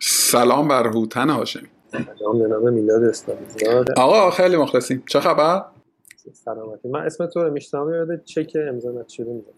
[0.00, 1.68] سلام بر هوتن هاشمی.
[1.92, 3.40] سلام به نام میلاد اسلامی.
[3.96, 5.02] آقا خیلی مخلصیم.
[5.08, 5.64] چه خبر؟
[6.32, 6.88] سلامتی.
[6.88, 9.52] من اسم تو رو میشتم یاد چک امضا نشده میدم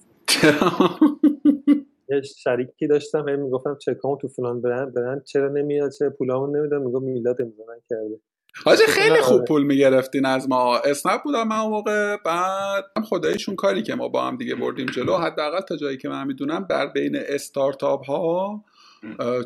[2.09, 6.83] یه شریکی داشتم هی می‌گفتم چکامو تو فلان برند برند چرا نمیاد؟ چه پولامو نمیدم
[6.83, 8.21] میگم میلاد امضا نکرده.
[8.65, 10.79] حاجی خیلی خوب پول می‌گرفتین از ما.
[10.79, 12.17] اسنپ بودم من موقع.
[12.25, 15.17] بعد خداییشون کاری که ما با هم دیگه بردیم جلو.
[15.17, 18.65] حداقل تا جایی که من می‌دونم در بین استارتاپ ها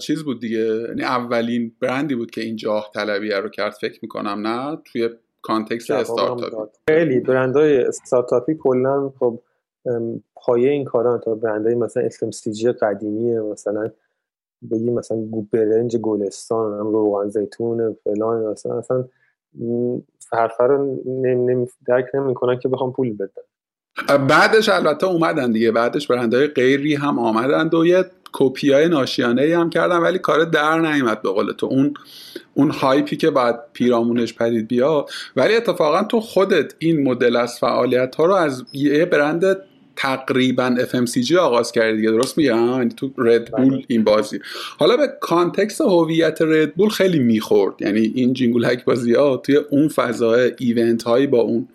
[0.00, 0.58] چیز بود دیگه.
[0.88, 5.08] یعنی اولین برندی بود که این جاه طلبیه رو کرد فکر می‌کنم نه توی
[5.42, 6.72] context استارتاپی.
[6.88, 9.40] خیلی برندهای استارتاپی کلا خب
[10.34, 13.90] پایه این کاران تا برندهای مثلا FMCG قدیمیه مثلا
[14.70, 15.18] بگی مثلا
[15.52, 19.04] برنج گلستان هم روغن زیتون فلان مثلا اصلا
[20.32, 23.42] حرفه رو نمی درک نمی‌کنن که بخوام پول بدن
[24.28, 25.70] بعدش البته اومدن دیگه.
[25.70, 27.78] بعدش برندهای غیری هم آمدن.
[27.78, 31.66] و یه کپی های ناشیانه هم کردن ولی کار در نیومد به قول تو.
[31.66, 31.94] اون
[32.54, 37.58] اون hype ی که بعد پیرامونش پدید بیاد ولی اتفاقا تو خودت این مدل از
[37.58, 39.56] فعالیت ها رو از یه برند
[39.96, 42.10] تقریبا FMCG آغاز کردی دیگه.
[42.10, 43.84] درست میگم؟ یعنی تو ردبول.
[43.88, 44.40] این بازی.
[44.78, 47.74] حالا به context هویت ردبول خیلی می‌خورد.
[47.82, 51.68] یعنی این جینگولک بازی ها توی اون فضای event هایی با اون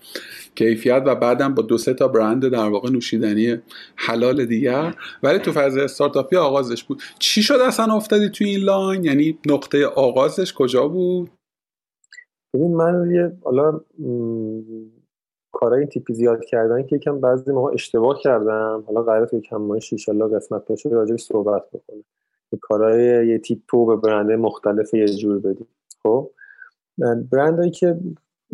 [0.57, 3.57] کیفیت و بعدم با دو سه تا برند در واقع نوشیدنی
[3.95, 4.95] حلال دیگر.
[5.23, 7.01] ولی تو فضای استارتاپی آغازش بود.
[7.19, 11.29] چی شد اصلا افتادی تو این لاین؟ یعنی نقطه آغازش کجا بود؟
[12.53, 13.81] ببین من یه حالا
[15.51, 18.83] کارهای تیپی زیاد کردن که یکم بعضی موقع اشتباه کردم.
[18.87, 22.03] حالا قراره تو یکم ماهش ان قسمت باشه راجعش صحبت بکنه
[22.61, 25.67] کارهای یه تیپو به برنده مختلف یه جور بدیم.
[26.03, 26.31] خب؟
[27.31, 27.97] برندهایی که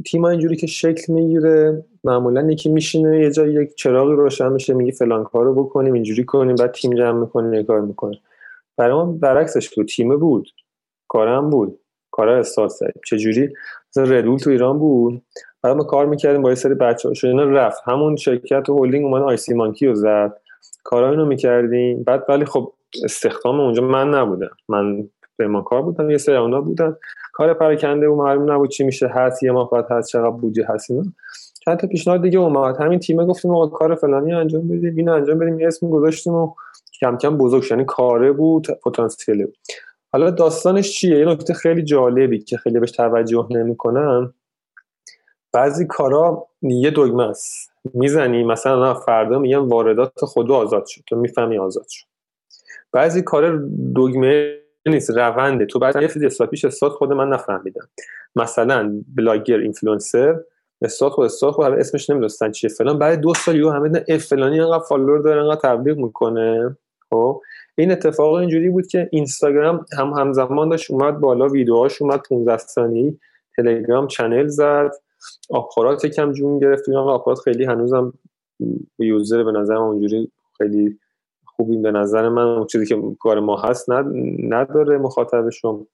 [0.06, 4.92] تیم اینجوری که شکل می‌گیره معمولا یکی میشینه یه جایی یک چراغی روشن میشه میگه
[4.92, 8.20] فلان کارو بکنیم اینجوری کنیم بعد تیم جمع می‌کنه یه کار می‌کنه.
[8.78, 10.50] برای ما برعکسش بود تیم بود
[11.08, 11.80] کارم بود
[12.12, 12.72] کار استارت
[13.06, 13.50] چجوری؟
[13.90, 15.22] مثلا ردول تو ایران بود
[15.62, 17.82] بعد ما کار می‌کردیم با یه سری بچه‌ها اینا رفت.
[17.86, 20.38] همون شرکت هولدینگ اومد آی سی مانکی رو زد.
[20.84, 22.03] کارا اینو می‌کردیم.
[22.03, 24.52] بعد ولی خب استخدام اونجا من نبودم.
[24.70, 25.09] من
[25.40, 26.96] ما کار بودم یه سری اونا بودن.
[27.34, 30.92] کار پراکنده و معلوم نبود چی میشه هست یه ماه بعد هست چقدر بودجه هست
[30.92, 31.04] اینا.
[31.66, 32.78] چند تا پیشنهاد دیگه اومد.
[32.78, 36.54] همین تیم گفتیم آقا کار فلانی انجام بدیم اینو انجام بدیم یه اسم گذاشتیم و
[37.00, 39.48] کم کم بزرگ یعنی کاره بود پتانسیل
[40.12, 44.34] حالا داستانش چیه؟ یه نکته خیلی جالبی که خیلی بهش توجه نمی‌کنن.
[45.52, 47.72] بعضی کارا یه دگمه است.
[47.94, 51.02] می‌زنی مثلا فردا میگم واردات خودو آزاد شد.
[51.08, 52.06] تو می‌فهمی آزاد شد.
[52.92, 53.64] بعضی کار
[53.96, 55.66] دگمه نیست رونده.
[55.66, 57.90] تو بعد یه چیزی استاد پیش استاد خود من نفهمیدم.
[58.36, 60.40] مثلا بلاگر اینفلوئنسر
[60.82, 63.00] استاد خود استاد خود اسمش نمی‌دونستن چیه فلان.
[63.00, 66.78] بعد دو سال یو همه اف فلانی انقدر فالوور داره انقدر تبلیغ می‌کنه.
[67.10, 67.42] خب؟
[67.78, 73.18] این اتفاق اینجوری بود که اینستاگرام هم همزمان داشت اومد بالا ویدیوهاش اومد 15 ثانیه‌ای
[73.58, 74.92] تلگرام channel زد.
[75.50, 76.90] آپارات هم جون گرفت.
[76.90, 78.14] اینا آپارات خیلی هنوزم
[79.00, 81.00] user به نظر اونجوری خیلی
[81.56, 83.90] خوبیم به نظر من اون چیزی که کار ما هست
[84.40, 85.88] نداره مخاطبشون.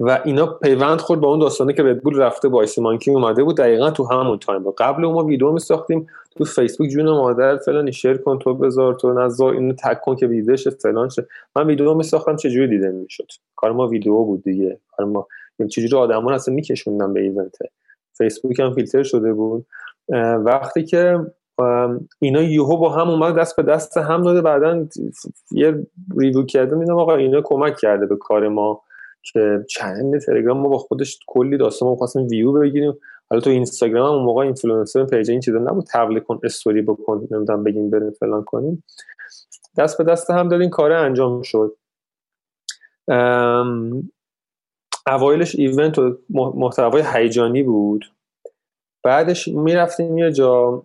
[0.00, 3.90] و اینا پیوند خورد با اون داستانه که ردبول رفته با مانکی اومده بود دقیقا
[3.90, 6.06] تو همون تایم بود قبل ما ویدیو می ساختیم
[6.36, 10.26] تو فیسبوک جون مادر فلان share کن تو بذار تو نذار اینو tag کن که
[10.26, 11.26] ویدیوش فلان شه.
[11.56, 14.80] من ویدیو می ساختم چجوری دیده می‌شد؟ کار ما ویدیو بود دیگه.
[14.96, 15.26] کار ما
[15.70, 17.56] چجوری آدما اصلا میکشوندن به event.
[18.18, 19.66] فیسبوک هم فیلتر شده بود.
[20.44, 21.18] وقتی که
[22.20, 24.86] اینا یهو با هم اومد دست به دست هم داده بعدا
[25.52, 25.86] یه
[26.18, 28.82] review کرده می‌دونم آقا اینا کمک کرده به کار ما
[29.22, 32.92] که channel تلگرام ما با خودش کلی داستان ما خواستیم ویو بگیریم.
[33.30, 37.28] حالا تو اینستاگرام هم اون موقع influencer page این چیزا نبود تبلیغ کن استوری بکن
[37.30, 38.84] نمی‌دونم بگیم بریم فلان کنیم.
[39.78, 41.76] دست به دست هم دادیم کار انجام شد.
[45.06, 48.04] اوایلش event و محتوای هیجانی بود.
[49.04, 50.82] بعدش می‌رفتیم یه جا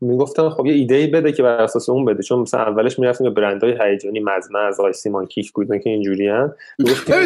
[0.00, 2.22] می‌گفتم خب یه ایده ای بده که بر اساس اون بده.
[2.22, 6.28] چون مثلا اولش می‌رفتیم به برندهای هیجانی مزمه از آقای سیمان کیک بودن که اینجوری
[6.28, 6.52] ان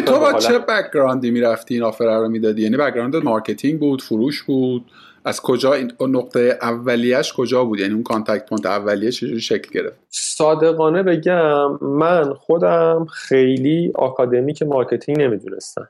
[0.05, 4.43] تو با چه background ی می‌رفتی این offer رو می‌دادی؟ یعنی background marketing بود فروش
[4.43, 4.85] بود.
[5.27, 9.99] از کجا این نقطه اولیش کجا بود؟ یعنی اون contact point اولیه چجوری شکل گرفت؟
[10.09, 15.89] صادقانه بگم من خودم خیلی آکادمیک marketing نمی‌دونستم.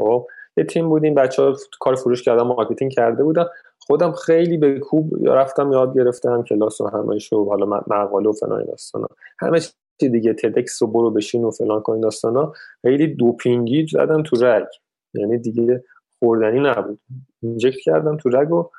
[0.00, 0.26] خب
[0.56, 3.46] یه تیم بودیم بچه ها کار فروش کردن marketing کرده بودن.
[3.86, 8.64] خودم خیلی به کوب رفتم یاد گرفتم کلاس و همه شو حالا مقاله و فلان
[8.64, 9.60] داستانا همه
[10.00, 12.52] چی دیگه TEDx و برو بشین و فلان کن داستانا
[12.82, 14.66] خیلی دوپینگی زدم تو رگ.
[15.14, 15.84] یعنی دیگه
[16.18, 17.00] خوردنی نبود.
[17.42, 18.70] inject کردم تو رگ و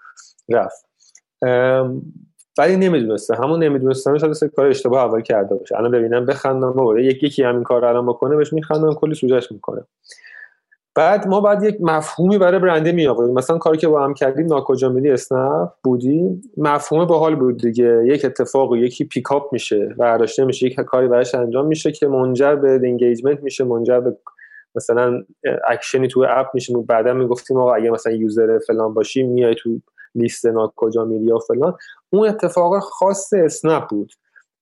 [0.50, 0.86] رفت.
[2.57, 5.77] ولی نمی‌دونسته همون نمی‌دونستن شاید سه کار اشتباه اول کرده باشه.
[5.77, 9.51] الان ببینم بخندم بابا یک یکی همین کار رو الان بکنه بهش میخندم کلی سوژش
[9.51, 9.86] می‌کنه.
[10.97, 14.45] بعد ما بعد یک مفهومی برای برند می آوریم مثلا کاری که با هم کردیم
[14.45, 18.03] ناکجا میلی اسنپ بودی مفهوم باحال بود دیگه.
[18.05, 22.79] یک اتفاق یکی پیکاپ میشه برداشته میشه یک کاری براش انجام میشه که منجر به
[22.83, 24.17] engagement میشه منجر به
[24.75, 25.23] مثلا
[25.67, 26.73] اکشنی تو app میشه.
[26.77, 29.79] بعدا می‌گفتیم آقا اگه مثلا user فلان باشی میای تو
[30.15, 31.73] لیست ناکجا میلی و فلان.
[32.09, 34.11] اون اتفاق خاص اسنپ بود.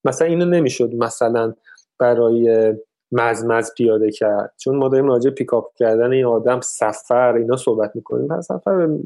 [0.05, 1.53] مثلا اینو نمی‌شد مثلا
[1.99, 2.73] برای
[3.15, 4.53] مزمز پیاده کرد.
[4.57, 8.27] چون ما داریم راجع پیکاپ کردن این آدم سفر اینا صحبت می‌کنیم.
[8.27, 8.97] پس سفر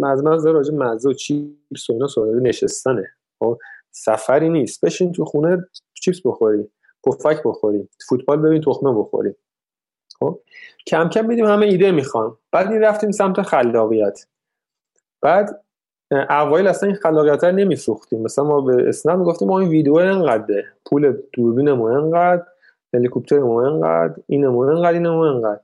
[0.00, 3.10] مزمز راجع مزه و چیپس و اینا صحبت نشستنه.
[3.38, 3.58] خب
[3.90, 4.84] سفری نیست.
[4.84, 6.68] بشین تو خونه چیپس بخوری
[7.04, 9.34] پفک بخوری فوتبال ببین تخمه بخوری
[10.18, 10.40] خب
[10.86, 12.36] کم کم میدیم همه ایده می‌خوان.
[12.52, 14.26] بعد این رفتیم سمت خلاقیت.
[15.22, 15.62] بعد
[16.30, 20.64] اوایل اصلا این خلاقیت رو مثلا ما به اسنپ می‌گفتیم ما این ویدیو انقدره.
[20.86, 22.46] پول دوربینمون انقدر.
[22.96, 25.60] هلیکوپتر مو انقدر اینمو انقدر اینمو انقدر.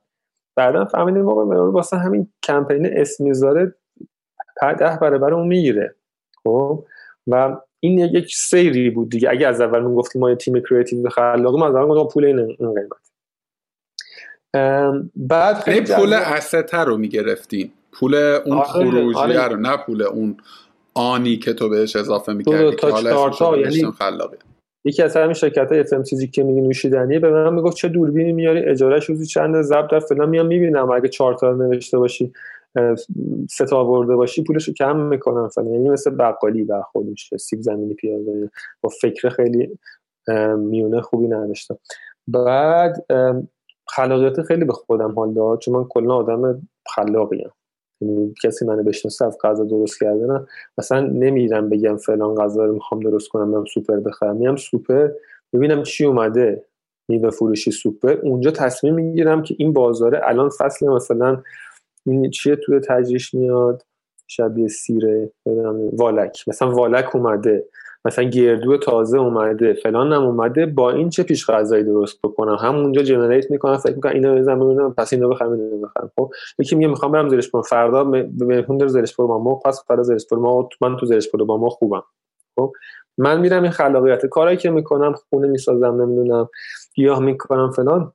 [0.56, 3.74] بعدا فهمیدیم واقعا واسه همین کمپین اسم می‌ذاره
[4.62, 5.94] ده برابر اون می‌گیره.
[6.44, 6.84] خب؟
[7.26, 9.30] و این یک سیری بود دیگه.
[9.30, 12.24] اگه از اول من گفتیم ما یه تیم کریتیو خلاقی ما از اول گفتم پول
[12.24, 13.12] این این قیمت.
[15.16, 19.48] بعد خیلی پول استه رو می‌گرفتیم پول اون آره خروجی آره.
[19.48, 20.36] رو نه پول اون
[20.94, 24.36] آنی که تو بهش اضافه می‌کردی که حالا یعنی خلاقی
[24.84, 28.60] یکی از همین شرکت های FMCG که میگه نوشیدنی به من می‌گفت چه دوربینی میاری
[28.60, 32.32] اجاره روزی چند ضبط در فلان میام می‌بینم اگه چهار تا نوشته باشی
[33.50, 35.72] سه تا باشی پولشو کم می‌کنم فلان.
[35.72, 38.50] یعنی مثل بقالی برخورد میشه سیب زمینی پیاده
[38.80, 39.78] با فکر خیلی
[40.56, 41.78] میونه خوبی نداشتم.
[42.28, 43.04] بعد
[43.86, 46.62] خلاقیت خیلی به خودم حال داد چون من کلا آدم
[46.94, 47.50] خلاقیم.
[48.02, 50.46] یعنی کسی منو بشناسه از غذا درست کردن
[50.78, 54.36] مثلا نمیرم بگم فلان غذا رو می‌خوام درست کنم من سوپر بخرم.
[54.36, 55.08] میام سوپر
[55.52, 56.64] ببینم چی اومده.
[57.08, 58.12] میوه فروشی سوپر.
[58.22, 61.42] اونجا تصمیم می‌گیرم که این بازاره الان فصل مثلا
[62.06, 63.82] این چیه توی تجریش میاد؟
[64.26, 65.32] شبیه سیره
[65.92, 66.44] والک.
[66.48, 67.64] مثلا والک اومده.
[68.04, 73.02] مثلا گردو تازه اومده فلان هم اومده با این چه پیش غذایی درست بکنم؟ همونجا
[73.02, 76.10] generate می‌کنم فکر می‌کنم اینو بزنم ببینم پس اینو بخرم اینو بخرم.
[76.16, 79.84] خب یکی میگه می‌خوام برم زرشک پلو فردا مهمون داره زرشک پلو با مرغ پس
[79.88, 82.02] فردا زرشک پلو ما من تو زرشک پلو با مرغ خوبم.
[82.56, 82.72] خب
[83.18, 86.48] من میرم این خلاقیت کارایی که می‌کنم خونه می‌سازم نمی‌دونم
[86.94, 88.12] گیاه می‌کنم فلان.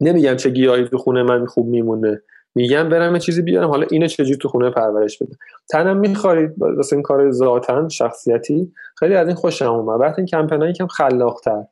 [0.00, 2.22] نمیگم چه گیاهی تو خونه من خوب میمونه.
[2.56, 3.68] میگم برم یه چیزی بیارم.
[3.68, 5.36] حالا اینو چجوری تو خونه پرورش بده
[5.70, 8.72] تنم میخوارید واسه این کار ذاتن شخصیتی.
[8.98, 10.00] خیلی از این خوشم اومد.
[10.00, 11.64] وقتی این کمپینای یکم خلاقتر.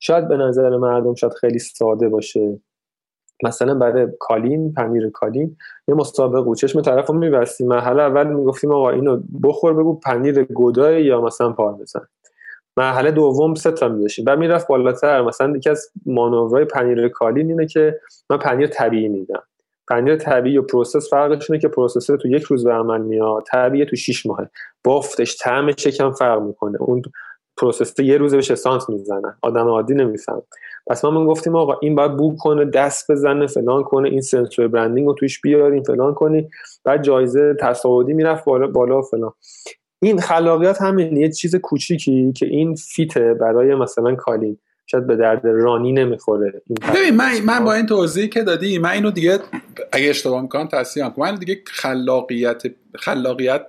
[0.00, 2.60] شاید به نظر مردم شاید خیلی ساده باشه.
[3.44, 5.56] مثلا برای کالین پنیر کالین
[5.88, 6.58] یه مسابقه بود.
[6.58, 12.06] چشم طرفو میبستی مرحله اول می‌گفتیم آقا اینو بخور بگو پنیر گدای یا مثلا پارمزان
[12.76, 15.22] مرحله دوم سه تا می‌ذاشتیم بعد می‌رفت بالاتر.
[15.22, 19.42] مثلا یکی از مانورهای پنیر کاله این اینه که من پنیر طبیعی میدم.
[19.90, 23.86] پنیر طبیعی و process فرقش اینه که پروسسر تو یک روز به عمل میاد طبیعی
[23.86, 24.50] تو 6 ماهه
[24.84, 26.82] بافتش طعمش یکم فرق می‌کنه.
[26.82, 27.02] اون
[27.56, 29.38] پروسسر یه روز بهش اسانس می‌زنن.
[29.42, 30.42] آدم عادی نمیفهم
[30.86, 34.68] پس ما من گفتیم آقا این باید بو کنه دست بزنه فلان کنه این sensory
[34.68, 36.48] branding رو توش بیاریم فلان کنی
[36.84, 39.32] بعد جایزه تصاعدی می‌رفت بالا بالا فلان.
[40.02, 44.58] این خلاقیت همین یه چیز کوچیکی که این فیته برای مثلا کالین.
[44.90, 46.62] شاید به درد رانی نمی‌خوره
[46.94, 49.38] ببین من من با این توضیحی که دادی من اینو دیگه
[49.92, 52.62] اگه اشتباه می‌کنم تصحیح کنم من دیگه خلاقیت
[52.96, 53.66] خلاقیت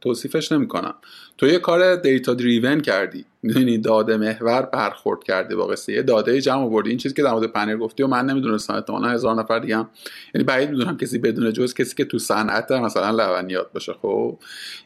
[0.00, 0.94] توصیفش نمی‌کنم.
[1.38, 3.24] تو یه کار دیتا دریون کردی.
[3.42, 5.92] می‌دونی داده محور برخورد کردی با قصه.
[5.92, 6.88] یه داده جمع آوردی.
[6.88, 8.74] این چیزی که در مورد پنیر گفتی و من نمی‌دونستم.
[8.74, 9.90] احتمالاً هزار نفر دیگه هم.
[10.34, 13.92] یعنی بعید می‌دونم کسی بدون جز کسی که تو صنعت مثلا لبنیات باشه.
[13.92, 14.38] خب؟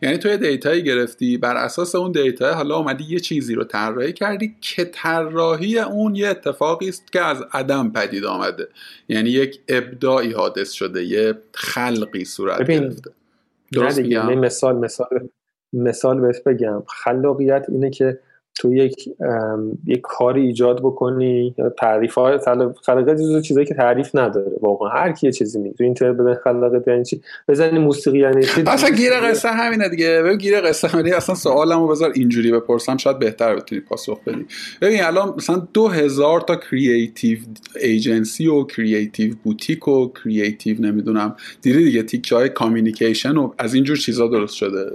[0.02, 1.38] یعنی تو یه دیتایی گرفتی.
[1.38, 6.28] بر اساس اون دیتا حالا اومدی یه چیزی رو طراحی کردی که طراحی اون یه
[6.28, 8.68] اتفاقی است که از عدم پدید آمده.
[9.08, 11.04] یعنی یک ابداعی حادث شده.
[11.04, 13.10] یه خلقی صورت گرفته.
[13.72, 13.98] درست
[14.34, 15.28] مثال مثال
[15.72, 16.82] مثال بهت بگم.
[16.88, 18.18] خلاقیت اینه که
[18.54, 19.08] تو یک
[19.86, 22.38] یک کاری ایجاد بکنی تعریف های
[22.86, 24.88] خلاقیت چیزی چیزایی که تعریف نداره واقعا.
[24.88, 28.90] هر کی چیزی می تو اینترنت ببین خلاقیت یعنی چی؟ بزنی موسیقی یعنی چی؟ اصلا
[28.90, 30.22] گیر قصه همینه دیگه.
[30.22, 31.16] ببین گیر قصه همینه.
[31.16, 32.96] اصلا سوالمو بذار اینجوری بپرسم.
[32.96, 34.46] شاید بهتر بتونی پاسخ بدی.
[34.80, 37.38] ببین الان مثلا دو هزار تا creative
[37.80, 41.36] agency و creative boutique و creative نمی‌دونم.
[41.62, 44.92] دیدی دیگه تیکه های communication و از اینجور چیزا درست شده.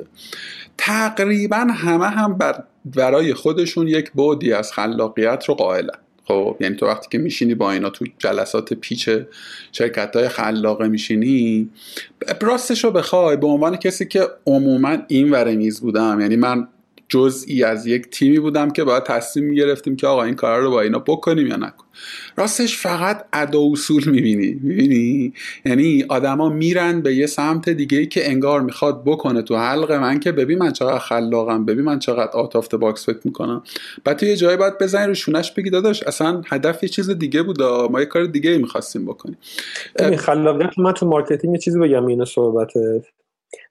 [0.78, 2.64] تقریبا همه هم بر
[2.96, 6.00] برای خودشون یک بعدی از خلاقیت رو قائلن.
[6.28, 9.10] خب یعنی تو وقتی که میشینی با اینا تو جلسات pitch
[9.72, 11.70] شرکت های خلاقه میشینی
[12.42, 16.18] راستش رو بخوای به عنوان کسی که عموما این ور میز بودم.
[16.22, 16.68] یعنی من
[17.10, 20.82] جزئی از یک تیمی بودم که باید تصمیم می‌گرفتیم که آقا این کار رو با
[20.82, 21.86] اینا بکنیم یا نکن
[22.38, 24.60] راستش فقط ادا اصول می‌بینی.
[24.64, 25.34] می‌بینی؟
[25.66, 29.42] یعنی آدما میرن به یه سمت دیگه ای که انگار می‌خواد بکنه.
[29.42, 33.20] تو حلق من که ببین من چقدر خلاقم ببین من چقدر out of box فکر
[33.24, 33.64] می‌کنم.
[34.04, 37.44] بعد تو یه جایی باید بزنی رو شونش بگی داداش اصلا هدف یه چیز دیگه
[37.44, 39.38] بود ما یه کار دیگه می‌خواستیم بکنیم.
[40.18, 43.04] خلاقیت من تو marketing یه چیزی بگم اینو صحبته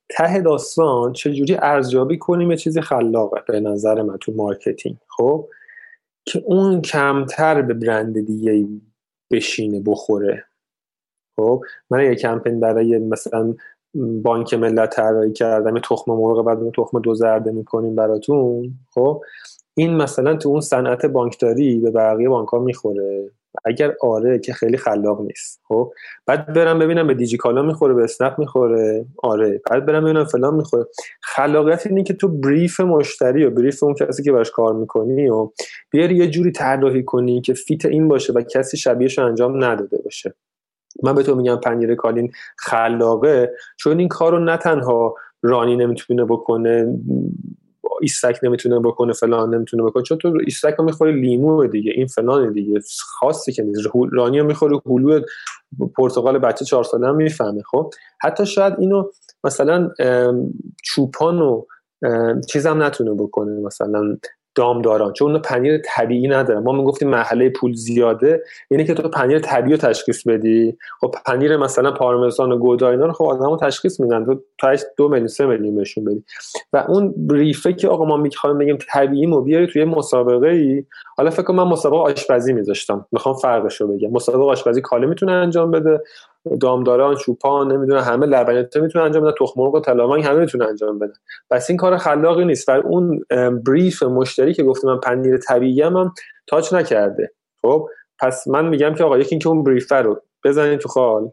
[0.09, 5.49] ته داستان چجوری ارزیابی کنیم یه چیزی خلاقه به نظر من تو marketing خب؟
[6.25, 8.69] که اون کمتر به برند دیگه
[9.31, 10.45] بشینه بخوره.
[11.37, 13.55] خب؟ من یه کمپین برای مثلا
[14.23, 19.23] بانک ملت طراحی کردم یه تخم مرغ بعد تخم دو زرده می‌کنیم براتون خب؟
[19.75, 23.31] این مثلا تو اون صنعت بانکداری به بقیه بانک ها می‌خوره.
[23.65, 25.93] اگر آره که خیلی خلاق نیست خب؟
[26.27, 29.07] بعد برم ببینم به دیجیکالا می‌خوره به اسنپ می‌خوره.
[29.23, 30.85] آره بعد برم ببینم فلان می‌خوره.
[31.23, 35.51] خلاقیت اینه که تو brief مشتری و brief اون کسی که باش کار می‌کنی و
[35.91, 40.35] بیاری یه جوری طراحی کنی که fit این باشه و کسی شبیهش انجام نداده باشه.
[41.03, 46.99] من به تو میگم پنیر کالین خلاقه چون این کار نه تنها رانی نمی‌تونه بکنه
[48.01, 50.03] ایستک نمی‌تونه بکنه فلان نمی‌تونه بکنه.
[50.03, 52.81] چون تو ایستک رو می‌خوری لیمو دیگه این فلان دیگه.
[53.19, 53.81] خاصی که نیست.
[54.13, 55.21] رانی رو می‌خوری هلو
[55.97, 57.91] پرتقال بچه چهار ساله هم می‌فهمه خب؟
[58.23, 59.11] حتی شاید اینو
[59.45, 59.91] مثلا
[60.85, 61.65] چوپان و
[62.49, 63.61] چیزم نتونه بکنه.
[63.61, 64.17] مثلا
[64.57, 66.63] دامداران چون اون پنیر طبیعی ندارن.
[66.63, 70.79] ما می‌گفتیم محله پول زیاده یعنی که تو پنیر طبیعی رو تشخیص بدی.
[71.01, 74.25] خب پنیر مثلا پارمزان و گودا اینا رو خب آدمو تشخیص میدن.
[74.25, 76.25] تو تاش دو میلیون سه میلیون بهشون بدی.
[76.73, 80.85] و اون بریفه که آقا ما می‌خوایم بگیم طبیعی مو بیاری توی مسابقه ای
[81.17, 83.07] حالا فکر کنم من مسابقه آشپزی میذاشتم.
[83.13, 84.11] می‌خوام فرقش رو بگم.
[84.11, 86.01] مسابقه آشپزی کاله می‌تونه انجام بده.
[86.61, 90.99] دامداران چوپان نمی‌دونه همه لبنیات می‌تونه انجام بده تخم مرغ و تلامنگ همه می‌تونه انجام
[90.99, 91.13] بده
[91.51, 93.25] پس این کار خلاقی نیست و اون
[93.67, 96.15] بریف مشتری که گفته من پنیر طبیعی هم,
[96.47, 97.33] تاچ نکرده.
[97.63, 97.89] خب
[98.21, 101.31] پس من میگم که آقا یکی اینکه اون بریف رو بزنید تو خال.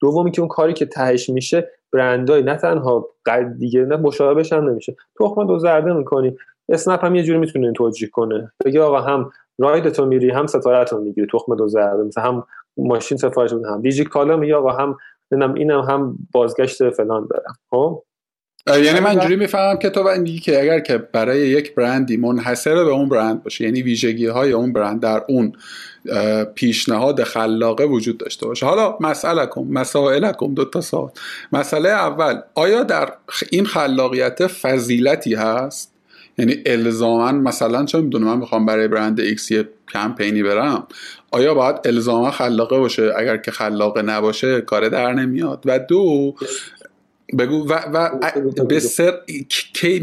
[0.00, 3.08] دومی که اون کاری که تهش میشه برندای نه تنها
[3.58, 4.96] دیگه نه مشابهش هم نمیشه.
[5.20, 6.36] تخم دو زرده می‌کنی
[6.68, 8.52] اسنپ هم یه جوری می‌تونه توجیه کنه.
[8.64, 12.44] بگه آقا هم راید تو میری هم ستارت می‌گیری تخم دو زرده مثل هم
[12.76, 14.96] ماشین سفارش بدم دیجی کالا میگه آقا هم
[15.32, 17.54] اینم اینم هم بازگشت فلان دارم.
[17.70, 18.02] خب؟
[18.68, 22.90] یعنی من جوری می‌فهمم که تو میگی که اگر که برای یک برندی منحصر به
[22.90, 25.52] اون برند باشه یعنی ویژگی های اون برند در اون
[26.54, 28.66] پیشنهاد خلاقه وجود داشته باشه.
[28.66, 31.12] حالا مسئله کن مسائل کن دو تا
[31.52, 33.12] مسئله اول آیا در
[33.50, 35.95] این خلاقیت فضیلتی هست؟
[36.38, 40.86] یعنی الزاما مثلا چه می‌دونم من می‌خوام برای برند X یه کمپینی برم
[41.30, 45.62] آیا باید الزاما خلاقه باشه؟ اگر که خلاقه نباشه کار در نمیاد.
[45.64, 46.34] و دو
[47.38, 49.14] بگو و, و به سر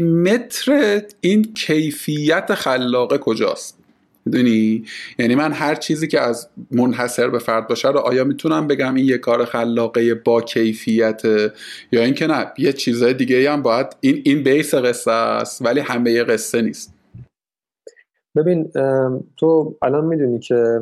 [0.00, 3.83] متر این کیفیت خلاقه کجاست؟
[4.26, 4.84] می‌دونی؟
[5.18, 9.04] یعنی من هر چیزی که از منحصر به فرد باشه رو آیا می‌تونم بگم این
[9.06, 11.22] یه کار خلاقه با کیفیت
[11.92, 16.24] یا اینکه نه یه چیزای دیگه هم باید این این بیس قصه است ولی همه
[16.24, 16.94] قصه نیست.
[18.36, 18.70] ببین
[19.36, 20.80] تو الان می‌دونی که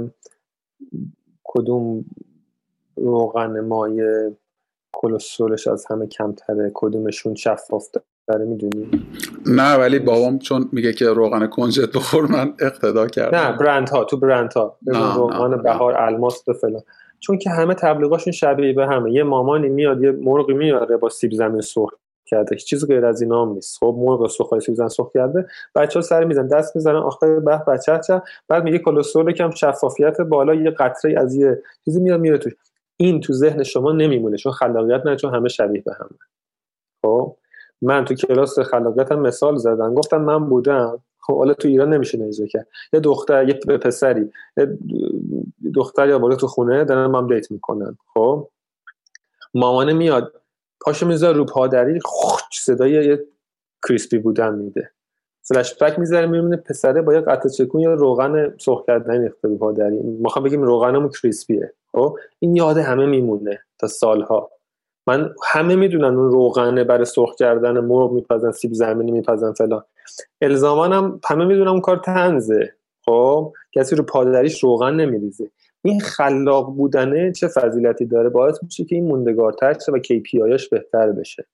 [1.44, 2.04] کدوم
[2.96, 4.36] روغن مایه
[4.94, 7.88] کلسترولش از همه کمتره کدومشون شفاف
[8.26, 8.90] داره می‌دونی.
[9.46, 13.38] نه ولی بابام چون میگه که روغن کنجد بخور من اقتدا کردم.
[13.38, 16.82] نه برند ها تو برند ها روغن بهار الماس به فلان.
[17.20, 19.12] چون که همه تبلیغاشون شبیه به همه.
[19.12, 21.90] یه مامانی میاد یه مرغی میاره با سیب زمین سرخ
[22.26, 22.54] کرده.
[22.54, 23.78] هیچ چیز غیر از اینا هم نیست.
[23.78, 25.46] خب مرغ سرخ سیب زمین سرخ کرده.
[25.74, 26.96] بچه ها سر میزن دست می‌زنن.
[26.96, 32.00] آخه به بچه چه بعد میگه کلسترول کم شفافیت بالا یه قطره از یه چیزی
[32.00, 32.52] میاد میره توش.
[32.96, 36.18] این تو ذهن شما نمیمونه چون خلاقیت نه چون همه شبیه به همه.
[37.02, 37.36] خب؟
[37.82, 39.94] من تو کلاس خلاقیت هم مثال زدم.
[39.94, 40.98] گفتم من بودم.
[41.20, 44.30] خب حالا تو ایران نمیشه اجرا کرد یه دختر یه پسری.
[44.56, 44.78] یه
[45.74, 47.96] دختر یا بالا تو خونه دارن هم دیت می‌کنن.
[48.14, 48.48] خب؟
[49.54, 50.32] مامانه میاد
[50.80, 52.00] پاشو می‌ذاره رو پادری
[52.52, 53.24] صدای یه
[53.88, 54.90] کریسپی بودن میده.
[55.42, 59.58] فلش بک می‌ذاره می‌بینه پسره با یه قطع چکون یا روغن سرخ کردن ریخته رو
[59.58, 61.72] پادری می‌خوام بگیم روغنمون کریسپیه.
[61.92, 64.50] خب؟ این یاد همه میمونه تا سالها.
[65.06, 69.84] من همه می‌دونن اون روغنه برای سرخ کردن مرغ میپزن سیب زمینی میپزن فلان.
[70.40, 72.72] الزامان هم همه می‌دونن اون کار طنزه
[73.04, 75.50] خب؟ کسی رو پادریش روغن نمیریزه.
[75.84, 80.68] این خلاق بودنه چه فضیلتی داره؟ باعث میشه که این موندگارتر شه و KPI ش
[80.68, 81.46] بهتر بشه.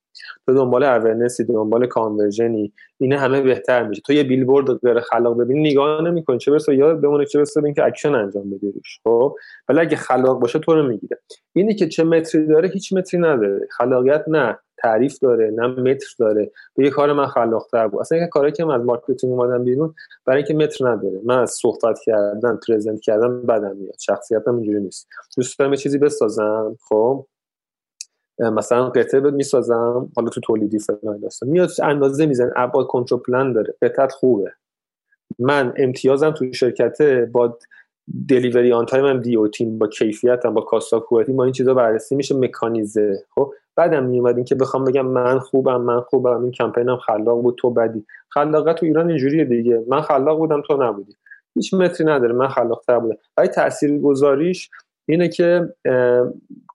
[0.47, 4.03] تو دنبال awareness ی دنبال conversion ی اینه همه بهتر میشه.
[4.07, 6.39] تو یه بیلبورد غیر خلاق ببینی نگاه نمی‌کنی.
[6.39, 9.37] چه برسه؟ یاد بمونه چه برسه؟ اینکه اکشن انجام بدی روش خب؟
[9.69, 11.19] ولی اگه خلاق باشه تو رو می‌گیره.
[11.53, 13.69] اینی که چه متری داره هیچ متری نداره.
[13.71, 14.59] خلاقیت نه.
[14.83, 16.51] تعریف داره نه متر داره.
[16.77, 18.01] به کار من خلاقتر بود.
[18.01, 19.95] اصلا کاری که من از marketing اومدم بیرون
[20.25, 21.21] برای اینکه متر نداره.
[21.25, 23.99] من از صحبت کردن present کردن بدم میاد.
[24.01, 25.09] شخصیتم اینجوری نیست.
[25.37, 27.27] دوست دارم چیزی بسازم خب؟
[28.39, 31.49] مثلا قطعه می‌سازم حالا تو تولیدی فلان داستان.
[31.49, 33.75] میاد اندازه میزنن ابعاد control plan داره.
[33.83, 34.53] قطعت خوبه.
[35.39, 37.59] من امتیازم تو شرکت با
[38.29, 41.75] delivery on time م DOT م با کیفیتم با cost of quality با این چیزا
[41.75, 43.25] بررسی میشه مکانیزه.
[43.35, 47.55] خب بعدم میومد این که بخوام بگم من خوبم من خوبم این کمپینم خلاق بود
[47.59, 48.07] تو بدی.
[48.29, 49.85] خلاقیت تو ایران اینجوریه دیگه.
[49.89, 51.13] من خلاق بودم تو نبودی.
[51.55, 53.17] هیچ متری نداره من خلاقتر بودم.
[53.37, 54.71] ولی تاثیرگذاریش
[55.09, 55.75] اینه که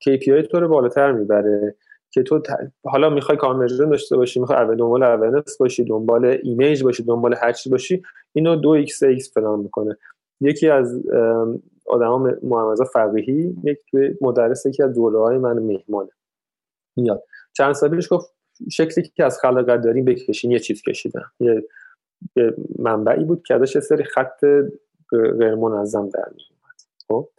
[0.09, 1.75] KPI تو رو بالاتر می‌بره.
[2.11, 2.41] که تو
[2.85, 7.69] حالا می‌خوای conversion داشته باشی می‌خوای دنبال awareness باشی دنبال image باشی دنبال هر چی
[7.69, 9.97] باشی اینو دو X X فلان می‌کنه.
[10.41, 11.01] یکی از
[11.85, 16.09] آدما محمد فقیهی یک توی مدرس یکی از دوره های من مهمانه.
[16.97, 17.23] میاد.
[17.53, 18.35] چند سال پیش گفت
[18.71, 21.63] شکلی که از خلاقیت داریم بکشین یه چیز کشیدن یه,
[22.79, 24.45] منبعی بود که ازش سری خط
[25.11, 27.29] غیر منظم در میومد خب؟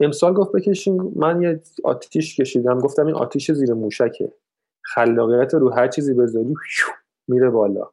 [0.00, 2.78] امسال گفت بکشین من یه آتیش کشیدم.
[2.78, 4.32] گفتم این آتیش زیر موشکه.
[4.82, 6.54] خلاقیت رو هر چیزی بذاری
[7.28, 7.90] میره بالا.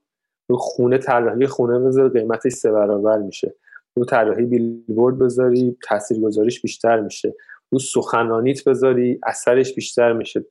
[0.50, 3.56] رو خونه طراحی خونه بذاری قیمتش سه برابر میشه.
[3.96, 7.36] رو طراحی بیلبورد بذاری تاثیرگذاریش بیشتر میشه.
[7.72, 10.46] رو سخنانیت بذاری اثرش بیشتر میشه.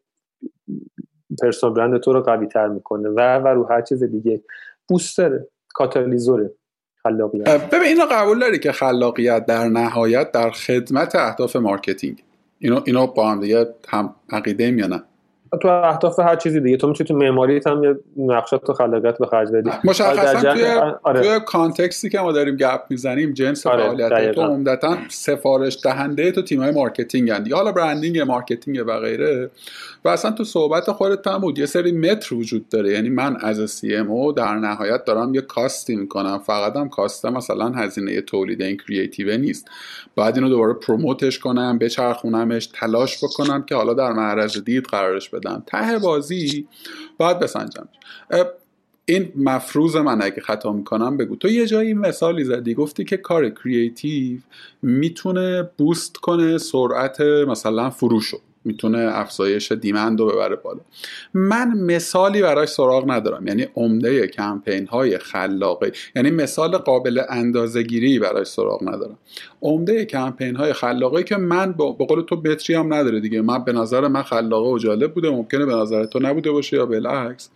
[1.42, 4.42] پرسونال برند تو رو قوی تر می‌کنه و و رو هر چیز دیگه.
[4.88, 6.50] booster ه کاتالیزوره.
[7.02, 7.70] خلاقیت.
[7.70, 12.24] ببین اینو قبول داری که خلاقیت در نهایت در خدمت اهداف marketing.
[12.58, 15.02] اینو اینو با هم دیگه هم عقیده میانن
[15.60, 16.76] تو اهداف هر چیزی دیگه.
[16.76, 19.70] تو می‌تونی تو معماریت هم یه نقشات تو خلاقیت به خرج بدی.
[19.84, 20.64] مشخصا توی
[21.02, 21.20] آره.
[21.20, 23.82] توی context ی که ما داریم گپ می‌زنیم جنس آره.
[23.82, 29.50] فعالیت تو عمدتا سفارش دهنده تو تیم‌های marketing هستند حالا branding marketing و غیره.
[30.04, 31.58] و اصلا تو صحبت خودت هم بود.
[31.58, 32.90] یه سری متر وجود داره.
[32.90, 36.38] یعنی من از CMO در نهایت دارم یه cost ی می‌کنم.
[36.38, 39.70] فقط هم cost مثلا هزینه تولید این creative نیست.
[40.16, 45.30] بعد اینو دوباره promote ش کنم بچرخونمش تلاش بکنم که حالا در معرض دید قرارش
[45.42, 46.66] بدم ته بازی
[47.18, 47.88] باید بسنجم.
[49.04, 51.36] این مفروض من اگه خطا می‌کنم بگو.
[51.36, 54.40] تو یه جایی مثالی زدی گفتی که کار creative
[54.82, 58.38] می‌تونه boost کنه سرعت مثلا فروشو.
[58.64, 60.80] می‌تونه افزایش دیمند رو ببره بالا.
[61.34, 63.46] من مثالی براش سراغ ندارم.
[63.46, 69.18] یعنی عمده کمپین های خلاقه یعنی مثال قابل اندازهگیری براش سراغ ندارم.
[69.62, 73.42] عمده کمپین های خلاقه که من با قول تو بتری هم نداره دیگه.
[73.42, 75.30] من به نظر من خلاقه و جالب بوده.
[75.30, 77.50] ممکنه به نظر تو نبوده باشه یا بالعکس.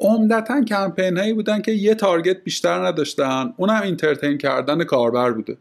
[0.00, 3.54] عمدتا کمپین هایی بودن که یه تارگت بیشتر نداشتن.
[3.56, 5.56] اونم اینترتین کردن کاربر بوده.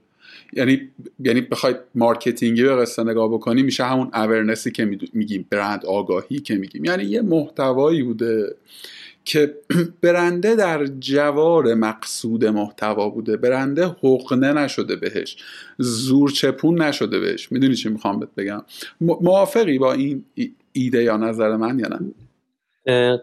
[0.54, 5.46] یعنی یعنی بخواید marketing ی به قصه نگاه بکنی میشه همون awareness ی که میگیم
[5.50, 6.86] برند آگاهی که میگیم.
[6.86, 8.56] یعنی یه محتوایی بوده
[9.26, 9.56] که
[10.02, 13.38] برنده در جوار مقصود محتوا بوده.
[13.38, 15.38] برنده حقنه نشده بهش.
[15.78, 17.52] زور چپون نشده بهش.
[17.52, 18.62] می‌دونی چی می‌خوام بهت بگم؟
[19.02, 20.26] موافقی با این
[20.74, 22.00] ایده یا نظر من یا نه؟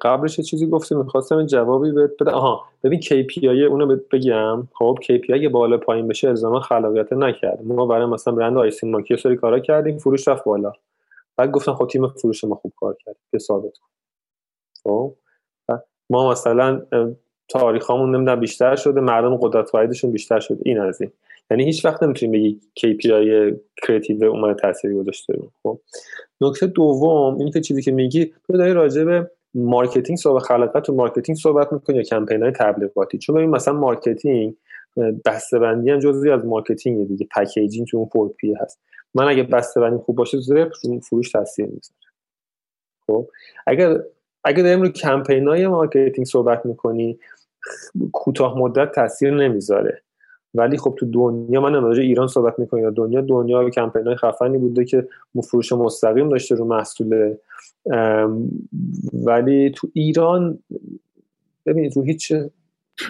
[0.01, 4.69] قبلش چیزی گفتی می‌خواستم جوابی بهت بده آها ببین KPI اونو بگم.
[4.73, 9.17] خب KPI بالا پایین بشه الزاما خلاقیت نکرد ما برای مثلا برند آیسی مانکی یه
[9.17, 10.73] سری کارا کردیم فروش رفت بالا.
[11.37, 13.17] بعد گفتن خب تیم فروش ما خوب کار کرد.
[13.31, 13.89] که ثابت کن.
[14.85, 15.15] خب؟
[16.11, 16.83] ما مثلا
[17.49, 20.59] تاریخامون نمی‌دونم بیشتر شده مردم قدرت واحدشون بیشتر شده.
[20.65, 21.13] این از این.
[21.51, 25.39] یعنی هیچ وقت نمی‌تونیم بگی KPI creative اومده تاثیری گذاشته.
[25.63, 25.79] خب؟
[26.41, 30.95] نکته دوم این که چیزی که میگی تو داری راجع به marketing صحبت خلاقیت تو
[30.95, 34.57] marketing صحبت می‌کنی یا کمپین های تبلیغاتی؟ چون ببین مثلا marketing
[35.59, 38.81] بندی هم جزئی از marketing دیگه packaging تو اون P هست.
[39.15, 40.71] من اگه بندی خوب باشه زیر
[41.09, 42.01] فروش تاثیر می‌ذاره.
[43.07, 43.29] خب؟
[43.67, 43.99] اگر
[44.45, 47.19] اگر داریم رو کمپین های marketing صحبت می‌کنی
[48.13, 50.03] کوتاه مدت تاثیر نمی‌ذاره.
[50.57, 52.83] ولی خب تو دنیا من راجع ایران صحبت می‌کنم.
[52.83, 55.09] یا دنیا دنیا کمپین های خفنی بوده که
[55.51, 57.35] فروش مستقیم داشته رو محصول
[59.13, 60.59] ولی تو ایران
[61.67, 62.33] ببینید رو هیچ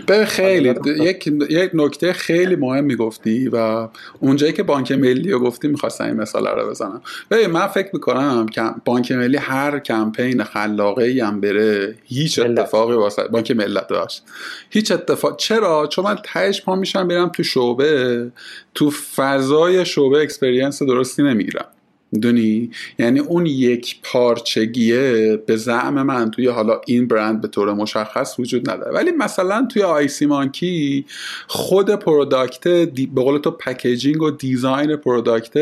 [0.06, 3.88] به خیلی یک یک نکته خیلی مهم می‌گفتی و
[4.20, 7.02] اونجایی که بانک ملی رو گفتی می‌خواستم این مثال رو بزنم.
[7.30, 12.94] ببین من فکر می‌کنم که بانک ملی هر کمپین خلاقه ای هم بره هیچ اتفاقی
[12.94, 14.22] واسه بانک ملت داشت
[14.70, 18.30] هیچ اتفاق چرا؟ چون من تهش پا میشم برم تو شعبه
[18.74, 21.66] تو فضای شعبه experience درستی نمی‌گیرم.
[22.12, 28.38] می‌دونی؟ یعنی اون یک پارچگیه به زعم من توی حالا این برند به طور مشخص
[28.38, 28.92] وجود نداره.
[28.92, 31.04] ولی مثلا توی آیسی مانکی
[31.46, 33.06] خود product دی...
[33.06, 35.56] به قول تو packaging و design product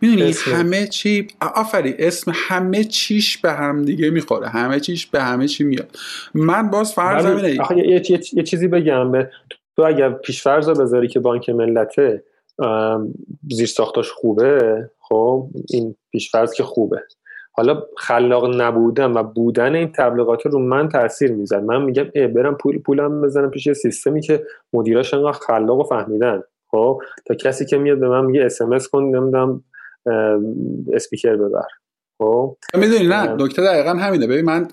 [0.00, 4.48] می‌دونی؟ همه چی آفری اسم همه چیش به هم دیگه می‌خوره.
[4.48, 5.96] همه چیش به همه چی میاد.
[6.34, 9.30] من باز فرض اینه یه،, یه،, چیزی بگم به
[9.76, 12.22] تو اگر پیشفرض بذاری که بانک ملته
[13.50, 17.02] زیر ساختاش خوبه خب این پیشفرض که خوبه.
[17.52, 22.54] حالا خلاق نبودن و بودن این تبلیغات رو من تاثیر میزن من میگم ای برم
[22.54, 26.42] پول پولم بزنم پیش سیستمی که مدیراش انقدر خلاق و فهمیدن.
[26.70, 29.64] خب تا کسی که میاد به من میگه SMS کن نمی‌دونم
[30.92, 31.66] اسپیکر ببر.
[32.18, 32.56] خب.
[32.74, 34.26] می‌دونی نه نکته دقیقا همینه.
[34.26, 34.68] ببین من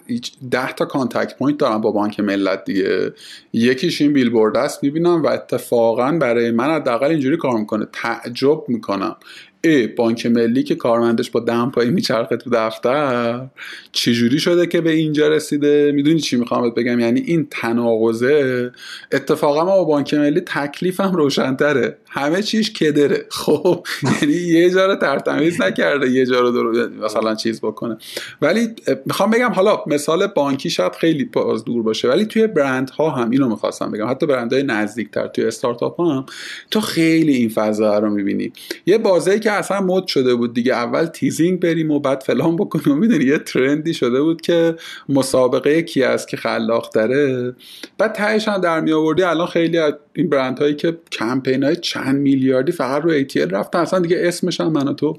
[0.52, 3.13] 10 تا contact point دارم با بانک ملت دیگه.
[3.54, 7.88] یکیش این بیلبورد است می‌بینم و اتفاقا برای من حداقل اینجوری کار می‌کنه.
[7.93, 9.15] تعجب می‌کنم.
[9.63, 13.46] ای بانک ملی که کارمندش با دمپایی میچرخه تو دفتر
[13.91, 18.72] چجوری شده که به اینجا رسیده؟ می‌دونی چی می‌خوام بگم؟ یعنی این تناقضه.
[19.12, 21.98] اتفاقا ما با بانک ملی تکلیفم روشنتره.
[22.18, 23.26] همه چیش کدره.
[23.44, 27.98] خب یعنی یه جا رو ترتمیز نکرده یه جا رو مثلا چیز بکنه.
[28.42, 28.70] ولی
[29.06, 33.30] می‌خوام بگم حالا مثال بانکی شاید خیلی باز دور باشه ولی توی برند ها هم
[33.30, 36.26] اینو می‌خواستم بگم حتی برندهای نزدیکتر توی استارتاپ ها هم
[36.72, 38.54] تو خیلی این فضا رو می‌بینی.
[38.86, 42.98] یه بازه که اصلا مد شده بود دیگه اول تیزینگ بریم و بعد فلان بکنیم.
[43.08, 44.76] می‌دونی یه ترندی شده بود که
[45.10, 47.56] مسابقه کی است که خلاق داره.
[47.98, 51.76] بعد تهش هم در می الان خیلی از این برند هایی که کمپین های
[52.08, 53.80] چند میلیاردی فقط رو ATL رفتن.
[53.80, 55.17] اصلا دیگه اسمش هم من تو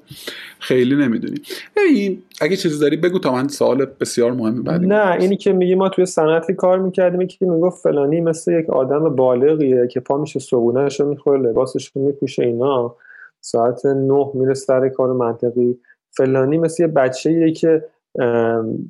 [0.58, 1.42] خیلی نمی‌دونیم.
[1.76, 5.74] این اگه چیزی داری بگو تا من سوال بسیار مهمی بعدی نه اینی که میگی
[5.74, 10.40] ما توی صنعتی کار می‌کردیم که می‌گفت فلانی مثل یک آدم بالغیه که پا میشه
[10.40, 12.96] صبونهش رو می‌خوره لباسش رو میپوشه اینا.
[13.40, 15.78] ساعت نه میره سر کار منطقی.
[16.10, 17.84] فلانی مثل یه بچه که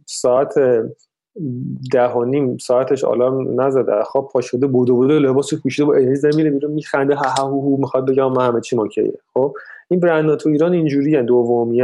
[0.07, 0.55] ساعت
[1.93, 4.03] ده و نیم ساعتش آلارم نزده.
[4.03, 7.77] خواب پا شده بودو بودو لباس پوشیده با عینی میره بیرون میخنده ها ها هو
[7.77, 9.13] می‌خواد بگم ما همه چی اوکیه.
[9.35, 9.55] خب؟
[9.89, 11.83] این برندها تو ایران اینجوری هن دومی.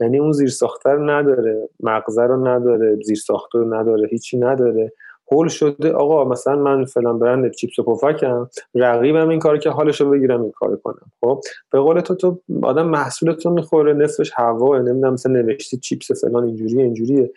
[0.00, 0.50] یعنی اون زیر
[0.84, 3.18] رو نداره مغزه رو نداره زیر
[3.52, 4.92] رو نداره هیچی نداره.
[5.32, 10.10] هول شده آقا مثلا من فلان برند چیپس و پفکم رقیبم این کاری که حالشو
[10.10, 11.12] بگیرم این کار کنم.
[11.20, 16.44] خب؟ به قول تو تو آدم محصولتون می‌خوره نصفش هوا نمی‌دونم مثلا نوشتی چیپس فلان
[16.44, 17.30] اینجوری اینجوریه.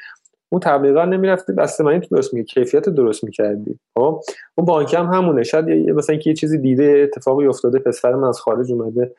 [0.49, 3.79] اون تبلیغا نمی‌رفتی بسته تو درست میگه کیفیت درست می‌کردی.
[3.97, 4.21] خب
[4.57, 5.43] اون بانک هم همونه.
[5.43, 9.15] شاید مثلا که یه چیزی دیده اتفاقی افتاده پسر من از خارج اومده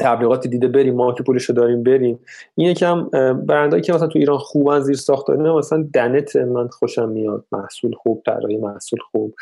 [0.00, 2.18] تبلیغاتی دیده بریم ما که پولشو داریم بریم.
[2.54, 7.08] این یکم برندایی که مثلا تو ایران خوبن زیر ساخت نه مثلا دنت من خوشم
[7.08, 7.44] میاد.
[7.52, 9.34] محصول خوب طراحی محصول خوب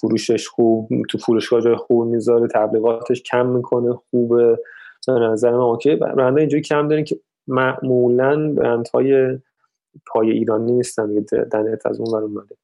[0.00, 4.58] فروشش خوب تو فروشگاه جای خوب می‌ذاره تبلیغاتش کم می‌کنه خوبه.
[5.08, 5.96] نظر من اوکی.
[5.96, 9.38] برندها اینجوری کم دارین که معمولا برندهای
[10.06, 11.06] پای ایرانی نیستن
[11.52, 12.56] دنت از اون ور اومده.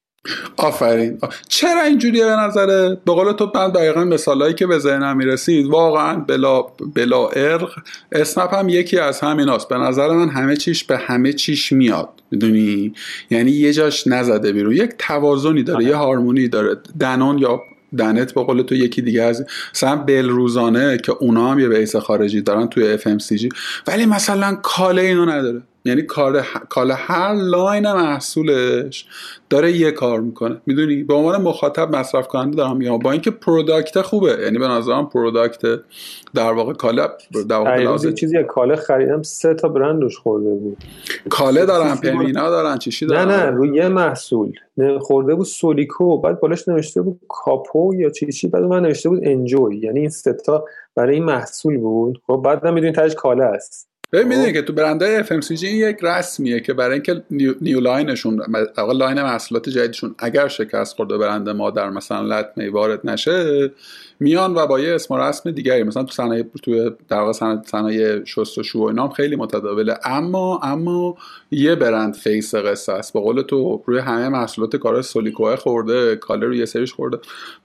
[0.57, 1.19] آفرین.
[1.47, 5.67] چرا اینجوریه به نظره؟ به قول تو من دقیقا مثالهایی که به ذهنم می‌رسید.
[5.67, 6.61] واقعا بلا
[6.95, 7.69] بلا ارق
[8.11, 12.09] اسنپ هم یکی از همین هاست به نظر من همه چیش به همه چیش میاد.
[12.31, 12.93] می‌دونی؟
[13.29, 14.73] یعنی یه جاش نزده بیرون.
[14.73, 16.75] یک توازنی داره یه harmony داره.
[16.99, 17.61] دنون یا
[17.97, 22.41] دنت به قول تو یکی دیگه از مثلا بلروزانه که اونا هم یه base خارجی
[22.41, 23.49] دارن توی FMCG
[23.87, 25.61] ولی مثلا کاله اینو نداره.
[25.85, 29.05] یعنی کار کالا هر line محصولش
[29.49, 30.61] داره یه کار می‌کنه.
[30.65, 32.99] می‌دونی؟ به عنوان مخاطب مصرف کننده دارم میگم.
[32.99, 34.37] با اینکه product خوبه.
[34.43, 35.61] یعنی به نظرم product
[36.33, 37.09] در واقع کالا
[37.49, 40.77] در واقع چیزی کاله خریدم سه تا برندش خورده بود.
[41.29, 44.53] کاله دارن پمینا دارن چیشی دارن نه نه روی یه محصول.
[44.99, 46.17] خورده بود سولیکو.
[46.17, 49.77] بعد بالاش نوشته بود کاپو یا چیشی بعد من نوشته بود انجوی.
[49.77, 50.65] یعنی این سه تا
[50.95, 52.21] برای این محصول بود.
[52.27, 53.90] خب بعد نمی‌دونی تاش کاله است.
[54.11, 54.53] ببین می‌دونی خب.
[54.53, 58.41] که تو برندهای FMCG این یک رسمیه که برای اینکه new, new line شون
[58.93, 63.71] line محصولات جدیدشون اگر شکست خورده برند ما در مثلا لطمه وارد نشه
[64.21, 65.83] میان و با یه اسم و رسم دیگری.
[65.83, 67.31] مثلا تو صنایع تو در واقع
[67.65, 69.95] صنایع شست و شو و اینام خیلی متداوله.
[70.03, 71.15] اما اما
[71.51, 73.13] یه برند face قصه است.
[73.13, 77.17] به قول تو روی همه محصولات کار سولیکوه خورده کاله رو یه سریش خورده.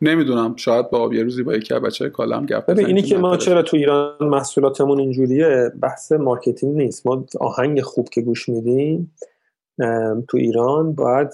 [0.02, 3.36] نمی‌دونم شاید با یه روزی با یکی از بچه‌های کاله‌م گپ ببین اینی که ما
[3.36, 7.06] چرا تو ایران محصولاتمون اینجوریه بحث marketing نیست.
[7.06, 9.14] ما آهنگ خوب که گوش میدیم
[10.28, 11.28] تو ایران باید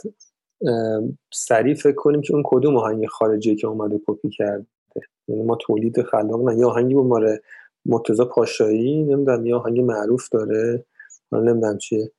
[1.32, 4.66] سریع فکر کنیم که اون کدوم آهنگ خارجی که اومده کپی کرد.
[5.28, 7.42] یعنی ما تولید خلاق نه یه آهنگی بود ماره
[7.87, 10.85] مرتضی پاشایی نمی‌دونم یه آهنگ معروف داره.
[11.32, 12.11] نمی‌دونم چیه.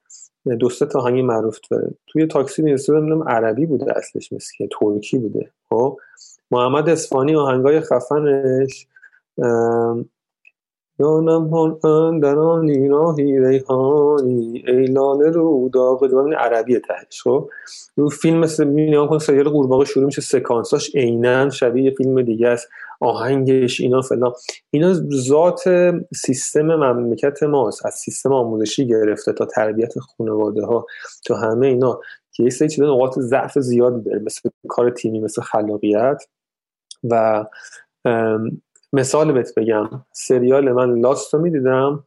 [0.60, 1.92] دو سه تا آهنگ معروف داره.
[2.08, 5.52] توی تاکسی می‌رسه نمی‌دونم عربی بوده اصلش مثل که ترکی بوده.
[5.70, 5.98] خب؟
[6.52, 8.88] محمد اسفانی آهنگای خفنش
[11.00, 11.54] دانم
[11.86, 14.64] اندرانی راهی ریحانی.
[14.68, 17.50] ای لاله رو داغ ببین عربیه تهش خب؟
[17.96, 22.70] رو فیلم مثل می‌بینی کن سریال قورباغه شروع میشه سکانساش عینا شبیه فیلم دیگه است.
[23.02, 24.34] آهنگش اینا فلان.
[24.72, 25.64] اینا ذات
[26.16, 27.86] سیستم مملکت ماست.
[27.86, 30.86] از سیستم آموزشی گرفته تا تربیت خانواده ها
[31.26, 32.00] تا همه اینا.
[32.32, 34.20] که یه سری چیزا نقاط ضعف زیادی داره.
[34.20, 36.24] مثل کار تیمی مثل خلاقیت
[37.04, 37.46] و
[38.94, 39.90] مثال بهت بگم.
[40.12, 42.04] سریال من لاست رو می‌دیدم.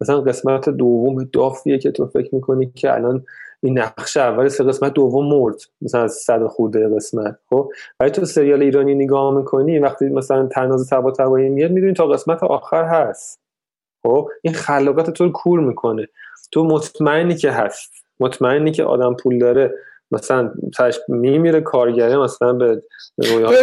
[0.00, 3.24] مثلا قسمت دوم دافیه که تو فکر می‌کنی که الان
[3.62, 5.56] این نقش اول سه قسمت دوم مرد.
[5.82, 10.88] مثلا از صد خورده قسمت خب؟ ولی تو سریال ایرانی نگاه می‌کنی وقتی مثلا تناز
[10.88, 13.40] تبا تبایی میاد می‌دونی تا قسمت آخر هست.
[14.02, 16.08] خب؟ این خلاقت تو کور می‌کنه.
[16.52, 17.92] تو مطمئنی که هست.
[18.20, 19.74] مطمئنی که آدم پول داره.
[20.12, 20.52] مثلا
[21.08, 22.82] میمیره کارگره مثلا به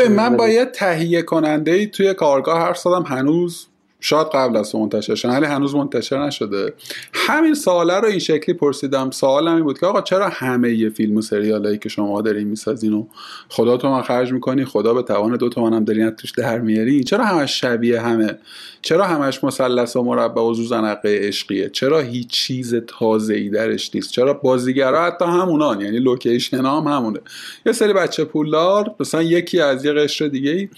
[0.09, 3.67] من باید تهیه کننده ای توی کارگاه حرف زدم هنوز
[3.99, 6.73] شاید قبل از منتشر شد ولی هنوز منتشر نشده.
[7.13, 9.11] همین سواله رو این شکلی پرسیدم.
[9.11, 12.93] سوالم این بود که آقا چرا همه یه فیلم و سریالایی که شما دارین می‌سازین
[12.93, 13.05] و
[13.49, 17.03] خدا تو من خرج می‌کنی خدا به توان دو تومن هم دارین توش در میاری؟
[17.03, 18.37] چرا همش شبیه همه؟
[18.81, 24.11] چرا همش مثلث و مربع و ذوزنقه عشقیه؟ چرا هیچ چیز تازه ای درش نیست؟
[24.11, 27.19] چرا بازیگرا حتی همونان یعنی location هم همونه.
[27.65, 30.69] یه سری بچه پولدار مثلا یکی از یه قشر دیگه ای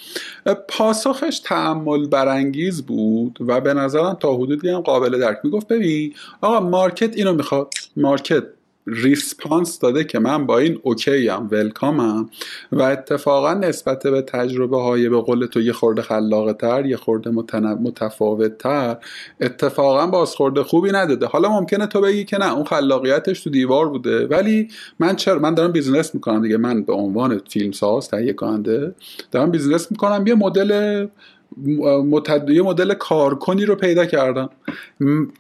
[0.67, 3.08] پاسخش تأمل برانگیز بود.
[3.47, 5.67] و به نظرم تا حدودی هم قابل درک می‌گفت.
[5.67, 8.43] ببین آقا market اینو می‌خواد market
[8.91, 12.29] response داده که من با این okay ام welcome م
[12.71, 17.29] و اتفاقا نسبت به تجربه های به قول تو یه خورده خلاقه تر یه خورده
[17.73, 18.97] متفاوت تر
[19.41, 21.25] اتفاقا بازخورد خوبی نداده.
[21.25, 24.27] حالا ممکنه تو بگی که نه اون خلاقیتش تو دیوار بوده.
[24.27, 24.67] ولی
[24.99, 26.57] من چرا؟ من دارم business می‌کنم دیگه.
[26.57, 28.95] من به عنوان فیلم ساز تهیه کننده
[29.31, 30.27] دارم business می‌کنم.
[30.27, 31.07] یه مدل
[32.47, 34.49] یه مدل کار کردنی رو پیدا کردم.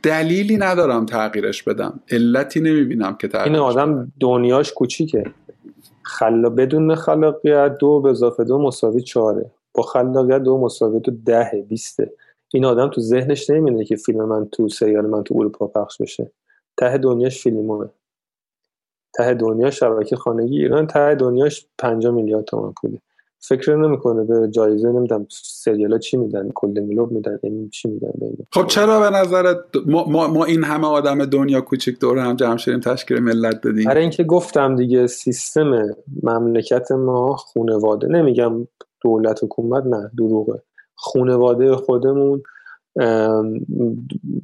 [0.03, 1.99] دلیلی ندارم تغییرش بدم.
[2.11, 5.23] علتی نمی‌بینم که تغییرش این آدم دنیاش کوچیکه.
[6.01, 9.51] خلا بدون خلاقیت دو به اضافه دو مساوی چهاره.
[9.73, 12.11] با خلاقیت دو مساوی دو ده بیسته.
[12.53, 16.31] این آدم تو ذهنش نمیده که فیلم من تو سریال من تو اروپا پخش بشه.
[16.77, 17.89] ته دنیاش فیلمونه
[19.17, 23.01] ته دنیا شبکه خانگی ایران ته دنیاش 5 میلیارد تومان پوله.
[23.39, 28.11] فکر نمی‌کنه به جایزه نمیدم سریالا چی میدن کل میلوب میدن این چی میدن
[28.53, 32.57] خب چرا به نظرت ما, ما, ما, این همه آدم دنیا کوچیک دور هم جمع
[32.57, 38.67] شدیم تشکیل ملت بدیم؟ برای اینکه گفتم دیگه سیستم مملکت ما خونواده نمیگم
[39.01, 40.61] دولت حکومت نه دروغه.
[40.95, 42.43] خونواده خودمون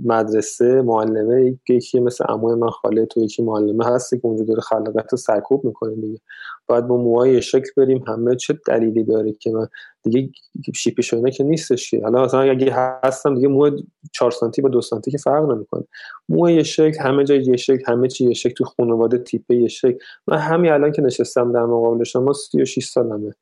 [0.06, 5.12] مدرسه معلمه یکی مثل عموی من خاله تو یکی معلمه هستی که اونجا داره خلاقیت
[5.12, 6.20] رو سرکوب می‌کنه دیگه.
[6.68, 9.68] باید با موهای شکل بریم همه چه دلیلی داره که من
[10.04, 10.30] دیگه
[10.76, 12.02] شیپی شونه که نیستش که.
[12.04, 13.72] حالا مثلا اگه هستم دیگه موه
[14.13, 15.84] 4 سانتی با 2 سانتی که فرق نمی‌کنه.
[16.30, 19.68] موه یه شکل همه جای یه شکل همه چی یه شکل تو خانواده تیپ یه
[19.68, 19.98] شکل.
[20.28, 23.34] من همین الان که نشستم در مقابل شما 36 سالمه.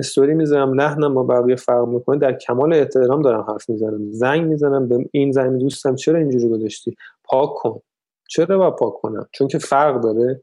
[0.00, 2.18] استوری می‌ذارم لحنم با بقیه فرق می‌کنه.
[2.18, 4.12] در کمال احترام دارم حرف می‌زنم.
[4.12, 7.80] زنگ می‌زنم به این زنگ دوستم چرا اینجوری گذاشتی؟ پاک کن.
[8.28, 10.42] چرا با پاک کنم؟ چون که فرق داره.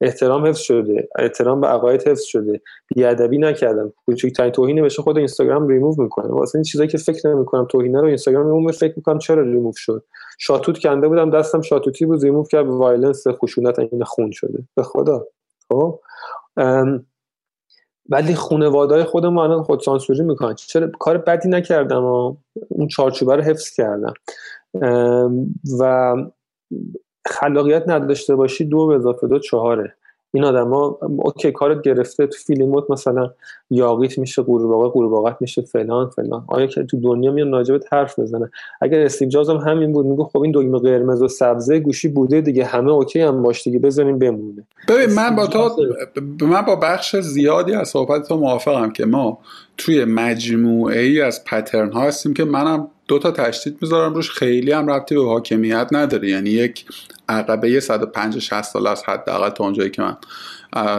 [0.00, 1.08] احترام حفظ شده.
[1.18, 2.60] احترام به عقاید حفظ شده.
[2.94, 3.92] بیادبی نکردم.
[4.06, 6.28] کوچکترین توهینی بشه خود اینستاگرام ریموو می‌کنه.
[6.28, 10.04] واسه این چیزایی که فکر نمی‌کنم توهینه رو اینستاگرام ریموو فکر می‌کنم چرا ریموو شد؟
[10.38, 14.58] شاتوت کنده بودم دستم شاتوتی بود ریموو کرد وایلنس خشونت این خون شده.
[14.74, 15.26] به خدا.
[15.68, 16.00] خب؟
[18.08, 20.54] ولی خانواده خودمون الان خود سانسوری می‌کنن.
[20.54, 22.36] چرا؟ کار بدی نکردم و
[22.68, 24.14] اون چارچوبه رو حفظ کردم.
[25.80, 26.14] و
[27.26, 29.94] خلاقیت نداشته باشی دو به اضافه دو چهاره.
[30.34, 33.30] این آدما اوکی کارت گرفته تو فیلموت مثلا
[33.70, 36.44] یاقیت میشه قورباغه قورباغت میشه فلان فلان.
[36.46, 40.24] آیا که تو دنیا میان راجبت حرف بزنه اگر استیو جابز هم همین بود میگه
[40.24, 44.18] خب این دگمه قرمز و سبزه گوشی بوده دیگه همه اوکی هم باش دیگه بزنیم
[44.18, 44.66] بمونه.
[44.88, 49.38] ببین من با تو من با بخش زیادی از صحبت تو موافقم که ما
[49.76, 54.72] توی مجموعه ای از پترن ها هستیم که منم دو تا تشدید می‌ذارم روش خیلی
[54.72, 56.28] هم ربطی به حاکمیت نداره.
[56.28, 56.84] یعنی یک
[57.28, 60.16] عقبه 150 60 سال از حداقل تا اونجایی که من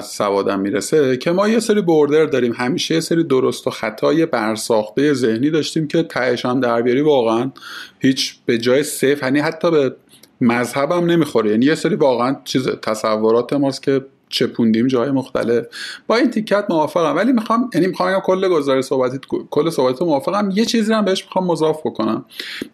[0.01, 2.53] سوادم می‌رسه که ما یه سری بوردر داریم.
[2.53, 7.01] همیشه یه سری درست و خطای برساخته ذهنی داشتیم که تهش هم در بیاری.
[7.01, 7.51] واقعا
[7.99, 9.95] هیچ به جای صفر یعنی حتی به
[10.41, 11.51] مذهبم نمی‌خوره.
[11.51, 15.65] یعنی یه سری واقعا چیز تصورات ماست که چپوندیم جای مختلف.
[16.07, 17.15] با این تیکت موافقم.
[17.15, 19.19] ولی می‌خوام یعنی می‌خوام کل گزاره صحبتی
[19.49, 20.49] کل صحبت موافقم.
[20.53, 22.25] یه چیزی هم بهش می‌خوام مضاف بکنم.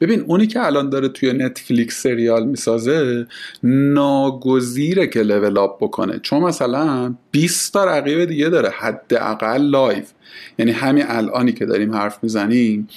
[0.01, 3.27] ببین اونی که الان داره توی نتفلیکس سریال می‌سازه
[3.63, 6.19] ناگزیره که لول اپ بکنه.
[6.19, 8.69] چون مثلا 20 تا رقیب دیگه داره.
[8.69, 10.03] حداقل لایو.
[10.59, 12.87] یعنی همین الانی که داریم حرف می‌زنیم.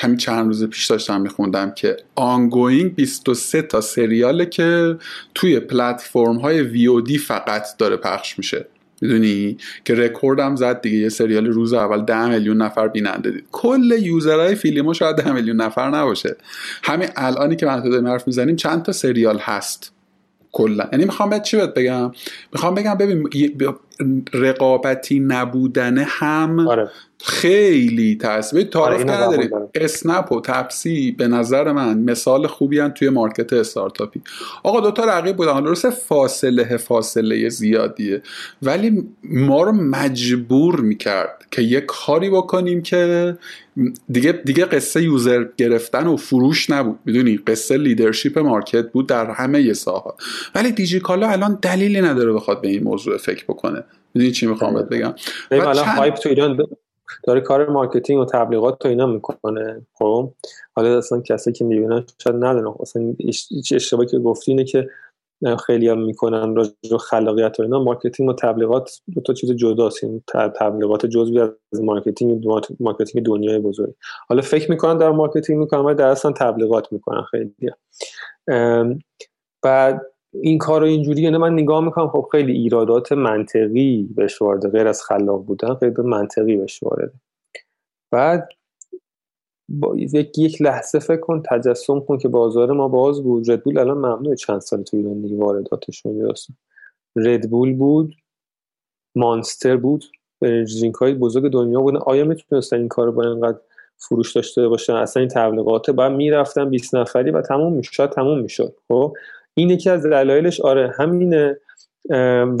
[0.00, 4.96] همین چند روز پیش داشتم میخوندم که آنگوینگ 23 تا سریاله که
[5.34, 8.66] توی پلتفرم های وی فقط داره پخش میشه.
[9.00, 13.44] می‌دونی؟ که رکوردم زد دیگه یه سریال روز اول ده میلیون نفر بیننده دید.
[13.52, 16.36] کل یوزرهای فیلمو شاید ده میلیون نفر نباشه.
[16.82, 19.92] همین الانی که من داریم حرف می‌زنیم چند تا سریال هست.
[20.52, 20.88] کلا.
[20.92, 22.12] یعنی می‌خوام بهت چی بهت بگم؟
[22.52, 23.28] می‌خوام بگم ببین
[24.32, 26.90] رقابتی نبودن هم آره.
[27.24, 33.52] خیلی تاثیر تعارف نداریم اسنپ و تپسی به نظر من مثال خوبی هم توی مارکت
[33.52, 34.20] استارتاپی.
[34.62, 35.62] آقا دوتا رقیب بودن.
[35.64, 38.22] درسته فاصله فاصله زیادیه
[38.62, 43.36] ولی ما رو مجبور می‌کرد که یه کاری بکنیم که
[44.08, 46.98] دیگه دیگه قصه user گرفتن و فروش نبود.
[47.04, 50.16] می‌دونی؟ قصه leadership market بود در همه ساها
[50.54, 53.84] ولی دیجیکالا الان دلیلی نداره بخواد به این موضوع فکر بکنه.
[54.14, 55.14] می‌دونی چی می‌خوام بهت بگم؟
[55.50, 56.58] الان hype تو ایران
[57.24, 60.32] داره کار marketing و تبلیغات تو اینا می‌کنه خب؟
[60.76, 64.88] حالا اصلا کسی که می‌بینن شاید ندونن اصلا هیچ اشتباهی که گفتی اینه که
[65.66, 67.82] خیلی هم می‌کنن راجع خلاقیت و اینا.
[67.84, 70.04] marketing و تبلیغات دو تا چیز جداست.
[70.04, 70.22] این
[70.58, 72.46] تبلیغات جزوی از marketing
[72.80, 73.94] marketing دنیای بزرگ.
[74.28, 77.54] حالا فکر می‌کنن در marketing می‌کنن ولی در اصلا تبلیغات می‌کنن خیلی
[79.62, 84.68] بعد این کار رو اینجوری یعنی من نگاه می‌کنم خب خیلی ایرادات منطقی بهش وارده
[84.68, 87.12] غیر از خلاق بودن خیلی منطقی بهش وارده.
[88.10, 88.48] بعد
[89.68, 93.50] با یک, یک لحظه فکر کن تجسم کن که بازار ما باز بود.
[93.50, 96.38] ردبول الان ممنوع چند سال تو ایران دیگه وارداتشون رد
[97.16, 98.14] ردبول بود
[99.16, 100.04] مانستر بود
[100.40, 101.98] درینک های بزرگ دنیا بودن.
[101.98, 103.58] آیا می‌تونستن این کار با اینقدر
[103.96, 105.90] فروش داشته باشن؟ اصلا این تبلیغات.
[105.90, 108.74] بعد می‌رفتن 20 نفری و تموم می‌شد تموم می‌شد.
[108.88, 109.14] خب؟
[109.60, 111.60] این یکی از دلایلش آره همینه.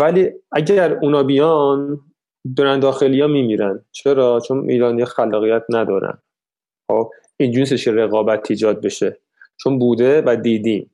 [0.00, 2.00] ولی اگر اونا بیان
[2.44, 3.84] برند داخلی ها میمیرن.
[3.92, 6.18] چرا؟ چون ایرانی خلاقیت ندارن.
[6.90, 9.18] خب این جنسش رقابت ایجاد بشه.
[9.56, 10.90] چون بوده و دیدیم.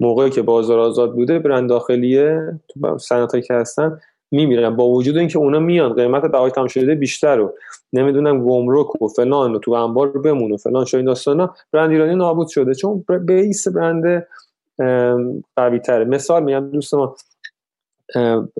[0.00, 4.76] موقعی که بازار آزاد بوده برند داخلیه تو صنعتایی که هستن میمیرن.
[4.76, 7.54] با وجود اینکه اونا میان قیمت بهای تمام شده بیشتر رو
[7.92, 11.54] نمی‌دونم گمرک و فلان و تو انبار بمون و فلان شاید داستانا.
[11.72, 12.74] برند ایرانی نابود شده.
[12.74, 14.26] چون base برند
[15.56, 17.16] قوی تره مثال میگم دوست ما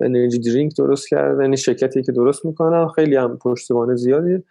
[0.00, 4.42] energy drink درست کرده یعنی شرکتی که درست می‌کنن خیلی هم پشتوانه زیادی.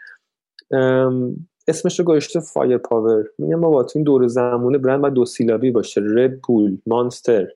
[1.68, 3.26] اسمش رو گذاشته Fire Power.
[3.38, 6.02] میگم با تو این دور زمونه برند باید دو سیلابی باشه.
[6.06, 7.48] رد بول مانستر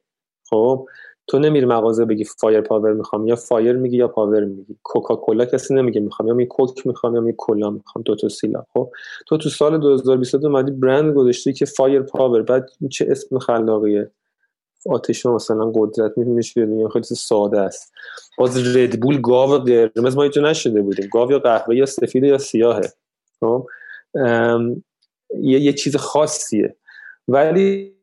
[0.49, 0.87] خب؟
[1.29, 4.77] تو نمیری مغازه بگی Fire Power می‌خوام یا Fire میگی یا Power میگی.
[4.83, 8.03] کوکاکولا کسی نمیگه می‌خوام یا میگی کوک می‌خوام یا میگی کولا می‌خوام.
[8.03, 8.65] دو تا سیلاب.
[8.73, 8.91] خب؟
[9.27, 12.41] تو تو سال 2022 اومدی برند گذاشتی که Fire Power.
[12.41, 14.11] بعد چه اسم خلاقیه؟
[14.89, 17.93] آتش مثلا قدرت میشه میگم خیلی ساده است.
[18.37, 21.09] باز ردبول گاو قرمز ما اینجا نشده بودیم.
[21.13, 22.93] گاو یا قهوه یا سفید یا سیاهه.
[23.39, 23.67] خب؟
[25.39, 26.75] یه, یه چیز خاصیه.
[27.27, 27.98] ولی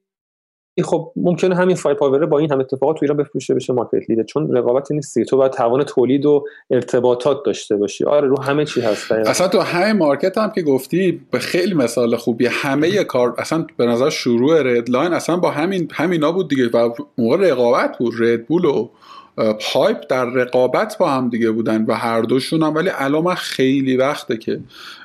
[0.85, 4.11] خب ممکنه همین Fire Power ه با این هم اتفاقات تو ایران بفروشه بشه market
[4.11, 8.05] leader چون رقابتی نیستی تو باید توان تولید و ارتباطات داشته باشی.
[8.05, 12.17] آره رو همه چی هست اصلا تو همه market هم که گفتی به خیلی مثال
[12.17, 16.91] خوبی همه کار اصلا به نظر شروع ردلاین اصلا با همین همینا بود دیگه و
[17.19, 18.89] موقع رقابت بود ردبول و
[19.37, 24.37] هایپ در رقابت با هم دیگه بودن و هر دوشون هم ولی الان خیلی وقته
[24.37, 24.61] که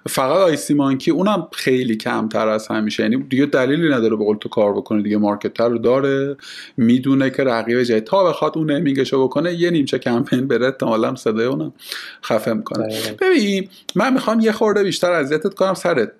[0.10, 3.04] فقط آیسی مانکی اونم خیلی کمتر از همیشه.
[3.04, 6.38] یعنی دیگه دلیلی نداره به قول تو کار بکنه دیگه مارکتر رو داره
[6.78, 11.46] می‌دونه که رقیب جای تا بخواد اون نمیگشو بکنه یه نیمچه کمپین بره احتمالاً صدای
[11.46, 11.74] اونم
[12.24, 12.88] خفه می‌کنه.
[13.22, 16.12] ببین من می‌خوام یه خورده بیشتر اذیتت کنم سرت.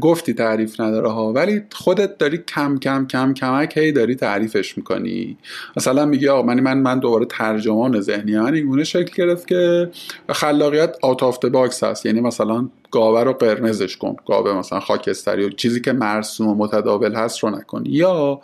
[0.00, 5.38] گفتی تعریف نداره ها ولی خودت داری کم کم کم کمک هی داری تعریفش می‌کنی.
[5.76, 9.90] مثلا میگی آقا من من من دوباره ترجمان ذهنی من اینگونه شکل گرفت که
[10.28, 14.16] خلاقیت out of box هست یعنی مثلا گاوه رو قرمزش کن.
[14.26, 17.82] گاوه مثلا خاکستری و چیزی که مرسوم و متداول هست رو نکن.
[17.86, 18.40] یا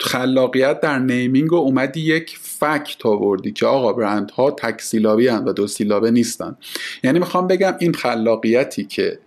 [0.00, 5.66] خلاقیت در naming رو اومدی یک fact آوردی که آقا برندها تک سیلابی و دو
[5.66, 6.56] سیلابه نیستن.
[7.04, 9.18] یعنی می‌خوام بگم این خلاقیتی که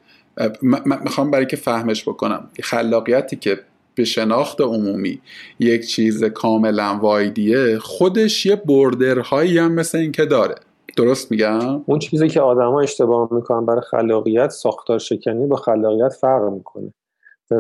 [0.86, 2.50] می‌خوام برای که فهمش بکنم.
[2.64, 3.60] خلاقیتی که
[3.96, 5.22] به شناخت عمومی
[5.60, 10.56] یک چیز کاملا wide یه خودش یه border هایی هم مثل این که داره.
[10.98, 16.44] درست میگم؟ اون چیزی که آدما اشتباه می‌کنن برای خلاقیت ساختار شکنی با خلاقیت فرق
[16.44, 16.94] می‌کنه.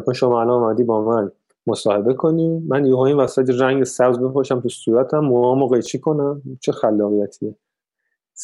[0.06, 1.32] کن شما الان اومدی با من
[1.68, 6.42] مصاحبه کنی من یه این وسط رنگ سبز بپاشم تو صورتم موهامو قیچی کنم.
[6.62, 7.56] چه خلاقیتیه.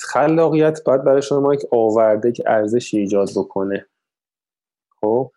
[0.08, 3.86] خلاقیت باید برای شما یک آورده که ارزش ایجاد بکنه.
[5.02, 5.32] خب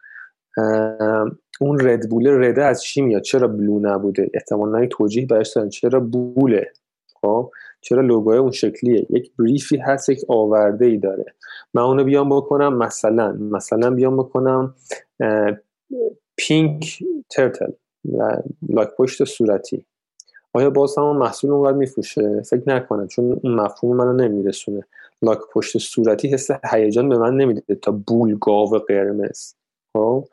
[1.60, 6.72] اون ردبول رده از چی میاد؟ چرا بلو نبوده؟ احتمالا توجیه برش چرا بوله؟
[7.20, 7.50] خب
[7.80, 11.24] چرا لوگوی اون شکلیه؟ یک بریفی هست یک آورده ای داره.
[11.74, 13.32] من اونو بیام بکنم مثلا.
[13.32, 14.74] مثلا بیام بکنم
[16.36, 16.98] پینک
[17.30, 17.72] ترتل
[18.68, 19.84] لاک پشت صورتی.
[20.52, 24.86] آیا باز هم محصول اونقدر میفروشه؟ فکر نکنم چون اون مفهوم منو نمیرسونه.
[25.22, 29.54] لاک پشت صورتی حس هیجان به من نمیده تا بول گاو قرمز.
[29.92, 30.28] خب؟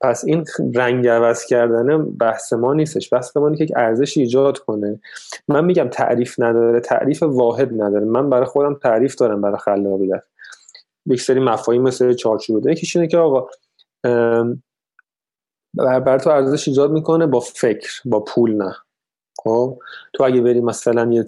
[0.00, 3.12] پس این رنگ عوض کردن بحث ما نیستش.
[3.12, 5.00] بحث ما که ارزش ایجاد کنه.
[5.48, 8.04] من میگم تعریف نداره تعریف واحد نداره.
[8.04, 10.22] من برای خودم تعریف دارم برای خلاقیت.
[11.06, 13.48] یک سری مفاهیم مثل چارچوب یکیش اینه که آقا
[15.74, 18.74] بر تو ارزش ایجاد می‌کنه با فکر با پول نه.
[19.44, 19.78] خب؟
[20.12, 21.24] تو اگه بری مثلا یه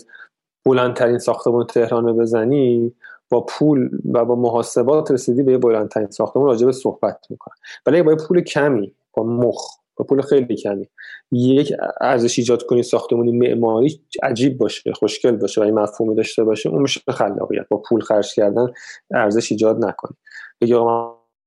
[0.65, 2.95] بلندترین ساختمان تهران رو بزنی
[3.31, 7.55] با پول و با محاسبات رسیدی به بلندترین ساختمان راجع به صحبت می‌کنه
[7.87, 9.63] ولی با پول کمی با مخ
[9.97, 10.89] با پول خیلی کمی
[11.33, 16.69] یک ارزش ایجاد کنی ساختمانی معماری عجیب باشه خوشگل باشه و این مفهومی داشته باشه
[16.69, 17.69] اون میشه خلاقیت.
[17.71, 18.67] با پول خرج کردن
[19.11, 20.17] ارزش ایجاد نکنی.
[20.61, 20.75] بگی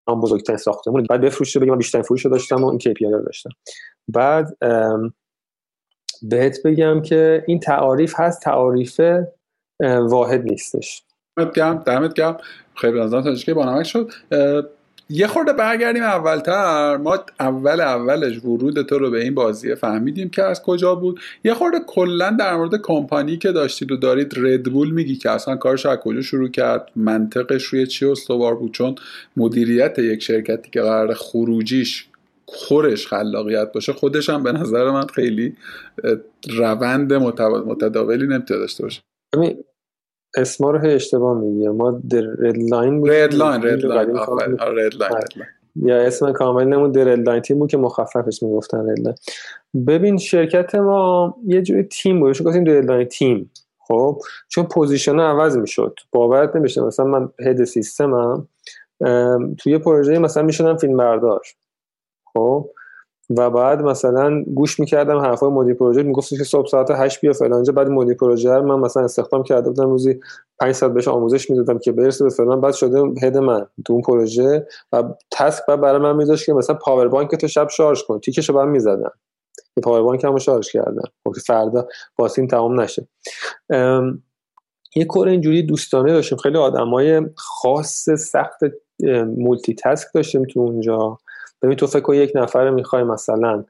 [0.07, 3.23] من بزرگترین ساختمون بعد بفروشه بگم من بیشترین فروش رو داشتم و این KPI رو
[3.25, 3.49] داشتم.
[4.07, 4.57] بعد
[6.21, 9.01] بهت بگم که این تعاریف هست تعاریف
[9.99, 11.03] واحد نیستش.
[11.37, 12.37] دمت گرم دمت گرم.
[12.75, 14.11] خیلی از که با نمک شد.
[15.09, 16.97] یه خورده برگردیم اولتر.
[16.97, 21.19] ما اول اولش ورود تو رو به این بازی فهمیدیم که از کجا بود.
[21.43, 25.85] یه خورده کلا در مورد کمپانی که داشتید و دارید ردبول میگی که اصلا کارش
[25.85, 28.95] از کجا شروع کرد منطقش روی چی استوار بود؟ چون
[29.37, 32.07] مدیریت یک شرکتی که قرار خروجیش
[32.49, 35.55] خورش خلاقیت باشه خودش هم به نظر من خیلی
[36.57, 39.01] روند متداولی نمی‌تونه داشته باشه.
[40.37, 41.67] اسما رو اشتباه میگی.
[41.67, 41.89] ما
[42.39, 44.17] رد لاین بود رد لاین رد لاین
[45.75, 49.15] یا اسم کامل نمون رد لاین تیم بود که مخففش می‌گفتن رد لاین
[49.87, 52.41] ببین شرکت ما یه جوری تیم بود.
[52.41, 53.51] گفتیم لاین تیم.
[53.79, 55.99] خب چون position عوض می‌شد.
[56.11, 56.81] باورت نمیشه.
[56.81, 58.47] مثلا من head سیستمم
[59.57, 61.41] توی پروژه مثلا می‌شدم فیلم بردار
[62.37, 62.69] خب
[63.37, 67.73] و بعد مثلا گوش می‌کردم حرفای مدیر پروژه می‌گفت که صبح ساعت 8 بیا فلانجا
[67.73, 70.19] بعد مدیر پروژه من مثلا استخدام کرده بودم روزی
[70.59, 72.61] 5 ساعت بهش آموزش می‌دادم که برسه به فلان.
[72.61, 76.75] بعد شده head من تو اون پروژه و task بعد برای من میذاشت که مثلا
[76.75, 78.19] پاور بانک تو شب شارژ کن.
[78.19, 79.11] تیکشو بعد می‌زدم
[79.75, 81.11] که پاور بانک هم شارژ کردم.
[81.23, 83.07] خب فردا باسین تمام نشه.
[84.95, 86.37] یه core اینجوری دوستانه داشتیم.
[86.37, 88.59] خیلی آدمای خاص سخت
[89.37, 91.17] multitask داشتیم تو اونجا.
[91.61, 93.63] ببین تو فکر یک نفر می‌خوای مثلا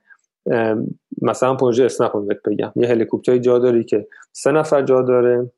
[1.21, 2.71] مثلا پروژه اسنپ بهت بگم.
[2.75, 5.51] یه هلیکوپتر جا داری که سه نفر جا داره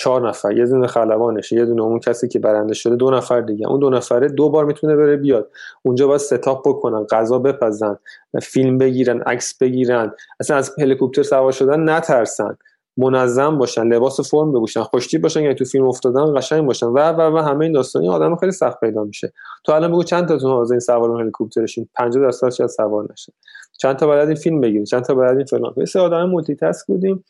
[0.00, 3.68] چهار نفر یه دونه خلبانش یه دونه اون کسی که برنده شده دو نفر دیگه.
[3.68, 5.50] اون دو نفره دو بار می‌تونه بره بیاد.
[5.82, 7.98] اونجا باید ستاپ بکنن غذا بپزن
[8.42, 10.12] فیلم بگیرن عکس بگیرن.
[10.40, 12.56] اصلا از هلیکوپتر سوار شدن نترسن.
[12.96, 17.36] منظم باشن لباس فرم بپوشن خوشتیپ باشن یعنی تو فیلم افتادن قشنگ باشن و و
[17.36, 19.32] و همه این داستانی آدم خیلی سخت پیدا میشه.
[19.64, 23.32] تو الان بگو چند تاتون حاضرین سوار هلیکوپترشین؟ 50 درصد شاید سوار نشه.
[23.78, 25.74] چند تا باید این فیلم بگیرید چند تا باید این فلان.
[25.76, 27.24] مثل آدم مولتی تاسک بودیم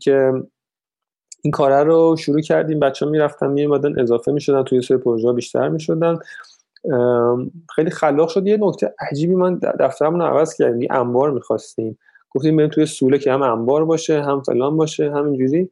[0.00, 0.32] که
[1.42, 5.68] این کاره رو شروع کردیم بچه ها می‌رفتن میومدن اضافه می‌شدن توی سری پروژه بیشتر
[5.68, 6.18] می‌شدن.
[7.74, 8.46] خیلی خلاق شد.
[8.46, 11.98] یه نکته عجیبی من دفترمون رو عوض کردیم انبار می‌خواستیم.
[12.34, 15.70] گفتیم بریم توی سوله که هم انبار باشه هم فلان باشه همینجوری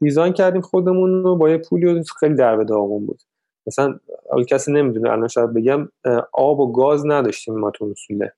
[0.00, 3.22] دیزاین کردیم خودمون رو با یه پولی و خیلی در به داغون بود.
[3.66, 3.98] مثلا
[4.48, 5.88] کسی نمی‌دونه الان شاید بگم
[6.32, 8.32] آب و گاز نداشتیم ما تو سوله.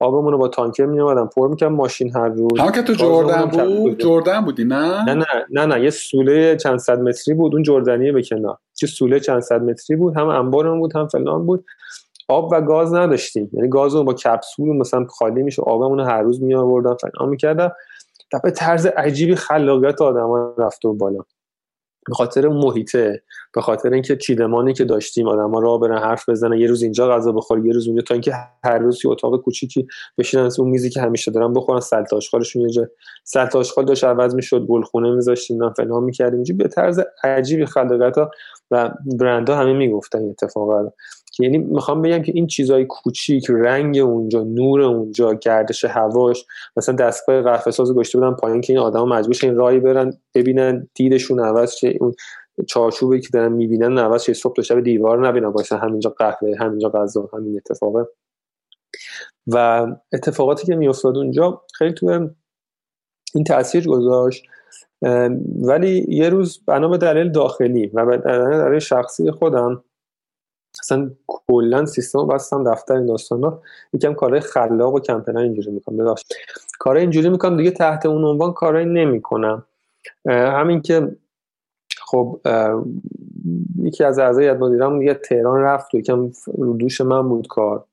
[0.00, 2.60] آبمون رو با تانکر می پر می‌کردم ماشین هر روز.
[2.60, 6.78] هم که تو جردن بود؟ جردن بودی؟ نه؟ نه نه نه نه یه سوله چند
[6.78, 8.58] صد متری بود اون جردنیه به کنار.
[8.74, 11.64] چه سوله چند صد متری بود هم انبارمون بود هم فلان بود.
[12.28, 13.50] آب و گاز نداشتیم.
[13.52, 17.72] یعنی گاز با کپسول مثلا خالی میشه آبمون هر روز می آوردم فلان می‌کردم
[18.44, 21.18] به طرز عجیبی خلاقیت آدم رفته و بالا.
[22.06, 23.22] به خاطر محیطه.
[23.54, 27.32] به خاطر اینکه چیدمانی که داشتیم آدما راه برن حرف بزنن یه روز اینجا غذا
[27.32, 28.32] بخور یه روز اونجا تا اینکه
[28.64, 29.86] هر روز یه اتاق کوچیکی
[30.18, 32.88] بشینن اون میزی که همیشه دارن بخورن سلت آشغالشون یه جا
[33.24, 36.56] سلت آشغال داشت عوض می‌شد گلخونه میذاشتیم فلان می‌کردیم.
[36.56, 38.16] به طرز عجیبی خلاقیت
[38.70, 40.90] و برندها همه می‌گفتن اتفاقا
[41.32, 46.94] که یعنی می‌خوام بگم که این چیزای کوچیک رنگ اونجا نور اونجا گردش هواش مثلا
[46.94, 51.40] دستگاه قهوه ساز گشته بودن پایین که این آدم مجبور این راهی برن ببینن دیدشون
[51.40, 52.14] عوض چه اون
[52.66, 56.88] چارچوبی که دارن می‌بینن عوض چه صبح تا شب دیوار نبینن باشه همینجا قهوه همینجا
[56.88, 58.06] غذا همین اتفاقه.
[59.46, 62.28] و اتفاقاتی که میافتاد اونجا خیلی تو
[63.34, 64.44] این تاثیر گذاشت
[65.62, 69.84] ولی یه روز بنا به دلیل داخلی و به دلیل شخصی خودم
[70.82, 73.60] اصلا کلا سیستم بستم دفتر این داستانا.
[73.92, 75.96] یکم کارهای خلاق و کمپینا اینجوری می‌کنم.
[75.96, 76.26] ببخشید.
[76.78, 79.64] کارهای اینجوری می‌کنم دیگه تحت اون عنوان کارهای نمی‌کنم.
[80.26, 81.16] همین که
[82.00, 82.40] خب
[83.82, 86.30] یکی از اعضای یاد مدیرم دیگه تهران رفت و یکم
[86.78, 87.84] دوش من بود کار.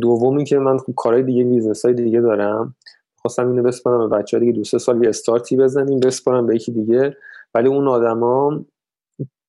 [0.00, 2.74] دومی که من خب کارهای دیگه business های دیگه دارم.
[3.16, 6.56] خواستم اینو بسپارم به بچه ها دیگه دو سه سال یه استارتی بزنیم بسپارم به
[6.56, 7.16] یکی دیگه.
[7.54, 8.64] ولی اون آدما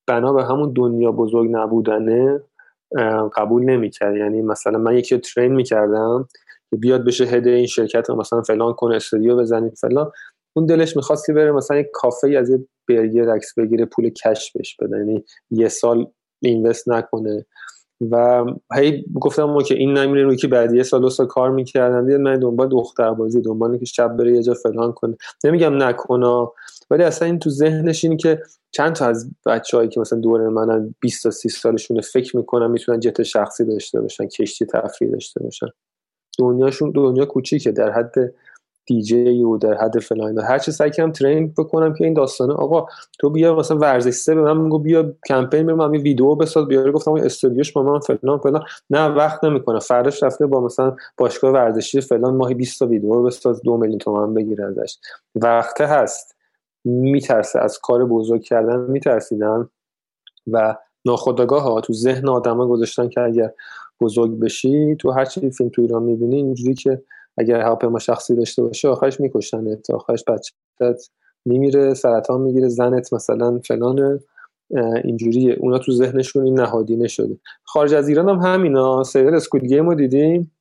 [0.10, 2.42] بنا به همون دنیا بزرگ نبودنه
[3.36, 4.16] قبول نمی‌کرد.
[4.16, 6.28] یعنی مثلا من یکی train می‌کردم
[6.70, 10.12] که بیاد بشه head ه این شرکت رو مثلا فلان کنه استودیو بزنیم فلان.
[10.54, 14.52] اون دلش می‌خواست که بره مثلا یک کافه از یه برگر عکس بگیره پول cash
[14.52, 14.98] بهش بده.
[14.98, 16.08] یعنی یه سال
[16.42, 17.46] اینوست نکنه.
[18.12, 18.46] و
[18.76, 22.06] هی گفتم که این نمیره روی که بعد یه سال دو سال کار می‌کردم.
[22.06, 25.18] دیگه من دنبال دختر بازی دنبال که شب بره یه جا فلان کنه.
[25.44, 26.54] نمیگم نکنا
[26.92, 30.96] ولی اصلا این تو ذهنش این که چند تا از بچههایی که مثلا دور منن
[31.00, 35.68] 20 تا 30 سالشونه فکر می‌کنن می‌تونن جت شخصی داشته باشن کشتی تفریح داشته باشن.
[36.40, 38.16] دنیاشون دنیا کوچیکه در حد
[38.88, 42.86] دیجی و در حد فلان هر چه سعی کنم ترین بکنم که این داستانه آقا
[43.20, 47.14] تو بیا مثلا ورزشی به من میگو بیا کمپین به من ویدیو بساز بیا گفتم
[47.14, 48.64] استودیوش با من فلان فلان.
[48.90, 49.80] نه وقت نمی‌کنه.
[49.80, 54.34] فرداش رفته با مثلا باشگاه ورزشی فلان ماهی 20 تا ویدیو بساز دو میلیون تومان
[54.34, 54.98] بگیر ازش.
[55.36, 56.36] وقته هست.
[56.90, 57.60] میترسه.
[57.60, 59.70] از کار بزرگ کردن میترسیدن.
[60.52, 60.76] و
[61.06, 63.52] ناخداگاه ها تو ذهن آدما گذاشتن که اگر
[64.02, 67.04] بزرگ بشی تو هر چی فیلم تو ایران می‌بینی اینجوری که
[67.38, 71.10] اگر هواپیما شخصی داشته باشه آخرش می‌کشن آخرش بچت
[71.46, 74.20] میمیره سرطان می‌گیره زنت مثلا فلان
[75.04, 75.54] اینجوریه.
[75.60, 77.38] اونا تو ذهنشون این نهادینه شده.
[77.64, 79.04] خارج از ایران هم همینا.
[79.04, 80.52] سریال اسکود گیم رو دیدیم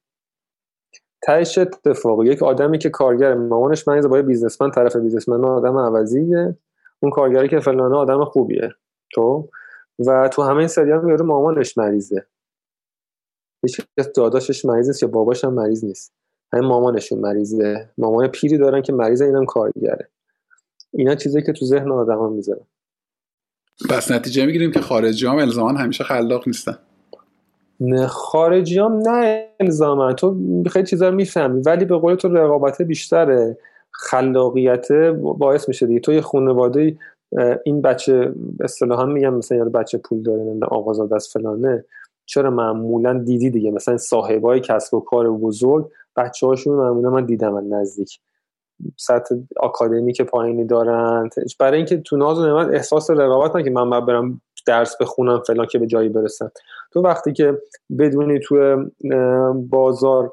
[1.22, 2.24] تهش اتفاق.
[2.24, 6.56] یک آدمی که کارگر مامانش مریض با بیزنسمن طرف بیزنسمن آدم عوضیه.
[7.00, 8.70] اون کارگری که فلانه آدم خوبیه.
[9.14, 9.48] تو
[10.06, 12.26] و تو همه این سریال میاره مامانش مریضه.
[13.62, 13.80] هیچ
[14.14, 16.14] داداشش مریض نیست یا باباش هم مریض نیست.
[16.52, 17.90] همین مامانشون مریضه.
[17.98, 20.08] مامان پیری دارن که مریضه اینم کارگره.
[20.92, 22.66] اینا چیزی که تو ذهن آدما می‌ذارن.
[23.90, 26.78] پس نتیجه می‌گیریم که خارجی هم الزامان همیشه خلاق نیستن.
[28.08, 30.12] خارجی هم نه الزاما.
[30.12, 30.36] تو
[30.70, 33.58] خیلی چیزا می‌فهمی ولی به قول تو رقابت بیشتره.
[33.90, 34.92] خلاقیت
[35.38, 36.00] باعث میشه دیگه.
[36.00, 36.96] تو یه خانواده
[37.64, 41.84] این بچه اصطلاحا میگم مثلا یه بچه پول داره نه آقازاده از فلانه.
[42.26, 47.52] چرا معمولا دیدی دیگه؟ مثلا صاحبای کسب و کار بزرگ بچه هاشون معمولا من دیدم
[47.52, 48.20] من نزدیک.
[48.96, 51.28] سطح آکادمی که پایینی دارن.
[51.60, 55.78] برای اینکه تو ناز و نعمت احساس رقابت که من برم درس بخونم فلان که
[55.78, 56.50] به جایی برسم.
[56.92, 57.58] تو وقتی که
[57.98, 58.84] بدونی تو
[59.54, 60.32] بازار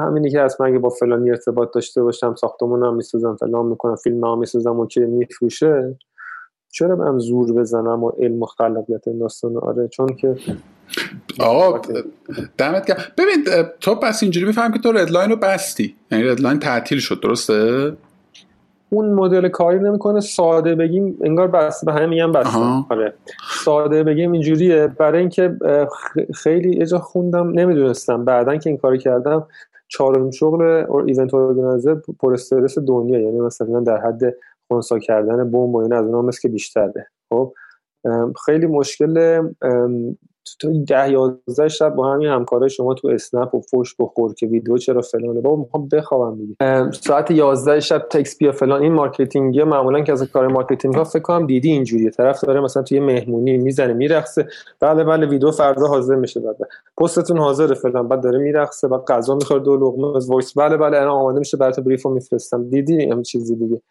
[0.00, 4.24] همینی که اصلا اگه با فلانی ارتباط داشته باشم ساختمون هم می‌سازم فلان می‌کنم فیلم
[4.24, 5.98] هم می‌سازم و که میفروشه.
[6.74, 10.36] چرا من زور بزنم و علم و خلاقیت داستان آره چون که
[11.40, 11.80] آقا
[12.58, 12.98] دمت گرم.
[13.18, 13.44] ببین
[13.80, 15.94] تو پس اینجوری میفهم که تو ردلاین رو بستی.
[16.10, 17.92] یعنی ردلاین تعطیل شد درسته؟
[18.90, 20.20] اون مدل کاری نمی‌کنه.
[20.20, 22.56] ساده بگیم انگار بس به همه میگم بس.
[22.90, 23.14] آره.
[23.64, 24.86] ساده بگیم اینجوریه.
[24.86, 25.56] برای اینکه
[26.34, 28.24] خیلی اجا خوندم نمی‌دونستم.
[28.24, 29.46] بعدا که این کاری کردم
[29.88, 30.62] چهارم شغل
[31.06, 33.20] event organizer پر استرس دنیا.
[33.20, 34.34] یعنی مثلا در حد
[34.72, 37.06] خونسا کردن بمب و این از اونها مثل که بیشتره.
[37.30, 37.52] خب
[38.46, 39.42] خیلی مشکل
[40.60, 44.76] تو ده یازده شب با همین همکارای شما تو اسنپ و فوش بخور که ویدیو
[44.76, 45.40] چرا فلانه.
[45.40, 46.90] بابا می‌خوام بخوابم دیگه.
[46.90, 48.82] ساعت 11 شب تکس بیا فلان.
[48.82, 52.10] این marketing ی معمولا که از کار marketing ها فکر کنم دیدی اینجوریه.
[52.10, 54.46] طرف داره مثلا توی مهمونی می‌زنه میرقصه.
[54.80, 56.40] بله بله ویدیو فردا حاضر میشه.
[56.40, 56.56] بعد
[56.98, 58.08] پستتون حاضره فلان.
[58.08, 61.56] بعد داره میرقصه بعد غذا می‌خوره دو لقمه از voice بله بله الان آماده میشه
[61.56, 62.70] برات brief و میفرستم.
[62.70, 63.82] دیدی؟ هم چیزی دیگه.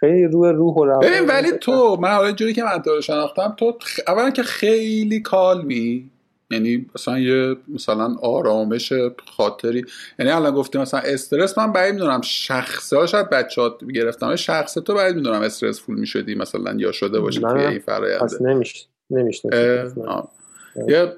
[0.00, 3.54] خیلی روی روح و روان ببین ولی تو من حالا جوری که من تو شناختم
[3.58, 3.78] تو
[4.08, 6.10] اولا که خیلی کالمی
[6.50, 8.92] یعنی مثلا یه مثلا آرامش
[9.36, 9.84] خاطری
[10.18, 14.74] یعنی الان گفتی مثلا استرس من بعید می‌دونم شخصه ها شاید بچه ها گرفتم شخص
[14.74, 19.48] تو بعید می‌دونم استرس فول می‌شدی مثلا یا شده باشه توی این فراینده نمیشه نمیشه
[20.88, 21.12] یه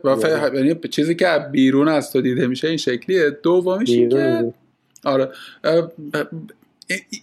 [0.55, 3.31] یعنی چیزی که بیرون از تو دیده میشه این شکلیه.
[3.31, 4.53] دومیش که
[5.05, 5.29] آره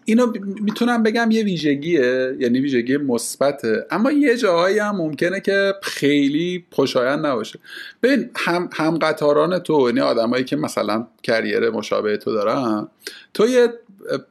[0.06, 3.86] اینو می‌تونم بگم یه ویژگیه یعنی ویژگی مثبته.
[3.92, 7.60] اما یه جاهایی هم ممکنه که خیلی خوشایند نباشه.
[8.04, 12.88] ببین هم هم قطاران تو یعنی آدمایی که مثلا کریر مشابه تو دارن
[13.34, 13.74] تو یه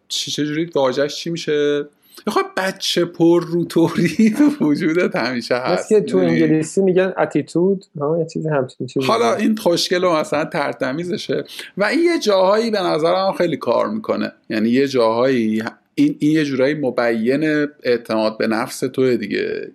[0.09, 1.85] چجوری واجهش چی میشه؟
[2.27, 7.85] می‌خواد بچه پر روتوری تو وجودت همیشه هست که تو انگلیسی میگن اتیتود
[8.19, 9.07] یه چیزی همچین چیزی.
[9.07, 11.45] حالا این خوشگل و مثلا ترتمیزشه.
[11.77, 14.33] و این یه جاهایی به نظرم خیلی کار می‌کنه.
[14.51, 15.63] یعنی یه جاهایی
[15.95, 19.71] این, این یه جورایی مبین اعتماد به نفس توه دیگه.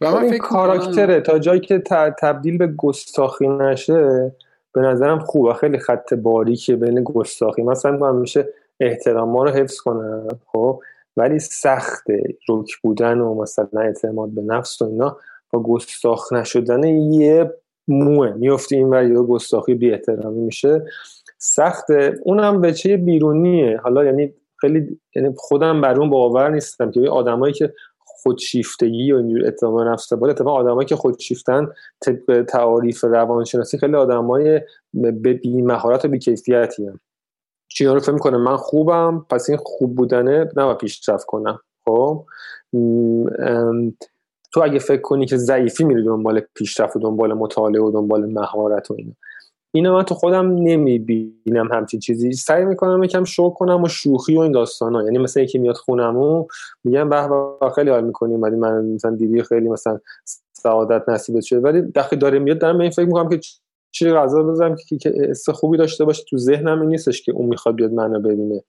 [0.00, 1.20] و من فکر کاراکتره.
[1.20, 1.78] تا جایی که
[2.20, 4.32] تبدیل به گستاخی نشه
[4.72, 5.54] به نظرم خوبه.
[5.54, 7.62] خیلی خط باریکه بین گستاخی.
[7.62, 8.48] مثلا من میشه
[8.80, 10.80] احترام ما رو حفظ کنم خب؟
[11.16, 12.06] ولی سخت
[12.48, 15.16] رک بودن و مثلا اعتماد به نفس و اینا
[15.52, 17.54] با گستاخ نشدن یه
[17.88, 18.32] موه.
[18.32, 20.84] میفتی این و گستاخی بی احترامی میشه.
[21.38, 22.18] سخته.
[22.22, 23.80] اونم چه بیرونیه.
[23.82, 29.44] حالا یعنی خیلی یعنی خودم بر اون باور نیستم که آدمایی که خودشیفتگی و اینجور
[29.44, 31.68] اعتماد نفس بالا اتفاقا آدمایی که خودشیفتن
[32.00, 34.60] طبق تعاریف روانشناسی خیلی آدمای
[34.94, 37.00] به بی مهارت و بی کیفیتی هم
[37.68, 41.60] چیزا رو فکر می‌کنه؟ من خوبم پس این خوب بودنه نباید پیشرفت کنم.
[41.84, 42.24] خب؟
[44.52, 48.90] تو اگه فکر کنی که ضعیفی میری دنبال پیشرفت و دنبال مطالعه و دنبال مهارت
[48.90, 49.12] و اینا.
[49.74, 52.32] اینو من تو خودم نمی‌بینم همچین چیزی.
[52.32, 56.16] سعی می‌کنم یکم شو کنم و شوخی و این داستان یعنی مثلا یکی میاد خونم
[56.16, 56.46] و
[56.84, 58.42] میگم به خیلی حال می‌کنیم.
[58.42, 60.00] ولی من مثلا دیدی خیلی مثلا
[60.52, 61.60] سعادت نصیبت شده.
[61.60, 63.40] ولی دقیقه داره میاد دارم این فکر می‌کنم که
[63.98, 66.24] چی غذا بزنم که حس خوبی داشته باشه.
[66.28, 68.64] تو ذهنم این نیستش که اون می‌خواد بیاد منو ببینه.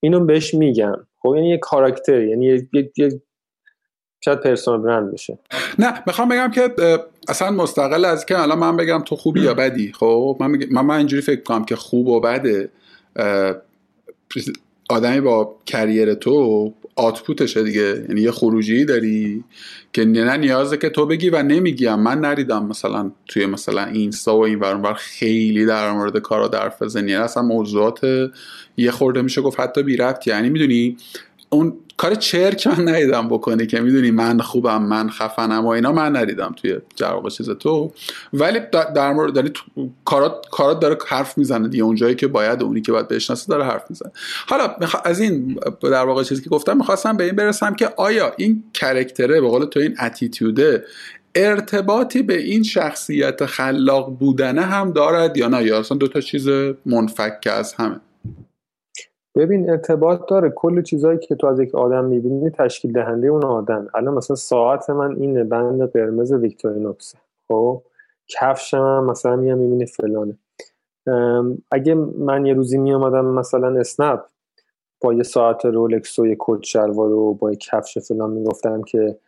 [0.00, 1.06] اینو بهش میگم.
[1.22, 3.20] خب یعنی یه کاراکتر یعنی یه, یه
[4.24, 5.38] شاید پرسونال برند بشه.
[5.78, 6.74] نه می‌خوام بگم که
[7.28, 9.92] اصلا مستقل از که الان من بگم تو خوبی یا بدی.
[9.92, 12.68] خب من, من, من اینجوری فکر کنم که خوب و بده.
[14.90, 18.04] آدمی با کریر تو آتپوتشه دیگه.
[18.08, 19.44] یعنی یه خروجی داری
[19.92, 24.44] که نه نیازه که تو بگی و نمیگیم من نریدم مثلا توی مثلا اینستا و
[24.44, 28.00] این ورانور خیلی در مورد کارا در فزنی اصلا موضوعات
[28.76, 30.96] یه خورده میشه گفت حتی بی یعنی می‌دونی
[31.50, 36.16] اون کار چرک من ندیدم بکنی که می‌دونی من خوبم من خفنم و اینا من
[36.16, 37.92] ندیدم توی جواب چیز تو.
[38.32, 38.60] ولی
[38.94, 39.52] در مورد داری
[40.04, 41.84] کارات کارات داره حرف می‌زنه دیگه.
[41.84, 44.12] اونجایی که باید اونی که باید بشناسه داره حرف می‌زنه.
[44.46, 44.74] حالا
[45.04, 49.40] از این در واقع چیزی که گفتم می‌خواستم به این برسم که آیا این کرکتره
[49.40, 50.84] به قول تو این اتیتیوده
[51.34, 56.48] ارتباطی به این شخصیت خلاق بودنه هم دارد یا نه؟ یا اصلا دو تا چیز
[56.86, 58.00] منفک از همه.
[59.34, 60.50] ببین ارتباط داره.
[60.50, 63.88] کل چیزهایی که تو از یک آدم می‌بینی تشکیل دهنده اون آدم.
[63.94, 67.14] الان مثلا ساعت من اینه بند قرمز ویکتورینوکس
[67.48, 67.82] خب؟
[68.28, 70.38] کفش من مثلا میام می‌بینی فلانه.
[71.70, 74.20] اگه من یه روزی میامدم مثلا اسنپ
[75.00, 79.18] با یه ساعت رولکس و یه کت شلوار و با یه کفش فلان می‌گفتم که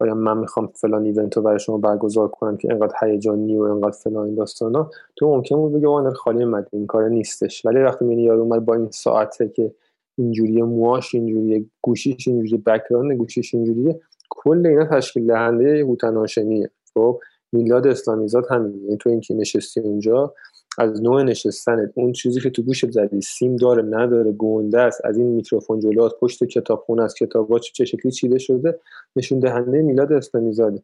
[0.00, 3.90] آیا من می‌خوام فلان event رو برای شما برگزار کنم که انقدر هیجانی و انقدر
[3.90, 7.66] فلان این داستانا تو ممکن بود بگه آن خالی اومد این کار نیستش.
[7.66, 9.74] ولی وقتی می‌بینی یارو اومد با این ساعته که
[10.18, 17.20] اینجوری موهاش اینجوری گوشیش اینجوری بک‌گراند گوشیش اینجوریه کل اینا تشکیل دهنده هوتناشمیه خب
[17.52, 20.34] میلاد اسلامیزاد همین تو اینکه نشستی اونجا
[20.78, 25.16] از نوع نشستنت اون چیزی که تو گوشت زدی سیم داره نداره گنده است از
[25.16, 28.80] این میکروفون جلوات پشت کتابخونه از کتابا چه شکلی چیده شده
[29.16, 30.82] نشون دهنده میلاد اسلامی زاده.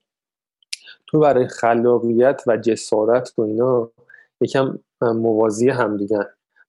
[1.07, 3.91] تو برای خلاقیت و جسارت و اینا
[4.41, 6.19] یکم موازی هم دیگه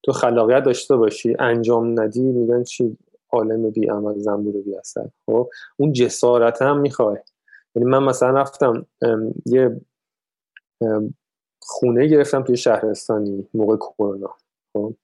[0.02, 2.96] تو خلاقیت داشته باشی انجام ندی میگن چی؟
[3.32, 5.08] عالم بی عمل زنبور بی اثر.
[5.26, 7.16] خب؟ اون جسارت هم می‌خوای.
[7.74, 8.86] یعنی من مثلا رفتم
[9.46, 9.80] یه
[11.68, 14.30] خونه گرفتم توی شهرستانی موقع کرونا.
[14.72, 14.94] خب.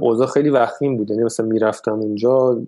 [0.00, 1.10] اوضاع خیلی وخیم بود.
[1.10, 2.62] یعنی مثلا می‌رفتم اونجا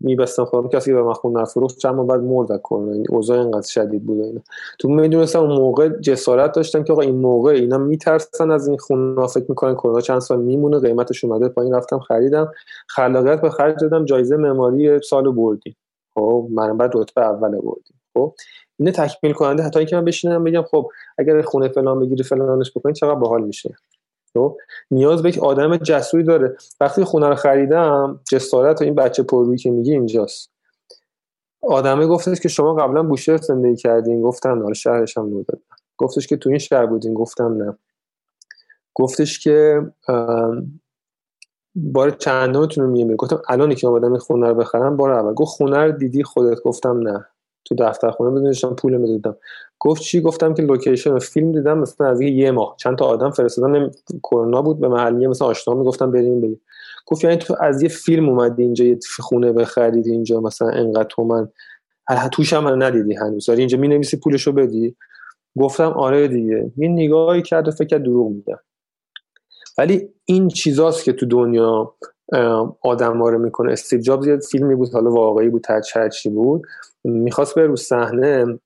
[0.00, 2.92] میبستم خودم کسی به من خونه نفروخت چند ماه بعد مرد کرونا.
[2.92, 4.40] این اوضاع اینقدر شدید بود اینا.
[4.78, 9.26] تو می‌دونستم اون موقع جسارت داشتم که آقا این موقع اینا میترسن از این خونه
[9.26, 11.74] فکر می‌کنن کرونا چند سال میمونه قیمتش اومده پایین.
[11.74, 12.52] رفتم خریدم.
[12.88, 14.04] خلاقیت به خرج دادم.
[14.04, 15.76] جایزه معماری سال بردیم.
[16.18, 18.00] خب من بعد رتبه اول بردیم.
[18.14, 18.34] خب
[18.78, 22.92] اینه تکمیل کننده حتی اینکه من بشینم بگم خب اگر خونه فلان بگیری فلانش بکنی
[22.92, 23.74] چقدر باحال میشه.
[24.34, 24.56] خب
[24.90, 26.56] نیاز به یک آدم جسوری داره.
[26.80, 30.50] وقتی خونه رو خریدم جسارت و این بچه پرویی که میگی اینجاست.
[31.62, 34.22] آدمه گفتش که شما قبلا بوشهر زندگی کردین.
[34.22, 35.60] گفتم نه شهرش هم دادم
[35.96, 37.14] گفتش که تو این شهر بودین.
[37.14, 37.78] گفتم نه.
[38.94, 39.82] گفتش که
[41.82, 45.34] بار چندمتون رو میگه گفتم الان که اومدم این خونه رو بخرم بار اول.
[45.34, 47.26] گفت خونه رو دیدی؟ خودت؟ گفتم نه.
[47.64, 49.36] تو دفتر خونه بدونشم پول می‌دادم.
[49.78, 52.74] گفت چی؟ گفتم که لوکیشن فیلم دیدم مثلا از یه ماه.
[52.78, 53.90] چند تا آدم فرستادن
[54.22, 56.60] کرونا بود به محلی مثلا آشنا می‌گفتم بریم بریم.
[57.06, 61.24] گفت یعنی تو از یه فیلم اومدی اینجا یه خونه بخرید اینجا مثلا انقدر تو
[61.24, 61.48] من
[62.32, 63.48] توش هم ندیدی هنوز.
[63.48, 64.96] اینجا می‌نویسی پولشو بدی؟
[65.58, 66.72] گفتم آره دیگه.
[66.76, 68.58] یه نگاهی کرد و فکر دروغ میده
[69.78, 71.94] ولی این چیزاست که تو دنیا
[72.82, 73.72] آدم رو می‌کنه.
[73.72, 75.66] استیو جابز یه فیلمی بود حالا واقعی بود
[76.12, 76.62] چی بود.
[77.04, 78.58] می‌خواست بره رو صحنه.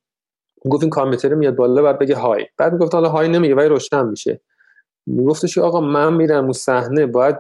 [0.71, 2.47] گفت این کامپیوتر میاد بالا بعد بگه های.
[2.59, 4.41] بعد می‌گفت حالا های نمیگه ولی روشن میشه.
[5.07, 7.37] میگفتش آقا من میرم رو صحنه باید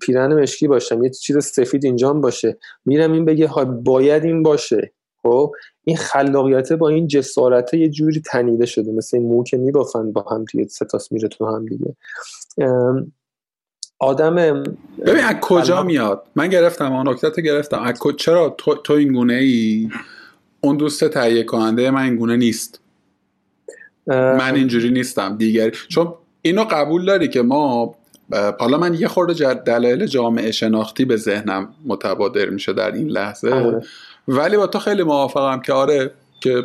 [0.00, 1.04] پیرن مشکی باشم.
[1.04, 2.58] یه چیز سفید اینجام باشه.
[2.84, 4.92] میرم این بگه های باید این باشه.
[5.22, 5.52] خب؟
[5.84, 8.92] این خلاقیت با این جسارت یه جوری تنیده شده.
[8.92, 11.96] مثل این مو که میبافن با هم دیگه ستاس میره تو هم دیگه.
[13.98, 14.34] آدم
[15.06, 17.82] ببین از کجا میاد؟ من گرفتم آن نکته گرفتم.
[17.82, 19.90] از چرا تو, تو این گونه ای؟
[20.60, 22.80] اون دوست تهیه کننده من این گونه نیست.
[24.06, 27.94] من اینجوری نیستم دیگر چون اینو قبول داری که ما
[28.60, 33.50] حالا من یه خورده دلایل جامعه شناختی به ذهنم متبادر میشه در این لحظه.
[33.50, 33.82] آره.
[34.28, 36.62] ولی با تو خیلی موافقم که آره که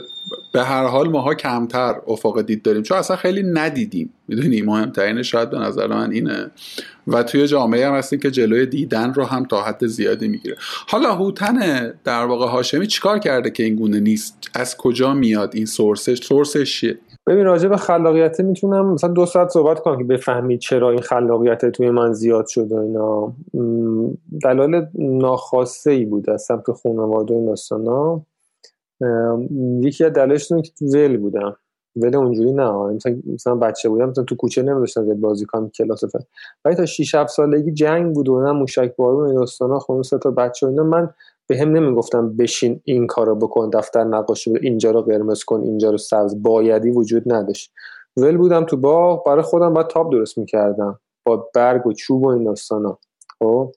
[0.53, 2.83] به هر حال ماها کمتر افق دید داریم.
[2.83, 4.13] چون اصلا خیلی ندیدیم.
[4.27, 6.51] می‌دونی مهمترین شاید به نظر من اینه.
[7.07, 10.55] و توی جامعه هم هستیم که جلوی دیدن رو هم تا حد زیادی می‌گیره.
[10.87, 15.65] حالا هوتن در واقع هاشمی چیکار کرده که این گونه نیست؟ از کجا میاد این
[15.65, 16.97] سورسش؟ سورسش چیه؟
[17.27, 21.65] ببین راجع به خلاقیت می‌تونم مثلا دو ساعت صحبت کنم که بفهمید چرا این خلاقیت
[21.65, 23.33] توی من زیاد شده اینا.
[24.43, 27.49] دلایل ناخواسته ای بود از سمت خانواده این
[29.83, 31.55] یکی از دلایلش که تو ول بودم.
[31.95, 32.97] ول اونجوری نه.
[33.33, 36.19] مثلا بچه بودم مثلا تو کوچه نمیداشتم زیاد بازی کنم کلاس فر
[36.65, 40.17] ولی تا 6 7 سالگی جنگ بود و نه موشک بارون این داستانا خون سه
[40.17, 40.83] تا بچه اینا.
[40.83, 41.09] من
[41.47, 45.91] به هم نمی‌گفتم بشین این کارو بکن دفتر نقاشی بود اینجا رو قرمز کن اینجا
[45.91, 46.41] رو سبز.
[46.41, 47.73] بایدی وجود نداشت.
[48.17, 50.99] ول بودم تو باغ برای خودم بعد تاب درست می‌کردم.
[51.25, 52.99] با برگ و چوب و این داستانا.
[53.39, 53.71] خب؟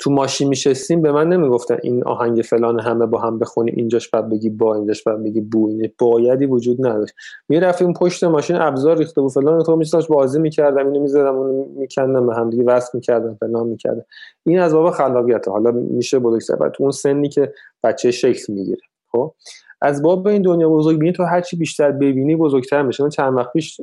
[0.00, 4.28] تو ماشین میشستیم به من نمی‌گفتن این آهنگ فلان همه با هم بخونیم اینجاش بعد
[4.28, 5.92] بگی با اینجاش بعد بگی بو اینه.
[5.98, 7.14] بایدی وجود نداشت.
[7.48, 12.26] می‌رفتیم پشت ماشین ابزار ریخته بود فلان تو میشستم بازی می‌کردم اینو می‌زدم اونو میکندم
[12.26, 14.04] به هم دیگه وصل می‌کردم فلان می‌کردم.
[14.46, 16.68] این از باب خلاقیت حالا میشه بزرگتر.
[16.68, 18.82] تو اون سنی که بچه شکل می‌گیره.
[19.12, 19.34] خب؟
[19.80, 23.02] از باب این دنیا بزرگ بینی تو هرچی بیشتر ببینی بزرگتر میشه.
[23.02, 23.80] من چند وقت پیش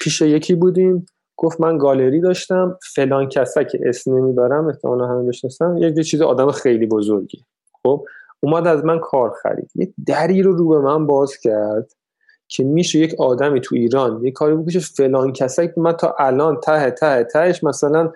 [0.00, 1.06] پیش یکی بودیم.
[1.40, 6.50] گفت من گالری داشتم فلان کسا که اسم نمی‌برم احتمالا همه بشناسم یک چیز آدم
[6.50, 7.44] خیلی بزرگی.
[7.82, 8.06] خب
[8.40, 9.70] اومد از من کار خرید.
[9.74, 11.92] یه دری رو رو به من باز کرد
[12.48, 16.90] که میشه یک آدمی تو ایران یه کاری بکنه فلان که من تا الان ته
[16.90, 18.12] ته تهش مثلا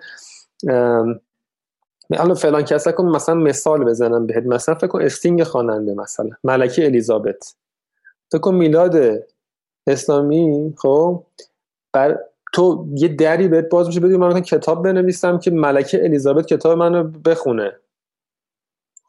[2.11, 4.43] الان فلان کسا کن مثلا مثال بزنم بهت.
[4.45, 7.55] مثلا فکر کن استینگ خواننده مثلا ملکه الیزابت.
[8.31, 8.95] فکر کن میلاد
[9.87, 11.23] اسلامی خب
[11.93, 12.19] بر
[12.53, 17.03] تو یه دری بهت باز میشه بدون من کتاب بنویسم که ملکه الیزابت کتاب منو
[17.03, 17.71] بخونه.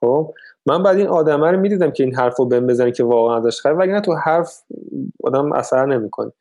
[0.00, 0.34] خب؟
[0.66, 3.60] من بعد این آدمه رو می‌دیدم که این حرف رو بهم بزنه که واقعا ازش
[3.60, 4.62] خیلی وگرنه تو حرف
[5.24, 6.32] آدم اثر نمی‌کنه.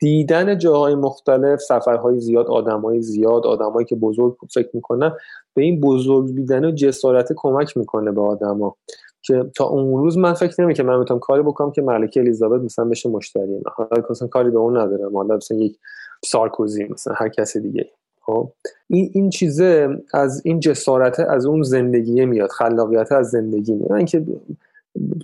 [0.00, 5.12] دیدن جاهای مختلف سفرهای زیاد آدمهای زیاد آدمایی که بزرگ فکر می‌کنن
[5.54, 8.76] به این بزرگ بیدن و جسارت کمک می‌کنه به آدما.
[9.22, 12.60] که تا اون روز من فکر نمی که من می‌تونم کاری بکنم که ملکه الیزابت
[12.60, 13.60] مثلا بشه مشتری.
[13.66, 15.16] حالا کاری به اون ندارم.
[15.16, 15.78] حالا مثلا یک
[16.24, 17.90] سارکوزی مثلا هر کس دیگه.
[18.22, 18.52] خب؟
[18.86, 23.92] این این چیزه از این جسارت از اون زندگی میاد خلاقیت از زندگی میاد.
[23.92, 24.26] اینکه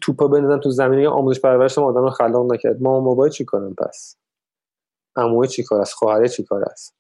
[0.03, 2.83] توپا بندازن تو زمینه آموزش پرورش آدم رو خلاق نکرد.
[2.83, 4.17] ما موبایل چی کارم پس؟
[5.17, 6.95] عموه چی کار است؟ خواهره چی کار است؟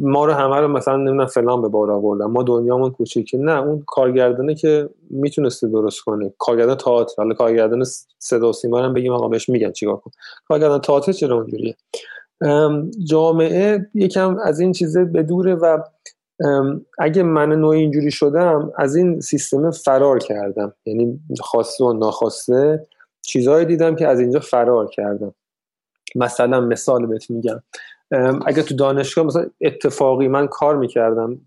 [0.00, 2.24] ما رو همه رو مثلا نمی‌دونم فلان به بار آوردن.
[2.24, 6.34] ما دنیامون کوچیکه نه اون کارگردانه که می‌تونسته درست کنه.
[6.38, 7.14] کارگردان تئاتر.
[7.16, 7.84] حالا کارگردان
[8.18, 10.10] صدا و سیما هم بگیم آقا بهش میگن چیکار کن
[10.48, 11.76] کارگردان تئاتر چرا اونجوریه؟
[13.04, 15.78] جامعه یکم از این چیزه بدوره و
[16.98, 20.74] اگه من نوعی اینجوری شدم از این سیستم فرار کردم.
[20.86, 22.86] یعنی خواسته و ناخواسته
[23.22, 25.34] چیزهایی دیدم که از اینجا فرار کردم.
[26.14, 27.62] مثلا مثال بهت میگم.
[28.46, 31.40] اگه تو دانشگاه مثلا اتفاقی من کار می‌کردم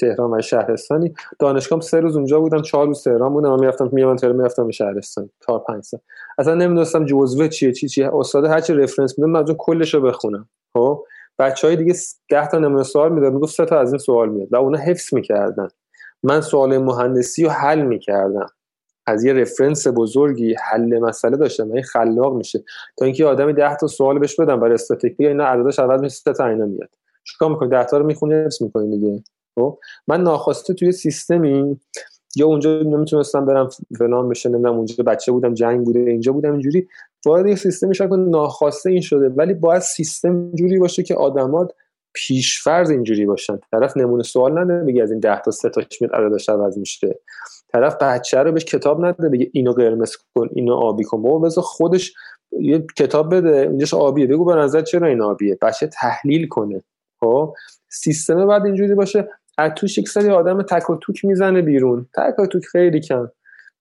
[0.00, 1.14] تهران و شهرستانی.
[1.38, 3.50] دانشگاه سه روز اونجا بودم چهار روز تهران بودم.
[3.50, 5.30] من می‌رفتم میام تهران می‌رفتم به شهرستان.
[5.46, 6.00] چهار پنج سال.
[6.38, 10.48] اصلا نمی‌دونستم جزوه چیه چی چیه استاد هر چی رفرنس میدم من کلش رو بخونم.
[10.72, 11.04] خب؟
[11.38, 11.94] بچه های دیگه
[12.30, 15.14] 10 تا نمونه سوال می‌داد می‌گفت سه تا از این سوال میاد و اونا حفظ
[15.14, 15.68] می‌کردن.
[16.22, 18.46] من سوال مهندسی رو حل می‌کردم.
[19.06, 22.64] از یه رفرنس بزرگی حل مسئله داشتم این خلاق میشه.
[22.98, 26.32] تا اینکه آدمی 10 تا سوال بهش بدم برای استاتیک اینا عددش عوض میشه سه
[26.32, 26.90] تا اینا میاد
[27.24, 29.22] چیکار می‌کنی؟ 10 تا رو می‌خونی حفظ می‌کنی دیگه.
[29.60, 31.80] خب؟ من ناخواسته توی سیستمی
[32.36, 36.88] یا اونجا نمی‌تونستم برم فلان بشه نمی‌دونم اونجا بچه بودم جنگ بوده اینجا بودم اینجوری.
[37.26, 41.72] وارد یه سیستمی شد ناخواسته این شده ولی باید سیستم جوری باشه که آدمات
[42.12, 43.58] پیشفرض اینجوری باشن.
[43.70, 47.18] طرف نمونه سوال نده بگه از این 10 تا 3 تا میاد عددش عوض میشه.
[47.68, 51.22] طرف بچه رو بهش کتاب نده بگه اینو قرمز کن اینو آبی کن.
[51.22, 52.12] بابا بذار خودش
[52.60, 54.26] یه کتاب بده اینجاش آبیه.
[54.26, 56.82] بگو به نظر چرا این آبیه؟ بچه تحلیل کنه.
[57.20, 57.54] خب؟
[57.88, 59.28] سیستم بعد اینجوری باشه.
[59.58, 62.06] از توش یک سری آدم تک و توک می‌زنه بیرون.
[62.14, 63.30] تک و توک خیلی کم.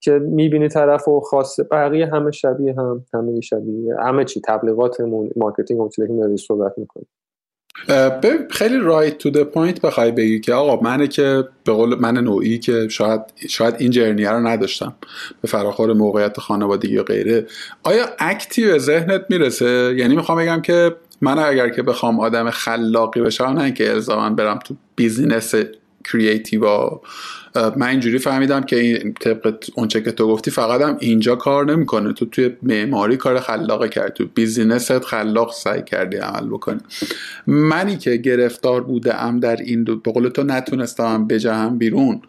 [0.02, 3.96] که می‌بینی طرف و خاص بقیه همه شبیه هم همه شبیه.
[4.00, 7.08] همه چی تبلیغاتمون marketing اون که صحبت می‌کنیم
[8.52, 12.60] خیلی right to the point بخوای بگی که آقا منه که به قول من نوعی
[12.60, 14.96] که شاید شاید این journey رو نداشتم.
[15.42, 17.46] به فراخور موقعیت خانوادگی و غیره.
[17.84, 22.50] آیا act ی به ذهنت می‌رسه؟ یعنی می‌خوام بگم که من اگر که بخوام آدم
[22.50, 25.56] خلاقی بشم نه اینکه الزاما برم تو business
[26.12, 26.66] creative
[27.56, 32.14] من اینجوری فهمیدم که این طبق اونچه که تو گفتی فقط هم اینجا کار نمی‌کنه.
[32.14, 36.80] تو توی معماری کار خلاقه کردی تو business ت خلاق سعی کردی عمل بکنی.
[37.48, 42.22] منی که گرفتار بوده ام در این دو به قول تو نتونستم بجهم بیرون.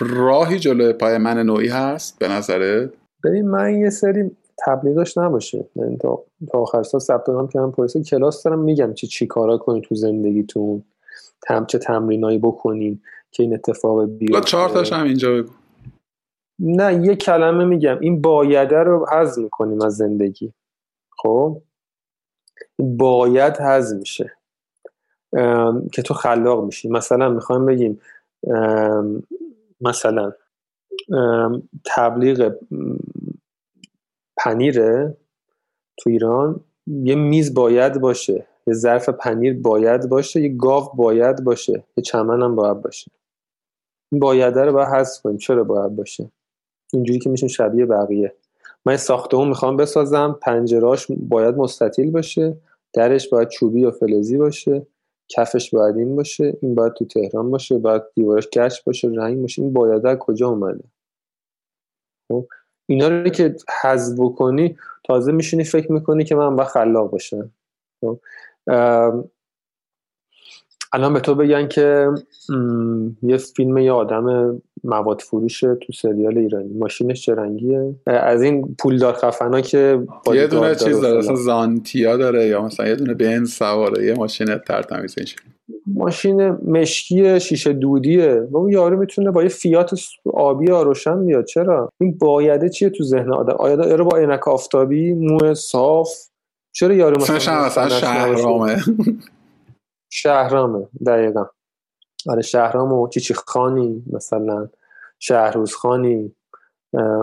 [0.00, 2.90] راهی جلوی پای من نوعی هست به نظره
[3.24, 4.30] ببین من یه سری
[4.66, 5.64] تبلیغش نباشه.
[5.76, 7.96] یعنی تا تا آخر سال ثبت نام کردم پلیس.
[7.96, 10.82] کلاس دارم میگم چی چی کارا کنی تو زندگیتون.
[11.42, 13.00] تم چه تمرینایی بکنین
[13.30, 14.40] که این اتفاق بیفته.
[14.40, 15.50] چهار تاش هم اینجا بگو.
[16.58, 17.98] نه یه کلمه میگم.
[18.00, 20.52] این بایده رو حذف می‌کنیم از زندگی.
[21.10, 21.62] خب؟
[22.78, 24.32] باید حذف میشه.
[25.92, 26.88] که تو خلاق میشی.
[26.88, 28.00] مثلا می‌خوایم بگیم
[29.80, 30.32] مثلا
[31.84, 32.54] تبلیغ
[34.44, 35.16] پنیره
[35.98, 41.84] تو ایران یه میز باید باشه یه ظرف پنیر باید باشه یه گاو باید باشه
[41.96, 43.10] یه چمن هم باید باشه.
[44.12, 45.36] این بایده رو باید حذف کنیم.
[45.36, 46.30] چرا باید باشه؟
[46.92, 48.34] اینجوری که میشه شبیه بقیه.
[48.86, 50.38] من ساختمون می‌خوام بسازم.
[50.42, 52.56] پنجراش باید مستطیل باشه
[52.92, 54.86] درش باید چوبی یا فلزی باشه
[55.28, 59.62] کفش باید این باشه این باید تو تهران باشه باید دیوارش گچ باشه رنگ باشه.
[59.62, 60.84] این بایده کجا اومده؟
[62.28, 62.46] خب؟
[62.90, 67.50] اینا رو که حذف بکنی تازه میشونی فکر می‌کنی که من باید خلاق باشم.
[68.00, 68.20] خب؟
[70.92, 72.08] الان به تو بگن که
[73.22, 76.72] یه فیلم یه آدم مواد فروش تو سریال ایرانی.
[76.72, 82.46] ماشینش چه رنگیه؟ از این پولدار خفنا که یه دونه چیز داره مثلا زانتیا داره
[82.46, 85.14] یا مثلا یه دونه بنز سواره یه ماشین ترتمیز
[85.86, 88.48] ماشین مشکی شیشه دودیه.
[88.50, 90.00] و اون یارو می‌تونه با یه فیات
[90.34, 91.44] آبی روشن بیاد.
[91.44, 96.08] چرا؟ این بایده چیه تو ذهن آدم؟ آیا یارو با عینک آفتابی مو صاف؟
[96.72, 98.76] چرا یارو مثلا شهرامه.
[100.12, 101.46] شهرامه دقیقا.
[102.28, 104.68] آره شهرام و چیچی خانی مثلا
[105.18, 106.34] شهروز خانی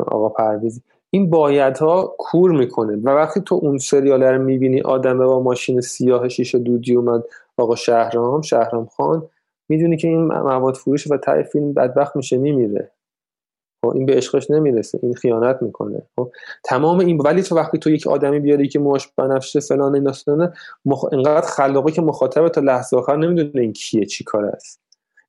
[0.08, 1.34] آقا پرویزی این
[1.80, 2.96] ها کور می‌کنه.
[2.96, 7.24] و وقتی تو اون سریال رو می‌بینی آدم با ماشین سیاه شیشه دودی اومد
[7.58, 9.30] آقا شهرام شهرام خان
[9.70, 12.92] می‌دونی که این مواد فروش و تای فیلم بدبخت میشه میمیره.
[13.82, 16.02] خب این به عشقش نمی‌رسه این خیانت می‌کنه.
[16.16, 16.32] خب
[16.64, 20.14] تمام این ولی تو وقتی تو یک آدمی بیاری که موش بنفشه فلان این
[20.86, 21.06] مخ...
[21.12, 24.80] اینقدر خلاقه که مخاطب تا لحظه آخر نمی‌دونه این کیه چی کار است.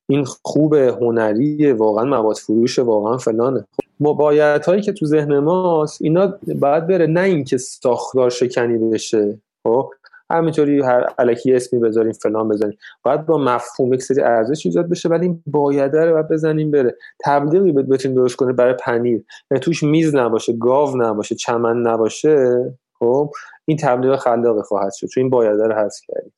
[0.09, 3.65] این خوب هنری واقعا مواد فروش واقعا فلانه.
[3.99, 9.39] مبایت هایی که تو ذهن ماست اینا باید بره نه اینکه ساختار شکنی بشه.
[9.63, 9.91] خب
[10.31, 15.09] همینطوری هر الکی اسمی بذاریم فلان بزنیم باید با مفهوم یک سری ارزش ایجاد بشه
[15.09, 16.95] ولی این بایده رو باید بزنیم بره.
[17.25, 19.23] تبلیغی بتونیم درست کنه برای پنیر.
[19.51, 22.65] یعنی توش میز نباشه گاو نباشه چمن نباشه
[22.99, 23.31] خب؟
[23.65, 25.07] این تبلیغ خلاقه خواهد شد.
[25.07, 26.33] چون این بایده رو حذف کردیم.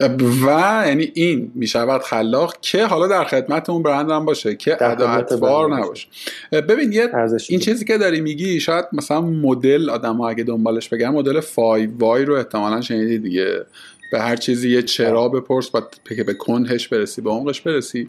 [0.00, 5.76] و یعنی این می‌شود خلاق که حالا در خدمت اون برند هم باشه که اداتوار
[5.76, 6.08] نباشه.
[6.52, 7.08] ببین یه
[7.48, 11.88] این چیزی که داری میگی شاید مثلا مدل آدم ها اگه دنبالش بگن مدل 5
[11.98, 13.66] وای رو احتمالا شنیدی دیگه.
[14.14, 15.80] به هر چیزی یه چرا بپرس و
[16.16, 18.08] که به کنهش برسی به عمقش برسی.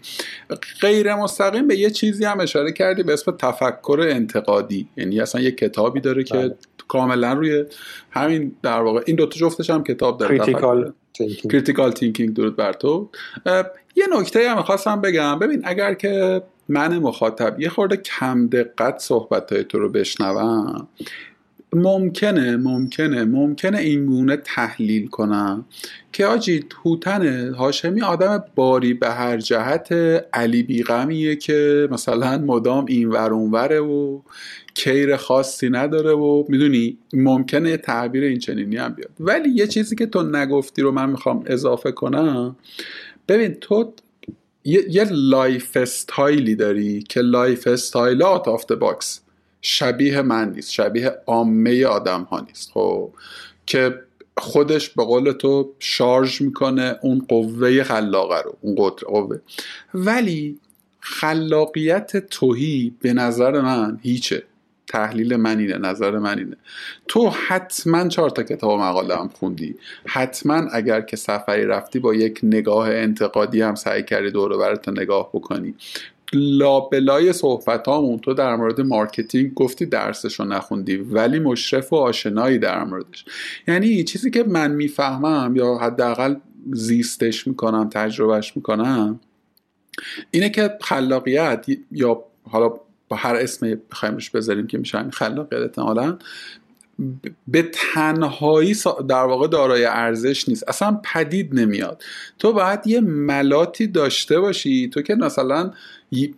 [0.82, 4.88] غیر مستقیم به یه چیزی هم اشاره کردی به اسم تفکر انتقادی.
[4.98, 6.56] یعنی اصلا یه کتابی داره که بله.
[6.88, 7.66] کاملا روی
[8.12, 10.40] همین در واقع این دوتا جفتش هم کتاب داره.
[11.50, 13.10] critical thinking درود بر تو.
[13.96, 15.40] یه نکته هم می‌خواستم بگم.
[15.40, 20.88] ببین اگر که من مخاطب یه خورده کم دقت صحبت های تو رو بشنوم
[21.76, 25.66] ممکنه ممکنه ممکنه این گونه تحلیل کنم.
[26.14, 29.92] که آجی هوتن هاشمی آدم باری به هر جهت
[30.34, 34.22] علی بی‌غمیه که مثلا مدام این ور وره و
[34.74, 39.12] گیر خاصی نداره و می‌دونی ممکنه تعبیر این چنینی هم بیاد.
[39.20, 42.56] ولی یه چیزی که تو نگفتی رو من می‌خوام اضافه کنم.
[43.28, 43.94] ببین تو
[44.66, 49.25] یه, lifestyle ی داری که lifestyle out of box.
[49.66, 53.10] شبیه من نیست شبیه عامه آدم ها نیست خب؟
[53.66, 54.00] که
[54.38, 59.40] خودش به قول تو شارژ می‌کنه اون قوه خلاقه رو اون قوه.
[59.94, 60.60] ولی
[61.00, 64.44] خلاقیت تهی به نظر من هیچه.
[64.88, 66.58] تحلیل من اینه نظر من اینه.
[67.08, 69.76] تو حتما چهار تا کتاب مقاله هم خوندی.
[70.06, 74.90] حتما اگر که سفری رفتی با یک نگاه انتقادی هم سعی کردی دور و برت
[74.90, 75.76] نگاه بکنی.
[76.36, 82.84] لابلای صحبت هامون تو در مورد marketing گفتی درسشو نخوندی ولی مشرف و آشنایی در
[82.84, 83.26] موردش.
[83.68, 86.36] یعنی چیزی که من می‌فهمم یا حداقل
[86.72, 89.20] زیستش می‌کنم تجربهش می‌کنم
[90.32, 92.74] اینه که خلاقیت یا حالا
[93.10, 96.18] با هر اسمی بخوایم بذاریم که میشه خلاقیت احتمالا
[97.48, 98.76] به تنهایی
[99.08, 100.70] در واقع دارای ارزش نیست.
[100.70, 102.04] اصلا پدید نمیاد.
[102.40, 104.90] تو باید یه ملاتی داشته باشی.
[104.90, 105.72] تو که مثلا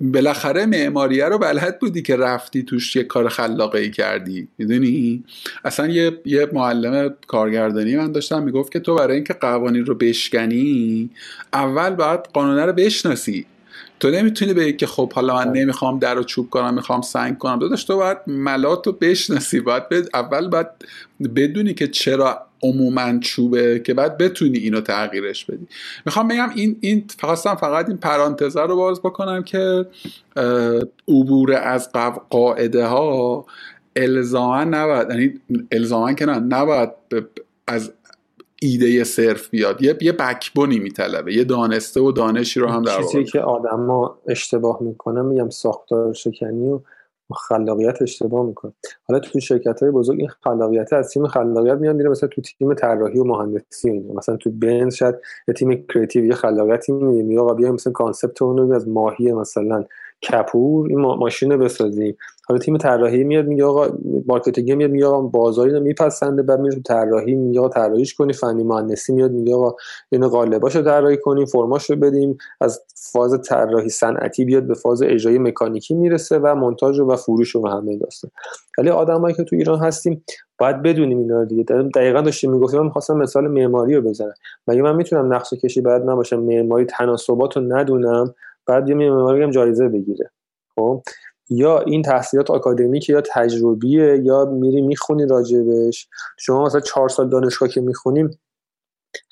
[0.02, 5.24] بالاخره معماریه رو بلد بودی که رفتی توش یه کار خلاقه ای کردی می‌دونی؟
[5.66, 11.10] اصلا یه یه معلم کارگردانی من داشتم می‌گفت که تو برای اینکه قوانین رو بشکنی
[11.54, 13.46] اول باید قانونه رو بشناسی.
[14.00, 15.62] تو نمی‌تونی بگی که خب حالا من بله.
[15.62, 17.60] نمی‌خوام در رو چوب کنم می‌خوام سنگ کنم.
[17.60, 19.60] داداش تو باید ملات رو بشناسی.
[19.60, 20.68] باید اول باید
[21.36, 25.68] بدونی که چرا عموما چوبه که بعد بتونی اینو تغییرش بدی.
[26.06, 29.86] می‌خوام بگم این این فقط فقط این پرانتزه رو باز بکنم که
[31.08, 31.90] عبور از
[32.30, 33.46] قاعده ها
[33.96, 35.34] الزاما نباید یعنی
[35.72, 36.90] الزاما که نه نباید
[37.68, 37.92] از
[38.62, 39.82] ایده صرف بیاد.
[39.82, 44.18] یه یه backbone ی میطلبه یه دانسته و دانشی رو هم در چیزی که آدما
[44.28, 46.80] اشتباه می‌کنه میگم ساختار شکنی و
[47.34, 48.74] خلاقیت اشتباه می‌کنه.
[49.08, 52.74] حالا تو شرکت های بزرگ این خلاقیت از تیم خلاقیت میاد میره مثلا تو تیم
[52.74, 54.14] طراحی و مهندسی اینا.
[54.14, 55.16] مثلا تو بنز شاید
[55.48, 59.86] یه تیم creative یه خلاقیتی میاد میگه آقا بیا مثلا concept اون از ماهی مثلا
[60.32, 62.18] کپور این ماشین رو بسازیم.
[62.50, 63.88] حالا تیم طراحی میاد میگه آقا
[64.28, 66.42] marketing میاد میگه آقا بازار اینو میپسنده.
[66.42, 68.34] بعد میره طراحی میگه آقا طراحیش کنی.
[68.34, 69.76] فنی مهندسی میاد میگه آقا
[70.10, 72.38] اینو قالباشو طراحی کنیم فرماشو بدیم.
[72.62, 72.82] از
[73.12, 77.98] فاز طراحی صنعتی بیاد به فاز اجرایی مکانیکی می‌رسه و مونتاژ و فروش و همه
[77.98, 78.32] داستان.
[78.78, 80.24] ولی آدمایی که تو ایران هستیم
[80.60, 81.64] باید بدونیم اینا دیگه.
[81.96, 84.34] دقیقا داشتیم می‌گفتیم من می‌خواستم مثال معماری رو بزنم.
[84.68, 88.34] مگه من می‌تونم نقشه کشی بعد نباشم؟ معماری تناسبات رو ندونم.
[88.68, 90.30] بعد یه معماری هم جایزه بگیره.
[90.76, 91.02] خب؟
[91.50, 96.08] یا این تحصیلات آکادمیک یا تجربیه یا میری می‌خونی راجبش.
[96.40, 98.40] شما مثلا چهار سال دانشگاه که می‌خونیم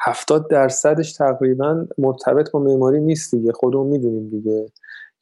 [0.05, 3.51] هفتاد درصدش تقریبا مرتبط با معماری نیست دیگه.
[3.51, 4.72] خودمون می‌دونیم دیگه.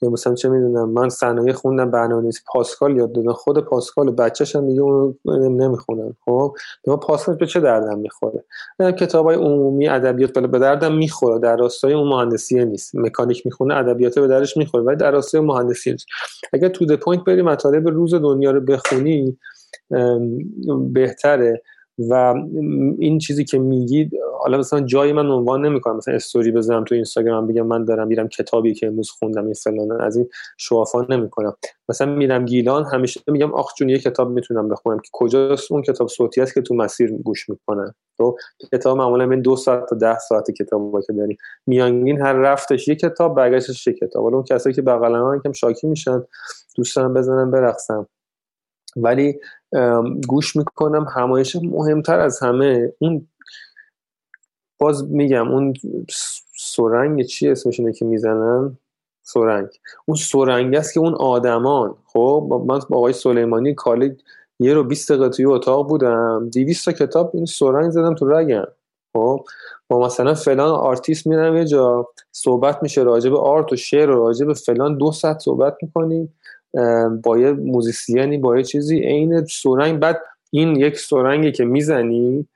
[0.02, 4.64] یا مثلا چه می‌دونم من صنایع خوندم برنامه پاسکال یاد دادن خود پاسکال بچه‌ش هم
[4.64, 5.18] میگه اون
[5.62, 6.14] نمی‌خونن.
[6.26, 6.56] خب؟
[6.88, 8.44] ما پاسکال به چه دردم می‌خوره؟
[8.80, 11.40] کتابای عمومی ادبیات به دردم می‌خوره.
[11.40, 12.96] در راستای اون مهندسی نیست.
[12.96, 16.06] مکانیک می‌خونه ادبیات به درش می‌خوره ولی در راستای مهندسی نیست.
[16.54, 19.38] اگر to the point بری مطالب روز دنیا رو بخونی
[20.94, 21.62] بهتره.
[22.00, 22.34] و
[23.00, 25.96] این چیزی که میگید حالا مثلا جایی من عنوان نمی‌کنم.
[25.96, 30.02] مثلا استوری بزنم تو اینستاگرام بگم من دارم میرم کتابی که امروز خوندم این فلان
[30.02, 31.56] از این show off ا نمی‌کنم.
[31.90, 35.00] مثلا میرم گیلان همیشه میگم آخ جون یه کتاب می‌تونم بخونم.
[35.00, 38.36] که کجاست اون کتاب؟ صوتی است که تو مسیر گوش می‌کنم تو
[38.72, 41.38] کتاب معمولا من دو ساعت تا ده ساعت کتاب که داریم
[41.68, 44.24] میانگین هر رفتش یه کتاب برگشتش یه کتاب.
[44.24, 46.24] حالا اون کسایی که بغل من کم شاکی میشن.
[46.76, 48.08] دوست دارم بزنم برقصم
[48.96, 49.40] ولی
[50.28, 51.08] گوش می‌کنم.
[51.16, 53.28] همایش مهمتر از همه اون
[54.80, 55.74] باز میگم اون
[56.56, 58.78] سرنگ چی اسمش اینه که می‌زنن؟
[59.22, 59.68] سرنگ.
[60.06, 61.96] اون سرنگ است که اون آدمان.
[62.06, 64.18] خب من با آقای سلیمانی کالی
[64.60, 66.50] یه رو 20 دقیقه توی اتاق بودم.
[66.54, 68.66] 200 تا کتاب این سرنگ زدم تو رگم.
[69.14, 69.46] خب
[69.88, 72.08] با مثلا فلان آرتیست میرم یه جا.
[72.32, 76.34] صحبت میشه راجع به art و شعر و راجع به فلان دو ساعت صحبت می‌کنیم.
[77.24, 79.00] با یه musician ی با یه چیزی.
[79.00, 80.22] عین سرنگ بعد
[80.52, 82.48] این یک سرنگی که می‌زنی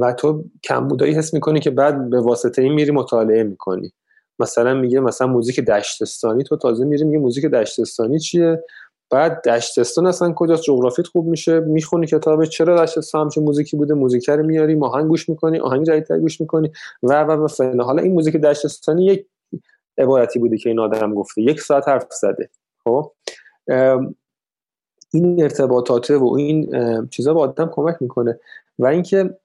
[0.00, 3.92] و تو کمبودایی حس می‌کنی که بعد به واسطه این میری مطالعه می‌کنی.
[4.38, 8.64] مثلا میگه مثلا موزیک دشتستانی تو تازه میری میگه موزیک دشتستانی چیه؟
[9.10, 11.60] بعد دشتستان اصلا کجاست؟ جغرافیت خوب میشه.
[11.60, 16.18] می‌خونی کتاب چرا دشتستان همچین موزیکی بوده؟ موزیک رو میاری آهنگ گوش می‌کنی آهنگ جدیدتر
[16.18, 16.70] گوش می‌کنی.
[17.02, 19.26] و و و حالا این موزیک دشتستانی یک
[19.98, 21.42] عبارتی بوده که این آدم گفته.
[21.42, 22.50] یک ساعت حرف زده.
[22.84, 23.12] خب؟
[25.10, 26.70] این ارتباطاته و این
[27.10, 28.40] چیزا به آدم کمک می‌کنه.
[28.78, 29.36] و اینکه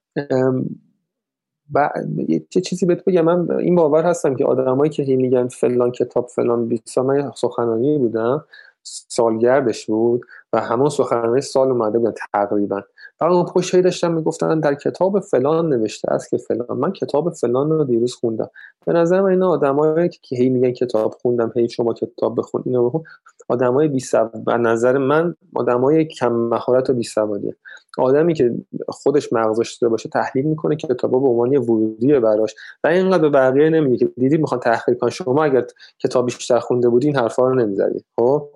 [2.27, 3.21] یه چیزی بهت بگم.
[3.21, 7.97] من این باور هستم که آدمایی که هی میگن فلان کتاب فلان بیسا من سخنانی
[7.97, 8.45] بودم.
[8.85, 10.21] سالگردش بود
[10.53, 12.81] و همون سخنرانی سال اومده بودن تقریبا.
[13.21, 16.77] و اون پشت داشتن می‌گفتن در کتاب فلان نوشته است که فلان.
[16.77, 18.49] من کتاب فلان رو دیروز خوندم.
[18.85, 22.89] به نظر من اینا آدمایی که هی میگن کتاب خوندم هی شما کتاب بخون اینو
[22.89, 23.03] بخون.
[23.49, 24.03] آدمای بی
[24.45, 27.55] به نظر من آدمای کم مهارت و بی سوادیه.
[27.97, 28.55] آدمی که
[28.87, 32.55] خودش مغزش داشته باشه تحلیل می‌کنه که کتابا به عنوان ورودی براش.
[32.83, 35.09] و اینقدر به بقیه نمیگه که دیدی می‌خوان تحقیق کنن.
[35.09, 35.65] شما اگر
[35.99, 38.03] کتاب بیشتر خونده بودی این حرفا رو نمی‌زدی.
[38.15, 38.49] خب؟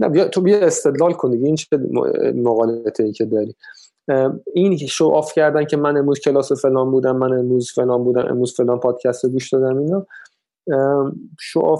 [0.00, 1.46] نه بیا تو بیا استدلال کن دیگه.
[1.46, 1.66] این چه
[2.34, 3.54] مقالطه ای که داری.
[4.54, 8.54] این شو آف کردن که من امروز کلاس فلان بودم من امروز فلان بودم امروز
[8.56, 10.06] فلان پادکست گوش دادم اینا.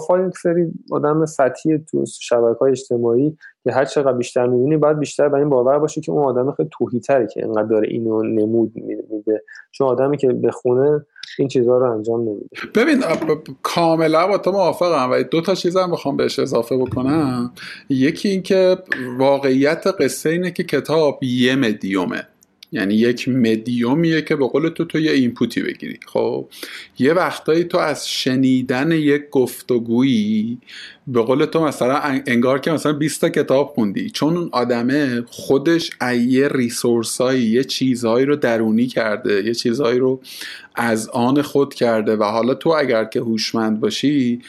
[0.09, 4.99] های یک سری آدم سطحی تو شبکه های اجتماعی که هر چقدر بیشتر می‌بینی باید
[4.99, 8.23] بیشتر به این باور باشه که اون آدم خیلی توهی تره که اینقدر داره اینو
[8.23, 9.43] نمود میده.
[9.71, 11.05] چون آدمی که بخونه
[11.39, 12.47] این چیزها رو انجام نمیده.
[12.75, 13.03] ببین
[13.63, 17.53] کاملا با تو موافقم و دو تا چیز هم بخوام بهش اضافه بکنم.
[17.89, 18.77] یکی اینکه
[19.17, 22.27] واقعیت قصه اینه که کتاب یه مدیومه
[22.73, 25.99] یعنی یک مدیومیه که به قول تو تو یه اینپوتی بگیری.
[26.05, 26.47] خب
[26.99, 30.57] یه وقتایی تو از شنیدن یک گفتگویی
[31.07, 31.97] به قول تو مثلا
[32.27, 34.09] انگار که مثلا 20 تا کتاب خوندی.
[34.09, 35.89] چون اون آدمه خودش
[36.27, 40.21] یه ریسورسایی یه چیزهایی رو درونی کرده یه چیزهایی رو
[40.75, 44.41] از آن خود کرده و حالا تو اگر که هوشمند باشی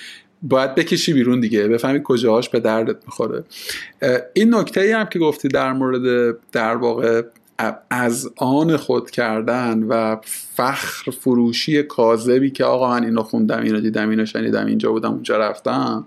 [0.42, 1.68] باید بکشی بیرون دیگه.
[1.68, 3.44] بفهمی کجاهاش به دردت می‌خوره.
[4.34, 7.22] این نکته ای هم که گفتی در مورد در واقع
[7.90, 10.16] از آن خود کردن و
[10.54, 15.36] فخر فروشی کاذبی که آقا من اینو خوندم اینو دیدم اینو شنیدم اینجا بودم اونجا
[15.38, 16.06] رفتم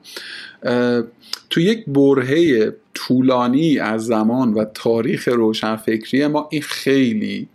[1.49, 7.47] تو یک برهه طولانی از زمان و تاریخ روشنفکری ما این خیلی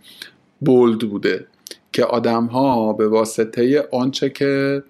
[0.61, 1.47] بولد بوده
[1.91, 4.83] که آدم ها به واسطه آنچه که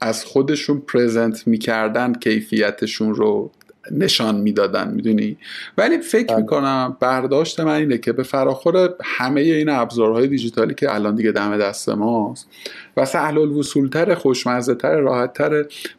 [0.00, 3.50] از خودشون پرزنت می‌کردن کیفیتشون رو
[3.92, 5.36] نشان می‌دادن می‌دونی؟
[5.78, 6.36] ولی فکر بله.
[6.36, 11.58] می‌کنم برداشت من اینه که به فراخور همه این ابزارهای دیجیتالی که الان دیگه دم
[11.58, 12.48] دست ماست
[12.96, 15.50] و سهل الوصولتر خوشمزه تر راحت تر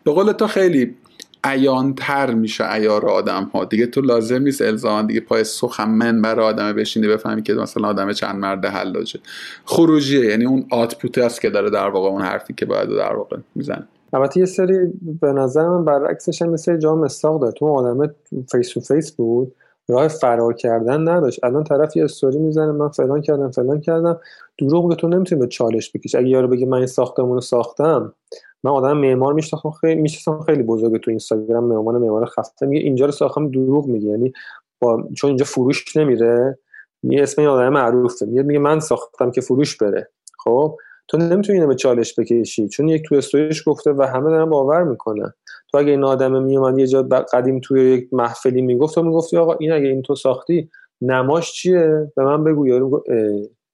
[0.03, 0.95] به قول تو خیلی
[1.43, 6.73] عیانتر میشه ایار آدم ها دیگه تو لازم نیست الزاما دیگه پای سخن برای آدم
[6.73, 9.19] بشینی بفهمی که مثلا آدم چند مرد حلاجه.
[9.65, 13.37] خروجیه یعنی اون output است که داره در واقع اون حرفی که باید در واقع
[13.55, 13.87] می‌زنه.
[14.13, 17.53] البته یه سری به نظر من برعکسش هم مثل جا مصداق داره.
[17.53, 18.13] تو آدم
[18.51, 19.55] face to face بود.
[19.87, 21.43] راه فرار کردن نداشت.
[21.43, 24.19] الان طرف یه استوری می‌زنه من فلان کردم فلان کردم.
[24.57, 28.13] دروغ به تو نمی‌تونی به چالش بکش اگه یارو بگه من این ساختمون رو ساختم
[28.63, 29.71] من آدم معمار می‌شناسم.
[29.71, 32.65] خیلی می‌شناسم خیلی بزرگه تو اینستاگرام معمار معمار خفنه.
[32.65, 34.07] میگه اینجا رو ساختم دروغ میگه.
[34.07, 34.33] یعنی
[34.79, 36.59] با چون اینجا فروش نمیره.
[37.03, 38.25] می اسم این آدم معروفه.
[38.25, 40.09] میگه میگه من ساختم که فروش بره.
[40.43, 40.77] خب؟
[41.09, 44.83] تو نمی‌تونی اینو به چالش بکشی چون یک تو استوریش گفته و همه دارن باور
[44.83, 45.33] می‌کنن.
[45.71, 47.03] تو اگه این آدم میومد یه جا
[47.33, 50.69] قدیم توی یک محفلی می‌گفت تو می‌گفتی آقا این اگه این تو ساختی
[51.01, 52.67] نماش چیه؟ به من بگو.
[52.67, 53.03] یارو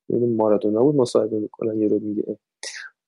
[0.09, 2.37] می‌گفت مارادونا بود مصاحبه می‌کنن یه رو میگه.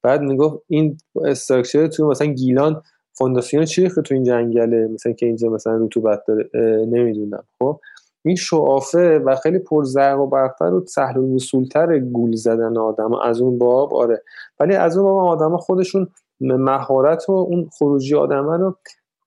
[0.03, 2.81] بعد می‌گفت این استراکچر تو مثلا گیلان
[3.17, 6.49] فونداسیون چی تو این جنگله؟ مثلا که اینجا مثلا رطوبت داره
[6.85, 7.79] نمی‌دونم خب؟
[8.27, 13.57] این شعافه و خیلی پرزرق و برقتر و سهل وصولتر گول زدن آدم از اون
[13.57, 14.23] باب آره.
[14.59, 16.07] ولی از اون باب آدم خودشون
[16.41, 18.75] مهارت و اون خروجی آدمه رو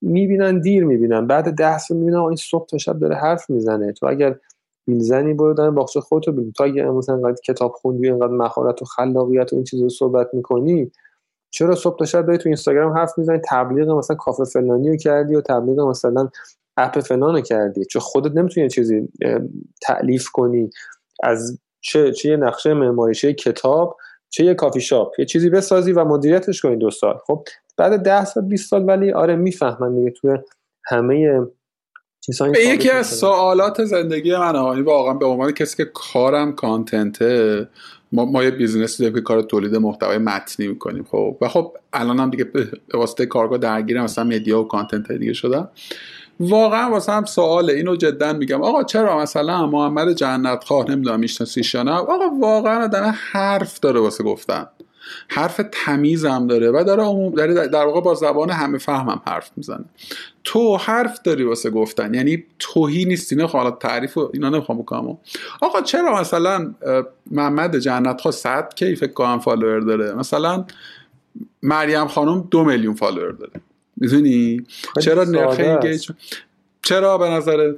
[0.03, 1.26] می‌بینن دیر می‌بینن.
[1.26, 3.92] بعد ده سال می‌بینن این صبح تا شب داره حرف می‌زنه.
[3.92, 4.36] تو اگر
[4.86, 6.53] بیلزنی برو در باغچه خودتو ببین.
[6.53, 10.28] تو اگه مثلا انقدر کتاب خوندی انقدر مهارت و خلاقیت و این چیزا رو صحبت
[10.32, 10.92] می‌کنی
[11.51, 15.34] چرا صبح تا شب داری تو اینستاگرام حرف می‌زنی؟ تبلیغ مثلا کافه فلانی رو کردی
[15.34, 16.28] و تبلیغ مثلا
[16.76, 17.84] اپ فلان کردی.
[17.84, 19.08] چون خودت نمی‌تونی چیزی
[19.82, 20.70] تعلیف کنی.
[21.22, 23.96] از چه چه یه نقشه معماری چه کتاب
[24.30, 25.20] چه یه کافی شاپ.
[25.20, 27.18] یه چیزی بسازی و مدیریتش کنی دو سال.
[27.26, 27.44] خب
[27.76, 30.38] بعد ده سال 20 سال ولی آره می‌فهمن دیگه توی
[30.84, 31.40] همه
[32.52, 37.68] به یکی از سوالات زندگی من آقایی واقعا به عنوان کسی که کارم کانتنته
[38.12, 41.04] ما, ما یه business ی داریم که کار تولید محتوای متنی می‌کنیم.
[41.04, 45.32] خب و خب الان هم دیگه به واسطه کارگاه درگیرم مثلا media و content دیگه
[45.32, 45.68] شدم.
[46.41, 47.72] واقعا واسه هم سواله.
[47.72, 48.62] اینو جدا میگم.
[48.62, 54.01] آقا چرا مثلا محمد جنت خواه نمی‌دونم میشناسیش یا نه؟ آقا واقعا آدم حرف داره
[54.01, 54.66] واسه گفتن.
[55.28, 59.51] حرف تمیز هم داره و داره عموم داره در واقع با زبان همه فهمم حرف
[59.57, 59.84] می‌زنه.
[60.45, 62.14] تو حرف داری واسه گفتن.
[62.14, 63.36] یعنی تهی نیستی.
[63.36, 65.18] نه حالا تعریف و اینا نمی‌خوام بکنم.
[65.61, 66.74] آقا چرا مثلا
[67.30, 70.64] محمد جنت خواه صد K فکر follower داره؟ مثلا
[71.62, 73.53] مریم خانم دو میلیون follower داره.
[74.01, 74.66] می‌دونی؟
[75.01, 76.11] چرا نرخ engage
[76.82, 77.74] چرا به نظر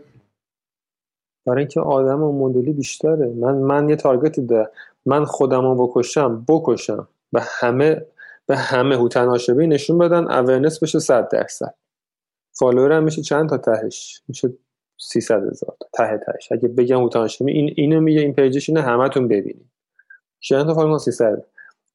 [1.46, 3.26] برای اینکه آدم اون مدلی بیشتره.
[3.26, 4.70] من من یه target ی ده
[5.06, 7.08] من خودم رو بکشم بکشم.
[7.32, 8.06] به همه
[8.46, 11.74] به همه هوتن آشبی نشون بدن awareness بشه 100 درصد.
[12.58, 14.52] follower هم میشه چند تا تهش؟ میشه
[15.00, 16.52] 300 هزار ته تهش.
[16.52, 19.70] اگه بگم هوتن آشبی این اینو میگه این page ش اینه همتون ببینید.
[20.40, 21.44] چند تا follower؟ 300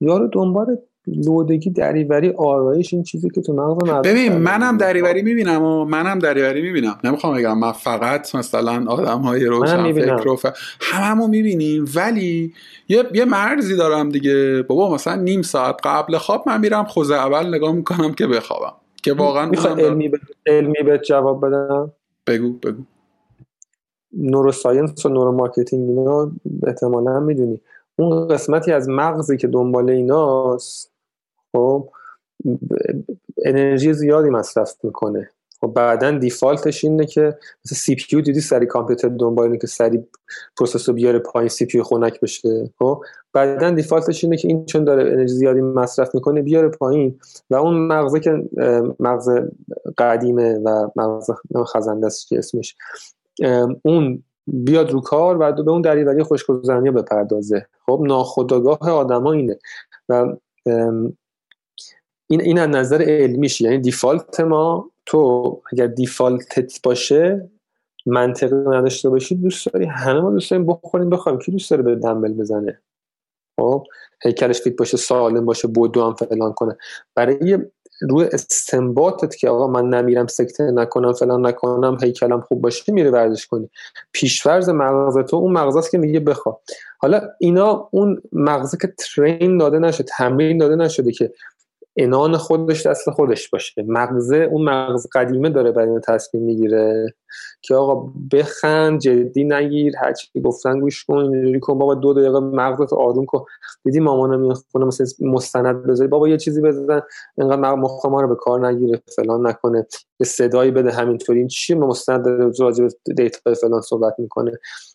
[0.01, 5.63] یارو دنبال لودگی دریوری آرایش این چیزی که تو مغز مردم ببین منم دریوری می‌بینم
[5.63, 6.99] و منم دریوری می‌بینم.
[7.03, 10.45] نمی‌خوام بگم من فقط مثلا آدم های روشن فکر و ف...
[10.81, 12.53] هممو می‌بینیم ولی
[12.88, 14.63] یه یه مرزی دارم دیگه.
[14.67, 18.73] بابا مثلا نیم ساعت قبل خواب من میرم خزعبل نگاه می‌کنم که بخوابم.
[19.03, 20.19] که واقعا می‌خوام علمی, به...
[20.45, 21.91] علمی به جواب بدم؟
[22.27, 22.81] بگو بگو.
[24.14, 26.31] neuroscience و neuromarketing اینا
[26.67, 27.59] احتمالا می‌دونی.
[27.99, 30.91] اون قسمتی از مغزی که دنبال ایناست
[31.52, 31.90] خب
[33.45, 35.30] انرژی زیادی مصرف می‌کنه.
[35.61, 40.07] خب بعدا default ش اینه که مثل CPU دیدی سریع کامپیوتر دنبال اینه که سریع
[40.57, 42.69] processor بیاره پایین CPU خنک بشه.
[42.80, 43.03] خب
[43.34, 47.19] بعدا default ش اینه که این چون داره انرژی زیادی مصرف می‌کنه بیاره پایین
[47.49, 48.49] و اون مغزه که
[48.99, 49.30] مغز
[49.98, 51.30] قدیمه و مغز
[51.74, 52.76] خزنده است که اسمش
[53.82, 57.65] اون بیاد رو کار و به اون دریوری خوشگذرانی بپردازه.
[57.86, 59.60] خب ناخودآگاه آدما اینه.
[60.10, 60.36] و
[62.27, 67.49] این این از نظر علمیش یعنی دیفالت ما تو اگر دیفالتت باشه
[68.05, 71.39] منطقی نداشته باشید دوست داری همه ما دوست داریم بخوریم بخوایم.
[71.39, 72.79] کی دوست داره به دنبل بزنه؟
[73.59, 73.83] خب
[74.23, 76.77] هیکلش فیت باشه سالم باشه بودو هم فلان کنه.
[77.15, 77.57] برای
[78.01, 83.47] روی استنباطت که آقا من نمیرم سکته نکنم فلان نکنم هیکلم خوب باشه میره ورزش
[83.47, 83.69] کنی.
[84.11, 86.59] پیشورز مغز تو اون مغزاست که میگه بخوا
[86.99, 91.33] حالا اینا اون مغزه که ترین داده نشده تمرین داده نشده که
[91.98, 93.84] انان خودش دست خودش باشه.
[93.88, 97.14] مغزه اون مغز قدیمه داره برای تصمیم می‌گیره
[97.61, 101.78] که آقا بخند جدی نگیر هرچی گفتن گوش کن اینجوری کن.
[101.78, 103.45] بابا دو دقیقه مغزت آروم کن.
[103.84, 106.07] دیدی مامانم میاد خونه مثلا مستند بذاری.
[106.07, 107.02] بابا یه چیزی بزن.
[107.38, 109.88] اینقدر مخ ما رو به کار نگیره فلان نکنه.
[110.19, 111.40] یه صدایی بده همینطوری.
[111.40, 112.88] این چی؟ مستند داره راجع
[113.18, 114.52] دیتا فلان صحبت می‌کنه.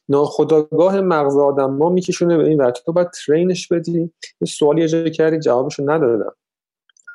[0.09, 5.11] ناخداگاه مغز آدم ما میکشونه به این ور تو باید ترینش بدی یه سوالی اجازه
[5.11, 6.35] کردی جوابشو ندادم.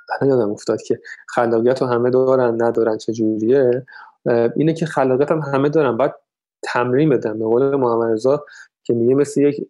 [0.10, 3.86] الان یادم افتاد که خلاقیت رو همه دارن ندارن چجوریه؟
[4.56, 5.98] اینه که خلاقیت هم همه دارن.
[5.98, 6.14] باید
[6.64, 7.40] تمرین بدن.
[7.40, 8.46] به قول محمد رضا
[8.84, 9.70] که میگه مثل یک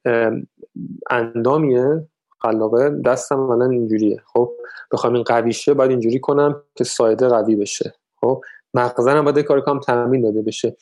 [1.09, 2.07] اندامیه.
[2.41, 4.21] خلاقه دستم الان اینجوریه.
[4.33, 4.51] خب
[4.91, 7.93] بخوام این قوی شه باید اینجوری کنم که سایده قوی بشه.
[8.21, 8.41] خب
[8.73, 10.75] مغزنم باید کار کام تمرین داده بشه.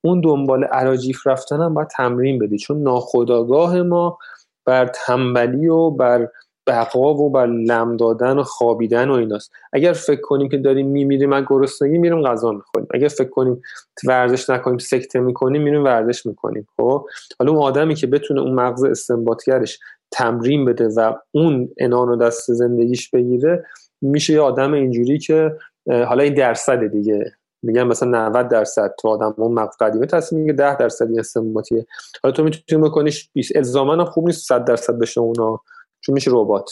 [0.00, 2.58] اون دنبال عراجیف رفتن هم باید تمرین بدی.
[2.58, 4.18] چون ناخداگاه ما
[4.64, 6.28] بر تنبلی و بر
[6.66, 9.52] بقا و بر لم دادن و خوابیدن و ایناست.
[9.72, 12.88] اگر فکر کنیم که داریم میمیریم از گرسنگی میریم غذا می‌خوریم.
[12.94, 13.62] اگر فکر کنیم
[14.06, 16.66] ورزش نکنیم سکته می‌کنیم میریم ورزش می‌کنیم.
[16.76, 17.06] خب؟
[17.38, 19.78] حالا اون آدمی که بتونه اون مغز استنباطگرش
[20.10, 23.64] تمرین بده و اون انان و دست زندگیش بگیره
[24.02, 25.56] میشه یه آدم اینجوری که
[25.86, 27.32] حالا این درصد دیگه.
[27.62, 31.86] میگن مثلا 90 درصد تو آدم اون مغز قدیمه تصمیم میگه 10 درصدی استنباطیه.
[32.22, 35.60] حالا تو می‌تونی بکنیش 20 الزاما خوب نیست 100 درصد بشه اونا.
[36.00, 36.70] چون میشه ربات.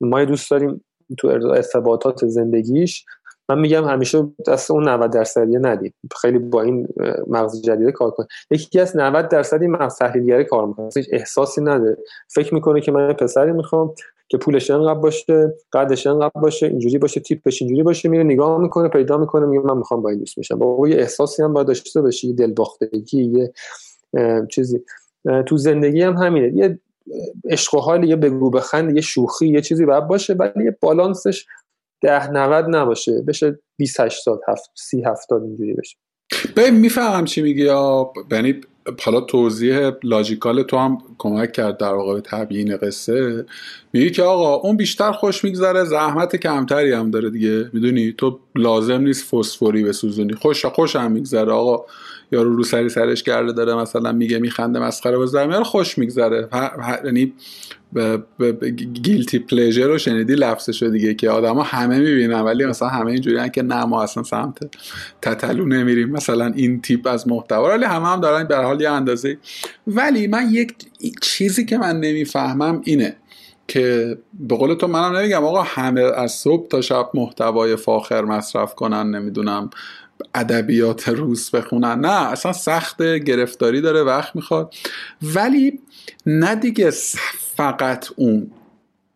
[0.00, 0.84] ما دوست داریم
[1.18, 3.04] تو ارتباطات زندگیش.
[3.48, 6.88] من میگم همیشه دست اون 90 درصدی ندید خیلی با این
[7.26, 10.90] مغز جدید کار کن یکی از 90 درصدی مغز تحلیلگری کار می‌کنه.
[10.96, 11.96] هیچ احساسی نداره.
[12.28, 13.94] فکر می‌کنه که من پسری می‌خوام
[14.28, 18.88] که پولش انقدر باشه قدش انقدر باشه اینجوری باشه تیپش اینجوری باشه میره نگاه می‌کنه
[18.88, 22.00] پیدا می‌کنه میگه من می‌خوام با این دوست میشم با یه احساسی هم باید داشته
[22.00, 23.52] باشی دلباختگی یه
[24.50, 24.84] چیزی.
[25.46, 26.56] تو زندگی هم همینه.
[26.56, 26.78] یه
[27.50, 31.46] عشق و حال یه بگو بخند یه شوخی یه چیزی باید باشه ولی یه بالانسش
[32.02, 33.22] ده 90 نباشه.
[33.22, 35.96] بشه 20 80 هفت 30 70 اینجوری بشه.
[36.56, 38.60] ببین می‌فهمم چی میگی یا یعنی
[39.04, 43.46] حالا توضیح لاجیکال تو هم کمک کرد در واقع تبیین قصه.
[43.92, 47.70] میگی که آقا اون بیشتر خوش میگذره زحمت کمتری هم داره دیگه.
[47.72, 51.52] می‌دونی؟ تو لازم نیست فسفوری به سوزونی خوش خوش هم میگذره.
[51.52, 51.84] آقا
[52.32, 56.48] یارو رو سری سرش کرده داره مثلا میگه میخنده مسخره باز در خوش میگذره.
[57.04, 57.32] یعنی
[59.02, 63.62] گیلتی پلیژر رو شنیدی لفظشو دیگه که آدما همه می‌بینن ولی مثلا همه اینجوری که
[63.62, 64.58] نه ما اصلا سمت
[65.22, 66.10] تتلو نمیریم.
[66.10, 69.38] مثلا این تیپ از محتوا ولی همه هم دارن به حال یه اندازه
[69.86, 70.74] ولی من یک
[71.22, 73.16] چیزی که من نمی‌فهمم اینه
[73.68, 78.74] که به قول تو منم نمیگم آقا همه از صبح تا شب محتوای فاخر مصرف
[78.74, 79.70] کنن نمی‌دونم
[80.34, 82.00] ادبیات روس بخونن.
[82.00, 84.74] نه اصلا سخت گرفتاری داره وقت می‌خواد.
[85.22, 85.80] ولی
[86.26, 86.90] نه دیگه
[87.56, 88.50] فقط اون.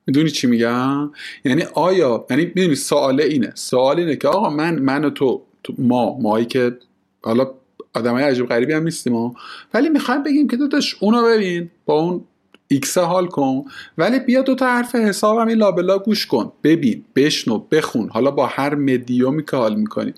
[0.07, 1.11] می‌دونی چی میگم؟
[1.45, 3.53] یعنی آیا یعنی می‌دونی سوال اینه.
[3.55, 5.43] سوال اینه که آقا من من و تو,
[5.79, 6.79] ما مایی که
[7.23, 7.51] حالا
[7.97, 9.35] های عجیب غریبی هم نیستیم
[9.74, 12.24] ولی می‌خوایم بگیم که داداش اونو ببین با اون
[12.69, 13.64] X حال کن.
[13.98, 16.52] ولی بیا دو تا حرف حسابم این لابلا گوش کن.
[16.64, 18.09] ببین بشنو بخون.
[18.09, 20.14] حالا با هر مدیومی که حال می‌کنی.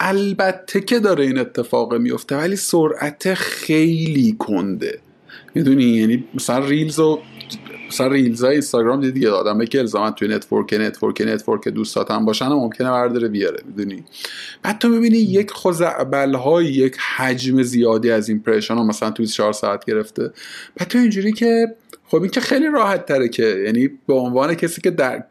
[0.00, 4.98] البته که داره این اتفاق میفته ولی سرعت خیلی کنده.
[5.54, 7.20] می‌دونی؟ یعنی مثلا reels و
[7.94, 12.24] مثلا reels های اینستاگرام دیدی دیگه آدمه که الزاما توی network network network دوستات هم
[12.24, 14.04] باشن و ممکنه برداره بیاره می‌دونی؟
[14.62, 19.52] بعد تو می‌بینی یک خزعبل های یک حجم زیادی از impression ها مثلا توی 4
[19.52, 20.30] ساعت گرفته.
[20.76, 21.66] بعد تو اینجوری که
[22.06, 25.24] خب این که خیلی راحت تره که یعنی به عنوان کسی که در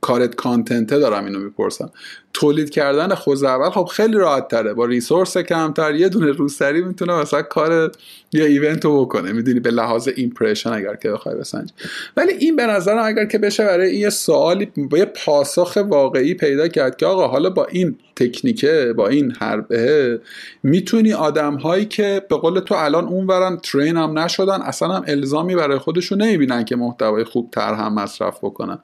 [0.00, 1.90] کارت content ه دارم اینو می‌پرسم.
[2.32, 4.74] تولید کردن خود اول خب خیلی راحت تره.
[4.74, 7.92] با resource کمتر یه دونه روسری می‌تونه مثلا کار
[8.32, 9.32] یه event رو بکنه.
[9.32, 11.70] می‌دونی به لحاظ impression اگر که بخوای بسنج
[12.16, 16.68] ولی این به نظرم اگر که بشه برای یه سوالی با یه پاسخ واقعی پیدا
[16.68, 20.20] کرد که آقا حالا با این تکنیکه با این حربه
[20.62, 25.56] می‌تونی آدم هایی که به قول تو الان اونورن ترین هم نشدن اصلا هم الزامی
[25.56, 28.78] برای خودشون نمی‌بینن که محتوای خوب تر هم مصرف بکنن.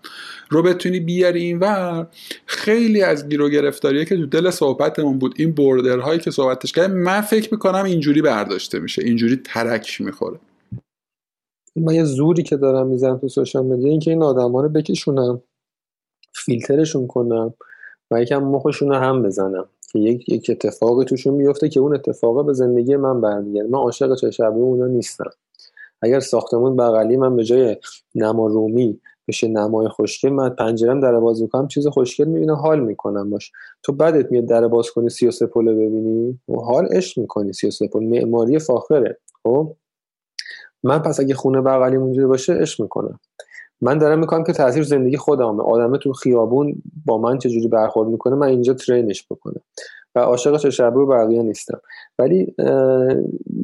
[0.49, 2.07] رو بتونی بیاری اینور
[2.47, 5.35] خیلی از گیر گرفتاریه که تو دل صحبتمون بود.
[5.37, 9.03] این border هایی که صحبتش کرد من فکر می‌کنم اینجوری برداشته میشه.
[9.05, 10.39] اینجوری ترک می‌خوره.
[11.77, 14.69] من یه زوری که دارم می‌زنم تو سوشال مدیا این که این آدم ها رو
[14.69, 15.43] بکشونم
[16.33, 17.55] فیلترشون کنم
[18.11, 19.69] و یکم مخشون رو هم بزنم.
[19.93, 23.69] که یک, یک اتفاقی توشون بیفته که اون اتفاقه به زندگی من برمیگرده.
[23.69, 25.31] من عاشق چشبه اونا نیستم.
[26.03, 27.77] اگر ساختمون بغلی من به جای
[28.15, 30.31] نما رومی بشه نمای خوشگل.
[30.31, 33.53] من پنجرم در باز می‌کنم چیز خوشگل می‌بینم حال می‌کنم باش.
[33.83, 37.99] تو بعدت میاد در باز کنی سی و ببینی؟ و حال عشق می‌کنی سی و
[38.01, 39.19] معماری فاخره.
[39.43, 39.77] خب؟
[40.83, 43.21] من پس اگه خونه بغلی اونجوری باشه عشق می‌کنم.
[43.81, 45.63] من دارم می‌کنم که تاثیر زندگی خودمه.
[45.63, 49.61] آدمه تو خیابون با من چجوری برخورد می‌کنه من اینجا ترینش بکنم.
[50.15, 51.81] و عاشق چشبه و بقیه نیستم.
[52.19, 52.55] ولی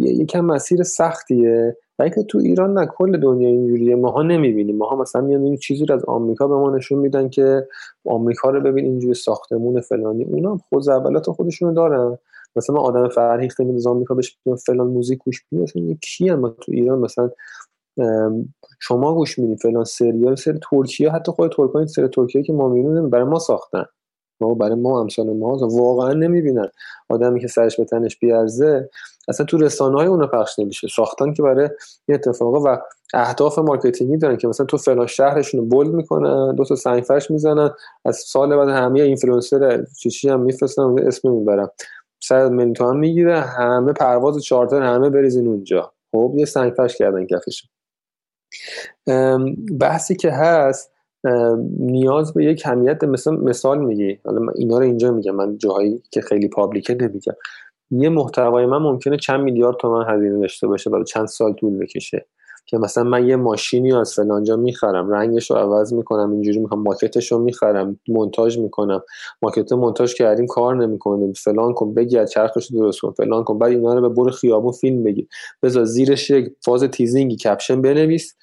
[0.00, 1.76] یکم مسیر سختیه.
[1.98, 3.96] و اینکه تو ایران نه کل دنیا اینجوریه.
[3.96, 4.76] ماها نمی‌بینیم.
[4.76, 7.68] ماها مثلا میان این چیزی رو از آمریکا به ما نشون میدن که
[8.06, 10.24] آمریکا رو ببین اینجوری ساختمون فلانی.
[10.24, 12.18] اونا هم خود اولات خودشونو دارن.
[12.56, 17.30] مثلا آدم فرهیخته از آمریکا بهش فلان موزیک گوش میدیم کی هم تو ایران مثلا
[18.80, 23.10] شما گوش میدین فلان سریال سری ترکیه حتی خود ترکان سری ترکیه که ما می‌بینیم
[23.10, 23.84] برای ما ساختن.
[24.48, 26.68] ما برای ما امثال ما واقعا نمی‌بینن.
[27.08, 28.90] آدمی که سرش به تنش بیارزه
[29.28, 30.88] اصلا تو رسانه های اونو پخش نمیشه.
[30.88, 31.68] ساختن که برای
[32.08, 32.78] این اتفاقا و
[33.14, 37.02] اهداف marketing ی دارن که مثلا تو فلان شهرشون رو bold می‌کنن دو تا سنگ
[37.02, 37.70] فرش می‌زنن
[38.04, 41.68] از سال بعد همه اینفلوئنسر چیچی هم میفرستن اسم می‌برن.
[42.22, 45.92] 100 میلیون تومن می‌گیره همه پرواز چارتر همه بریزین اونجا.
[46.12, 47.68] خب یه سنگ فرش کردن کفش
[49.80, 50.93] بحثی که هست
[51.78, 54.18] نیاز به یک کمیت مثل مثال میگی.
[54.24, 57.34] حالا اینا رو اینجا میگم من جاهایی که خیلی public ه نمیگم.
[57.90, 62.26] یه محتوای من ممکنه چند میلیارد تومن هزینه داشته باشه ولی چند سال طول بکشه.
[62.66, 67.32] که مثلا من یه ماشینی از فلانجا می‌خرم رنگش رو عوض می‌کنم اینجوری می‌کنم ماکتش
[67.32, 69.02] رو می‌خرم مونتاژ می‌کنم.
[69.42, 71.32] ماکت مونتاژ کردیم کار نمی‌کنه.
[71.32, 73.58] فلان کن بگی چرخش رو درست کن فلان کن.
[73.58, 75.28] بعد اینا رو به برو خیابون فیلم بگی
[75.62, 78.34] بذار زیرش یک فاز تیزینگی کپشن بنویس.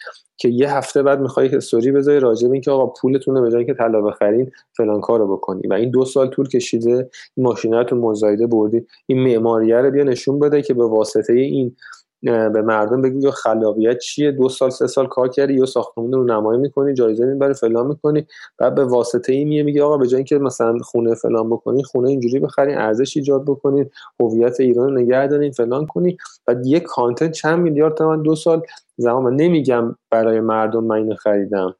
[0.41, 3.65] که یه هفته بعد می‌خوای استوری بذاری راجع به اینکه آقا پولتون رو به جای
[3.65, 5.67] که طلا بخرین فلان کارو بکنی.
[5.67, 8.85] و این دو سال طول کشیده این ماشینا رو مزایده بردی.
[9.07, 11.75] این معماریه رو بیا نشون بده که به واسطه این
[12.23, 14.31] به مردم بگو یا خلاقیت چیه.
[14.31, 18.27] دو سال سه سال کار کردی یا ساختمون رو نمایی می‌کنی جایزه می‌بری فلان می‌کنی.
[18.57, 22.39] بعد به واسطه این میگه آقا به جای اینکه مثلا خونه فلان بکنی خونه اینجوری
[22.39, 23.89] بخرین ارزش ایجاد بکنین
[24.19, 28.61] هویت ایران رو نگه دارین فلان کنی بعد یک content چند میلیارد تومن دو سال
[29.01, 31.75] زمان نمیگم برای مردم من اینو خریدم.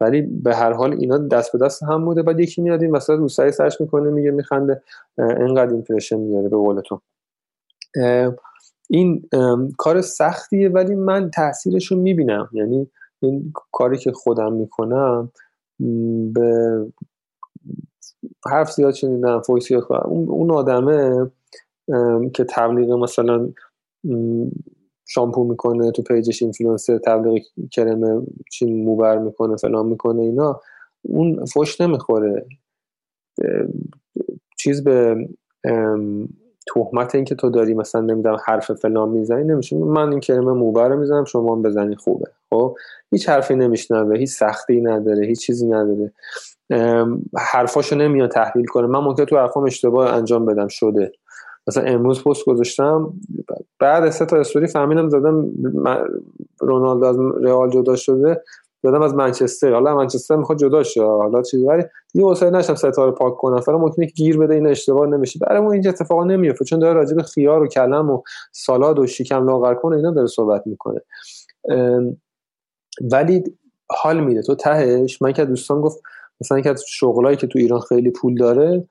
[0.00, 2.22] ولی به هر حال اینا دست به دست هم بوده.
[2.22, 4.82] بعد یکی میاد این وسط روسری سرش می‌کنه میگه میخنده
[5.18, 7.00] انقدر impression میاره به قول تو
[8.90, 9.28] این
[9.78, 12.48] کار سختیه ولی من تاثیرش رو می‌بینم.
[12.52, 15.32] یعنی این کاری که خودم می‌کنم
[16.32, 16.78] به
[18.50, 21.30] حرف زیاد شنیدم فویسی اون, اون آدمه
[22.34, 23.48] که تبلیغ مثلا
[25.14, 27.42] شامپو می‌کنه تو page ش influencer تبلیغ
[27.72, 30.60] کرم چین موبر می‌کنه فلان می‌کنه اینا.
[31.02, 32.46] اون فش نمی‌خوره.
[34.58, 35.28] چیز به
[36.74, 39.76] تهمت اینکه تو داری مثلا نمی‌دونم حرف فلان می‌زنی نمیشه.
[39.76, 42.30] من این کلمه موبر رو می‌زنم شما هم بزنی خوبه.
[42.50, 42.76] خب؟
[43.12, 46.12] هیچ حرفی نمیشنوه هیچ سختی نداره هیچ چیزی نداره.
[47.38, 48.86] حرفاشو نمیاد تحلیل کنه.
[48.86, 51.12] من ممکن تو حرفام اشتباه انجام بدم شده.
[51.66, 53.12] مثلا امروز پست گذاشتم
[53.78, 55.50] بعد سه تا استوری فهمیدم زدم
[56.60, 58.42] رونالدو از رئال جدا شده
[58.82, 59.72] دادم از منچستر.
[59.72, 61.82] حالا منچستر می‌خواد جدا شه حالا چیزی ولی
[62.12, 63.60] دیگه واسه نشم ستاره پاک کنم.
[63.60, 65.38] فعلا ممکنه که گیر بده این اشتباه نمیشه.
[65.38, 68.22] برای ما اینجا اتفاقا نمیافته چون داره راجع به خیار و کلم و
[68.52, 71.00] سالاد و شیکم لاغر کنه اینا داره صحبت می‌کنه.
[73.12, 73.44] ولی
[73.90, 74.42] حال میده.
[74.42, 76.02] تو تهش؟ من که دوستان گفت
[76.40, 78.88] مثلا که از شغلایی که تو ایران خیلی پول داره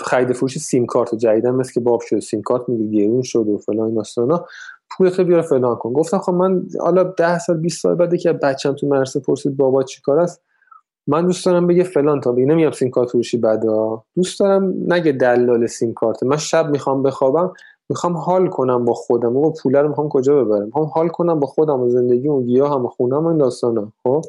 [0.00, 3.58] خرید فروش سیم کارت جدیدن مثل که باب شده سیم کارت میگه گرون شد و
[3.58, 4.38] فلان این
[4.96, 5.92] پولت بیار فلان کن.
[5.92, 9.82] گفتم خب من حالا ده سال 20 سال بعد که بچم تو مدرسه پرسید بابا
[9.82, 10.42] چیکار است
[11.06, 12.44] من دوست دارم بگه فلان تا بگه.
[12.46, 16.22] نمیام سیم کارت فروشی بعدا دوست دارم نگه دلال سیم کارت.
[16.22, 17.52] من شب می‌خوام بخوابم
[17.88, 19.36] می‌خوام حال کنم با خودم.
[19.36, 22.74] و پول رو می‌خوام کجا ببرم؟ می‌خوام حال کنم با خودم و زندگی و گیاه
[22.74, 23.92] هم و خونم و این داستانا.
[24.02, 24.22] خب؟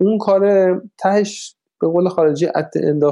[0.00, 3.04] اون کار تهش به قول خارجی ات اند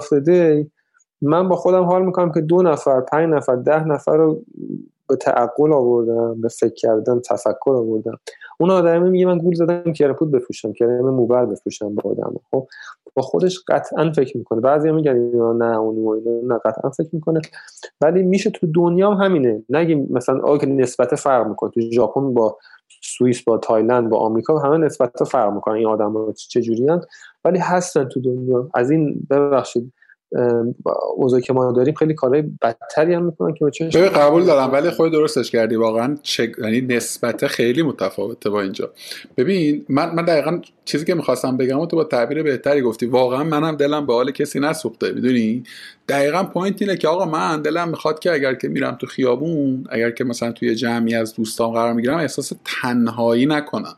[1.22, 4.42] من با خودم حال می‌کنم که دو نفر پنج نفر ده نفر رو
[5.08, 8.18] به تعقل آوردم به فکر کردن تفکر آوردم.
[8.60, 12.66] اون آدمی میگه من گول زدم کرپود بپوشم کرم موبر بپوشم با آدم خب؟
[13.14, 14.60] با خودش قطعا فکر می‌کنه.
[14.60, 15.16] بعضی میگن
[15.56, 17.40] نه اون نه قطعا فکر می‌کنه.
[18.00, 19.62] ولی میشه تو دنیا هم همینه.
[19.68, 21.70] نگیم مثلا آقا که نسبت فرق می‌کنه.
[21.70, 22.58] تو ژاپن با
[23.02, 25.74] سوئیس با تایلند با آمریکا همه نسبت فرق می‌کنن.
[25.74, 26.60] این آدم ها چه
[27.44, 28.68] ولی هستن تو دنیا.
[28.74, 29.92] از این ببخشید.
[31.16, 35.12] اوضاعی که ما داریم خیلی کارهای بدتری هم می‌کنن که بچه قبول دارم ولی خود
[35.12, 35.76] درستش کردی.
[35.76, 36.16] واقعا
[36.58, 38.90] یعنی نسبت خیلی متفاوته با اینجا.
[39.36, 43.06] ببین من من دقیقا چیزی که می‌خواستم بگم تو با تعبیر بهتری گفتی.
[43.06, 45.62] واقعا منم دلم به حال کسی نسوخته می‌دونی؟
[46.08, 50.10] دقیقا point اینه که آقا من دلم می‌خواد که اگر که میرم تو خیابون اگر
[50.10, 53.96] که مثلا توی جمعی از دوستان قرار می‌گیرم احساس تنهایی نکنم.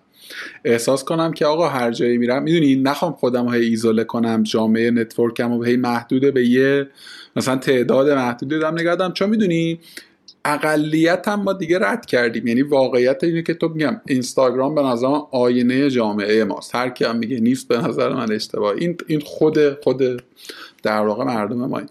[0.64, 5.44] احساس کنم که آقا هر جایی میرم می‌دونی نخوام خودم هی ایزوله کنم جامعه network
[5.45, 6.86] م و هی محدوده به یه
[7.36, 8.78] مثلا تعداد محدودی دارم.
[8.78, 9.80] نگردم چون می‌دونی
[10.44, 12.46] اقلیت هم ما دیگه رد کردیم.
[12.46, 16.74] یعنی واقعیت اینه که تو میگم اینستاگرام به نظر آینه جامعه ماست.
[16.74, 20.24] هر کی هم میگه نیست به نظر من اشتباه این این خود خود
[20.82, 21.82] در واقع مردم ما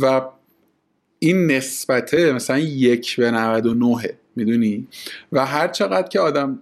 [0.00, 0.22] و
[1.18, 3.96] این نسبته مثلا یک به 99
[4.36, 4.86] می‌دونی؟
[5.32, 6.58] و هر چقدر که آدم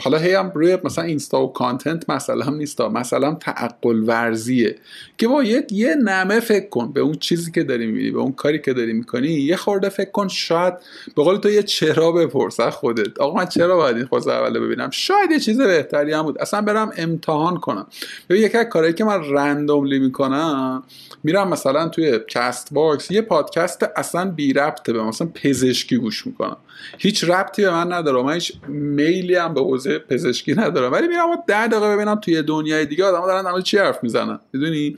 [0.00, 4.76] حالا هی هم روی مثلا اینستا و کانتنت مثلا هم نیستا مثلا تعقل ورزیه
[5.18, 8.32] که با یه یه نمه فکر کن به اون چیزی که داری می‌بینی به اون
[8.32, 10.74] کاری که داری می‌کنی یه خورده فکر کن شاید
[11.16, 13.20] به قول تو یه چرا بپرس خودت.
[13.20, 16.38] آقا من چرا باید این خود اول ببینم؟ شاید یه چیز بهتری هم بود.
[16.38, 17.86] اصلا برم امتحان کنم.
[18.30, 20.82] ببین یکی از کارهایی که من randomly می‌کنم
[21.22, 26.56] میرم مثلا توی Castbox یه پادکست اصلا بی ربطه به مثلا پزشکی گوش می‌کنم.
[26.98, 28.22] هیچ ربطی به من نداره.
[28.22, 30.92] من هیچ میلی هم به حوزه پزشکی ندارم.
[30.92, 34.40] ولی میرم ده دقیقه ببینم توی دنیای دیگه آدم دارن در چی حرف می‌زنن.
[34.52, 34.96] می‌دونی؟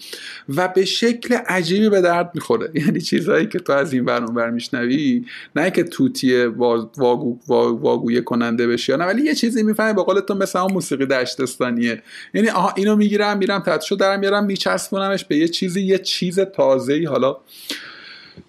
[0.57, 2.71] و به شکل عجیبی به درد می‌خوره.
[2.87, 5.25] یعنی چیزهایی که تو از این برنامه بر میشنوی
[5.57, 10.35] نه که طوطی واگو واگوی کننده بشی نه ولی یه چیزی می‌فهمی به قول تو
[10.35, 12.03] مثل اون موسیقی دشتستانیه.
[12.35, 17.05] یعنی آها اینو می‌گیرم میرم تدشو دارم میارم میچسبونمش به یه چیزی یه چیز تازه‌ای.
[17.05, 17.37] حالا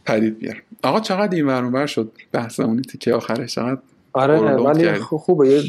[0.05, 0.64] پدید بیار.
[0.84, 3.77] آقا چقدر این ورانور شد؟ بحثمونی تیکه آخرش چقدر
[4.14, 5.61] آره ولی خوبه یه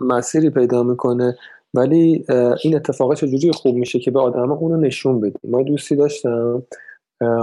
[0.00, 1.36] مسیری پیدا می‌کنه.
[1.74, 2.24] ولی
[2.64, 6.62] این اتفاقه چجوری خوب میشه که به آدم اونو نشون بدیم؟ ما دوستی داشتم.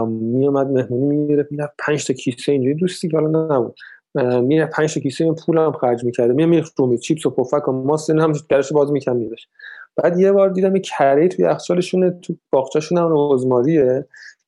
[0.07, 2.75] میومد مهمونی می‌گرفت می‌رفت پنج تا کیسه اینجوری.
[2.75, 3.75] دوستی که حالا نبود.
[4.43, 8.09] میره پنج تا کیسه پولم خرج می‌کرده میره میره رومی چیپس و پفک و ماست
[8.09, 9.47] هم درش باز می‌کنم میذاش
[9.95, 14.05] بعد یه بار دیدم یه کره توی یخچالشون تو باغچه‌شون هم روزماریه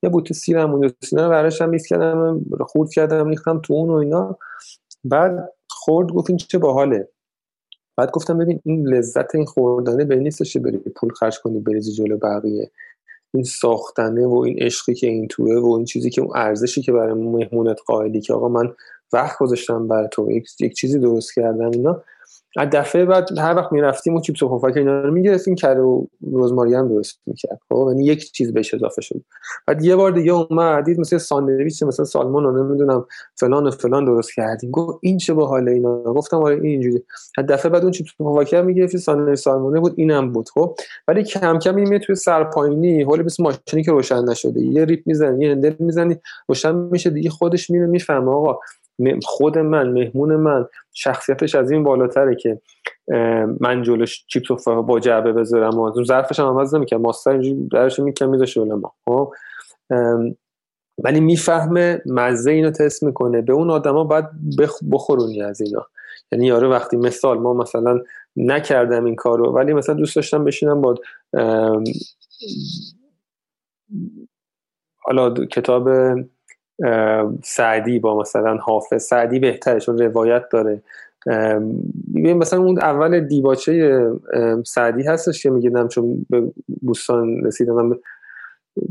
[0.07, 4.37] یه بوته سیرم اونجا سینه براش هم کردم خورد کردم ریختم تو اون و اینا.
[5.03, 7.09] بعد خورد گفت این چه باحاله.
[7.97, 12.17] بعد گفتم ببین این لذت این خوردنه به نیستش بری پول خرج کنی بریزی جلو
[12.17, 12.71] بقیه.
[13.33, 16.91] این ساختنه و این عشقی که این توه و این چیزی که اون ارزشی که
[16.91, 18.73] برای مهمونت قائلی که آقا من
[19.13, 22.03] وقت گذاشتم برای تو یک چیزی درست کردم اینا.
[22.55, 26.05] از دفعه بعد هر وقت می‌رفتیم و چیپس و پفک اینا رو می‌گرفتیم کره و
[26.31, 27.59] روزماری هم درست می‌کرد.
[27.69, 29.21] خب یعنی یک چیز بهش اضافه شد.
[29.67, 33.05] بعد یه بار دیگه اومد دید مثلا ساندویچ مثلا salmon رو نمی‌دونم
[33.35, 34.71] فلان و فلان درست کردیم.
[34.71, 37.03] گفت این چه باحاله اینا؟ گفتم آره این اینجوری
[37.37, 40.49] از دفعه بعد اون چیپس و پفک می‌گرفتی ساندویچ salmon ه بود اینم بود.
[40.49, 40.75] خب
[41.07, 45.45] ولی کم کم میاد توی سرپاینی حالا مثل ماشینی که روشن نشده یه ریپ می‌زنی
[45.45, 46.15] یه هندل می‌زنی
[46.47, 48.59] روشن میشه دیگه خودش میره می‌فهمه آقا
[49.23, 52.61] خود من مهمون من شخصیتش از این بالاتره که
[53.59, 57.01] من جلوش چیپس و با جعبه بذارم و ظرفش هم عوض نمی‌کنم.
[57.01, 58.93] ماستر اینجوری درش می‌کنم میذاشه ما.
[59.05, 59.33] خب؟
[61.03, 63.41] ولی می‌فهمه مزه اینو تست می‌کنه.
[63.41, 64.25] به اون آدما باید
[64.91, 65.85] بخورونی از اینا.
[66.31, 67.99] یعنی یارو وقتی مثال ما مثلا
[68.35, 70.95] نکردم این کارو ولی مثلا دوست داشتم بشینم با
[74.97, 75.89] حالا کتاب
[77.43, 79.03] سعدی با مثلا حافظ.
[79.03, 80.81] سعدی بهتره چون روایت داره.
[82.15, 84.05] ببین مثلا اون اول دیباچه
[84.65, 86.51] سعدی هستش که میگیدم چون به
[86.81, 87.99] بوستان رسیدم.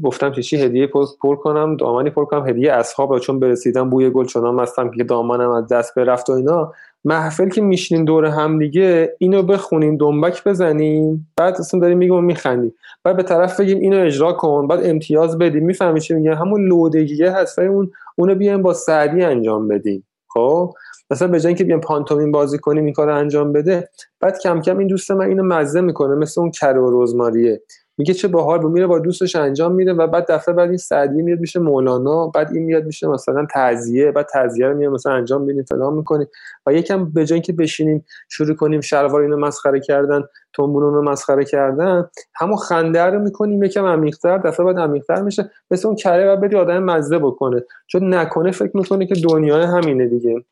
[0.04, 0.86] گفتم که چی هدیه
[1.22, 5.50] پر کنم دامنی پر کنم هدیه اصحاب چون برسیدم بوی گل چنان هستم که دامنم
[5.50, 6.72] از دست برفت و اینا.
[7.08, 12.74] محفل که میشینیم دور هم دیگه اینو بخونیم دنبک بزنیم بعد اصلا داریم میگیم میخندیم.
[13.04, 17.30] بعد به طرف بگیم اینو اجرا کن بعد امتیاز بدیم می‌فهمی چی میگه همون لودگیه
[17.30, 20.74] هست اون اونو بیایم با سعدی انجام بدیم خب؟
[21.10, 23.88] مثلا به جای اینکه بیام پانتومین بازی کنیم این کار انجام بده.
[24.20, 27.62] بعد کم کم این دوست من اینو مزه می‌کنه مثل اون کره و رزماریه.
[27.98, 31.22] میگه چه باحال بود میره با دوستش انجام میده و بعد دفعه بعد این سعدی
[31.22, 35.42] میاد میشه مولانا بعد این میاد میشه مثلا تعزیه بعد تعزیه رو میاد مثلا انجام
[35.42, 36.26] میدیم فلان می‌کنیم.
[36.66, 40.22] و یکم به جای اینکه بشینیم شروع کنیم شلوار اینو مسخره کردن
[40.56, 45.88] تنبون رو مسخره کردن همون خنده رو می‌کنیم یکم عمیق‌تر دفعه بعد عمیق‌تر میشه مثل
[45.88, 47.64] اون کره و بدی آدم مزه بکنه.
[47.86, 50.44] چون نکنه فکر می‌کنه که دنیای همینه دیگه.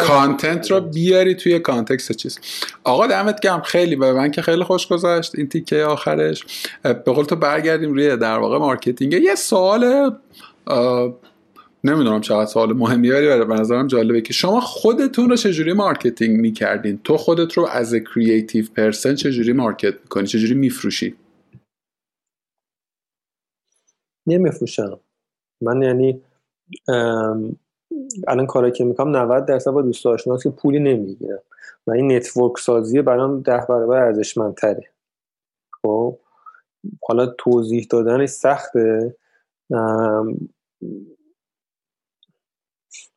[0.00, 2.38] content رو بیاری توی context چیز.
[2.84, 3.62] آقا دمت گرم.
[3.62, 5.34] خیلی به من که خیلی خوش گذشت.
[5.34, 6.44] این تیکه آخرش.
[6.82, 9.12] به قول تو برگردیم روی در واقع marketing.
[9.12, 10.10] یه سوال
[11.84, 17.00] نمی‌دونم چقدر سوال مهمی ولی به نظرم جالبه که شما خودتون رو چجوری marketing می‌کردین؟
[17.04, 21.14] تو خودت رو از creative person چجوری market می‌کنی؟ چجوری میفروشی؟
[24.26, 25.00] نمیفروشم.
[25.62, 26.22] من یعنی
[28.28, 31.42] الان کاری که می‌کنم 90 درصد با دوست آشناس که پولی نمی‌گیرم
[31.86, 34.90] و این network سازی برام ده برابر ارزشمندتره.
[35.82, 36.18] خب؟
[37.08, 39.16] حالا توضیح دادنش سخته.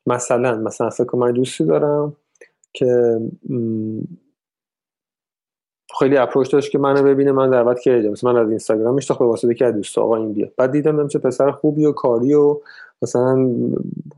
[0.06, 2.16] مثلا مثلا فکر من دوستی دارم
[2.74, 3.20] که
[6.00, 9.26] خیلی approach داشت که منو ببینه من دعوت کرده مثلا من از اینستاگرام میشناخت به
[9.26, 12.62] واسطه که دوست آقا این بیا بعد دیدم چه پسر خوبی و کاری و
[13.02, 13.50] مثلا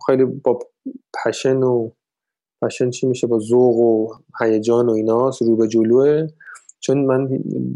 [0.06, 0.60] خیلی با
[1.26, 1.90] پشن و
[2.62, 6.28] پشن چی میشه؟ با ذوق و هیجان و ایناست رو به جلوه.
[6.80, 7.30] چون من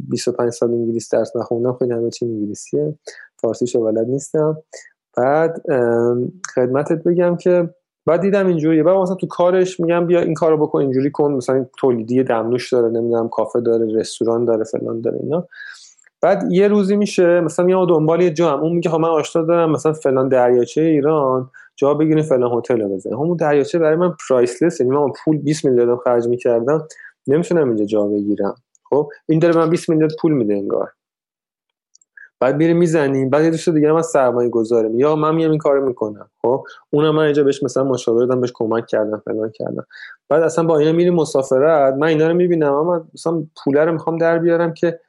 [0.10, 2.96] 25 سال انگلیس درس نخوندم خیلی همه چی انگلیسیه.
[3.42, 4.58] فارسیشو بلد نیستم.
[5.18, 5.62] بعد
[6.56, 7.70] خدمتت بگم که
[8.06, 8.84] بعد دیدم اینجوریه.
[8.84, 11.32] بعد مثلا تو کارش میگم بیا این کارو بکن اینجوری کن.
[11.32, 15.48] مثلا تولیدی دمنوش داره نمی‌دونم کافه داره رستوران داره فلان داره اینا.
[16.22, 19.42] بعد یه روزی میشه مثلا میام دنبال یه جا اون میگه ها خب من آشنا
[19.42, 23.18] دارم مثلا فلان دریاچه ایران جا بگیریم فلان هتل بزنیم.
[23.18, 26.88] همون دریاچه برای من پرایسلس یعنی من پول 20 میلیون خرج می‌کردم
[27.28, 28.56] نمی‌تونم اینجا جا بگیرم.
[28.90, 30.92] خب این داره من 20 میلیون پول میده انگار.
[32.40, 35.88] بعد میره می‌زنیم بعد یه دوست دیگه من سرمایه گذارم یا من میام این کارو
[35.88, 36.30] می‌کنم.
[36.42, 39.86] خب اونم من اینجا بهش مثلا مشاوره دادم بهش کمک کردم فلان کردم.
[40.30, 44.18] بعد اصلا با اینا میریم مسافرت من اینا رو می‌بینم اما مثلا پوله رو می‌خوام
[44.18, 45.00] در بیارم که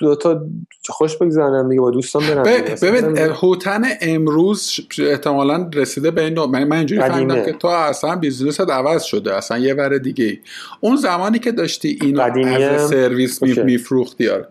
[0.00, 0.46] دو تا
[0.88, 2.42] خوش بگذارم دیگه با دوستان برم
[2.82, 8.55] ببین هوتن امروز احتمالا رسیده به این من, من اینجوری فهمیدم که تو اصلا business
[8.55, 10.40] ت عوض شده اصلا یه ور دیگه
[10.80, 14.48] اون زمانی که داشتی اینو as a service میفروختی آره.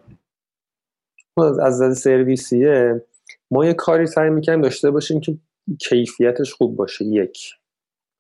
[1.38, 3.06] از نظر سرویسیه
[3.52, 5.38] ما یه کاری سعی می‌کنیم داشته باشیم که
[5.80, 7.54] کیفیتش خوب باشه یک.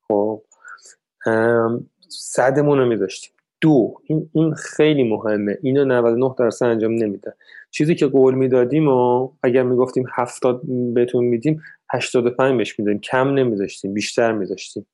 [0.07, 0.43] خب.
[2.09, 3.33] صدمون رو میداشتیم.
[3.61, 3.93] دو.
[4.03, 5.57] این, این خیلی مهمه.
[5.63, 7.33] اینو 99 درصد انجام نمیده.
[7.71, 10.61] چیزی که قول می‌دادیم و اگر می‌گفتیم 70
[10.93, 11.61] بهتون میدیم
[11.93, 13.01] 85 بهش می‌دادیم.
[13.01, 14.85] کم نمیذاشتیم بیشتر میذاشتیم.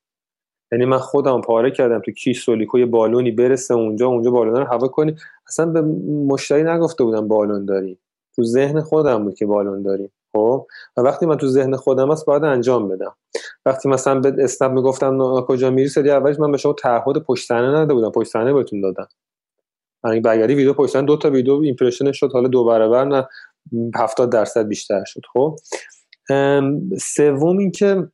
[0.72, 4.88] یعنی من خودم پاره کردم تو کیش سولیکو بالونی برسه اونجا اونجا بالون رو هوا
[4.88, 5.16] کنی.
[5.48, 5.82] اصلا به
[6.28, 8.00] مشتری نگفته بودم بالون داری
[8.36, 10.12] تو ذهن خودم بود که بالون داریم.
[10.36, 10.68] خب؟
[10.98, 13.16] و وقتی من تو ذهن خودم هست باید انجام بدم.
[13.66, 17.80] وقتی مثلا به اسنپ می‌گفتم کجا میری؟ سری اولش من به شما تعهد پشت صحنه
[17.80, 19.08] نده بودم پشت صحنه بهتون دادم.
[20.04, 23.28] یعنی برگردی ویدیو پشت دو تا ویدیو impression شد حالا دو برابر نه
[23.96, 25.22] 70 درصد بیشتر شد.
[25.34, 25.56] خب؟
[27.00, 28.08] سوم این که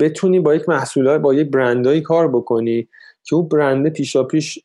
[0.00, 2.88] بتونی با یک محصولات با یک برندایی کار بکنی
[3.24, 4.58] که اون برنده پیشا پیش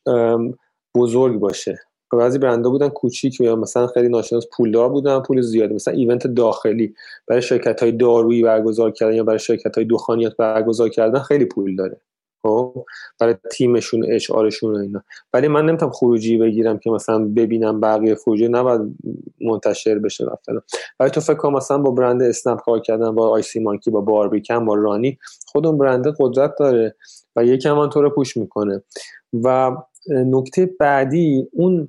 [0.94, 1.78] بزرگ باشه.
[2.16, 6.94] بعضی برندها بودن کوچیک یا مثلا خیلی ناشناس پولدار بودن پول زیادی مثلا event داخلی.
[7.26, 11.76] برای شرکت های دارویی برگزار کردن یا برای شرکت های دخانیات برگزار کردن خیلی پول
[11.76, 12.00] داره.
[12.42, 12.84] خب؟
[13.20, 15.02] برای تیمشون اشعارشون و اینا.
[15.32, 18.80] ولی من نمی‌تونم خروجی بگیرم که مثلا ببینم بقیه خروجی نباید
[19.40, 20.60] منتشر بشه مثلا
[21.00, 24.64] ولی تو فکر کنم مثلا با برند اسنپ کار کردن با آیسی مانکی با باربیکن
[24.64, 26.94] با رانی خود اون برند قدرت داره
[27.36, 28.82] و یکم تو رو پوش می‌کنه.
[29.44, 29.76] و
[30.10, 31.88] نکته بعدی اون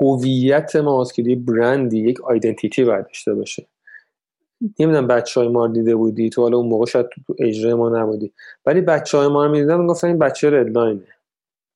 [0.00, 3.66] هویت ماست که برندی یک آیدنتیتی باید داشته باشه.
[4.78, 8.32] نمی‌دونم بچه های ما دیده بودی؟ تو حالا اون موقع شاید تو اجرای ما نبودی.
[8.66, 11.06] ولی بچه های ما رو می‌دیدم می‌گفتن این بچه ردلاینه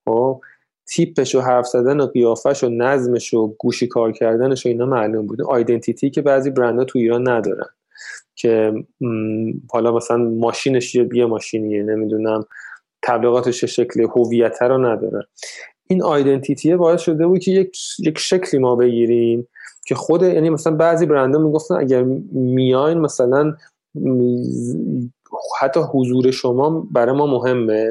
[0.05, 0.41] خب؟
[0.87, 5.27] تیپش و حرف زدن و قیافش و نظمش و گوشی کار کردنش و اینا معلوم
[5.27, 5.41] بود.
[5.41, 7.67] آیدنتیتی که بعضی برندها تو ایران ندارن.
[8.35, 8.73] که
[9.71, 12.45] حالا مثلا ماشینش یه ماشینیه نمی‌دونم.
[13.03, 15.23] تبلیغاتش شکل هویت رو ندارن
[15.91, 19.47] این آیدنتیتیه باعث شده بود که یک یک شکلی ما بگیریم
[19.87, 23.53] که خود یعنی مثلا بعضی برندها می‌گفتن اگر میاین مثلا
[25.59, 27.89] حتی حضور شما برای ما مهمه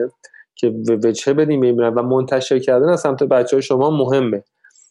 [0.55, 0.75] که
[1.05, 4.45] وجهه بدیم ببینن و منتشر کردن از سمت بچه های شما مهمه.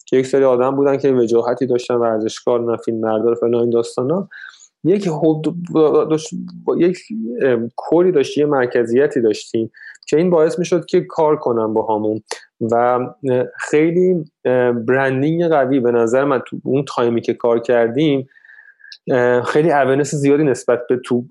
[0.06, 4.30] که یک سری آدم بودن که وجاهتی داشتن ورزشکار فیلم مردار فلان این داستانا.
[4.84, 5.10] یک
[6.10, 6.30] داشت
[6.77, 6.98] یک
[7.76, 9.72] کوری داشت یه مرکزیتی داشتیم.
[10.10, 12.22] که این باعث می‌شد که کار کنم با همون
[12.72, 12.99] و
[13.57, 14.23] خیلی
[14.88, 15.80] برندینگ قوی.
[15.80, 18.27] به نظر من تو اون تایمی که کار کردیم
[19.45, 21.23] خیلی اونس زیادی نسبت به تو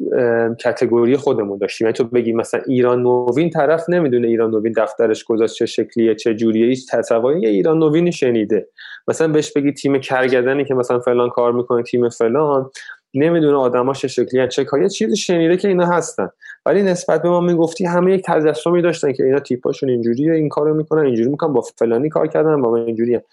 [0.65, 1.87] کتگوری خودمون داشتیم.
[1.87, 6.35] یعنی تو بگی مثلا ایران نوین طرف نمی‌دونه ایران نوین دفترش گذاشت چه شکلیه چه
[6.35, 6.67] جوریه.
[6.67, 8.69] هیچ تصوری ایران نوینی شنیده.
[9.09, 12.71] مثلا بهش بگی تیم کرگدنی که مثلا فلان کار می‌کنه تیم فلان.
[13.15, 16.29] نمی‌دونه آدما چه شکلی چه کاری چیزی شنیده که اینا هستن.
[16.67, 20.75] ولی نسبت به ما می‌گفتی همه یک تجسمی داشتن که اینا تیپاشون اینجوریه این کارو
[20.75, 23.25] می‌کنن اینجوری می‌کنن با فلانی کار کردن با اینجوریه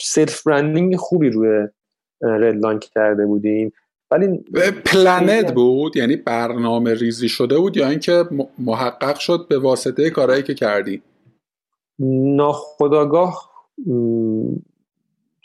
[0.00, 1.68] self branding خوبی روی
[2.22, 3.72] ردلاین کرده بودیم.
[4.10, 4.44] ولی
[4.84, 8.24] planned بود؟ یعنی برنامه ریزی شده بود یا اینکه
[8.58, 11.02] محقق شد به واسطه کارهایی که کردی؟
[11.98, 13.50] ناخداگاه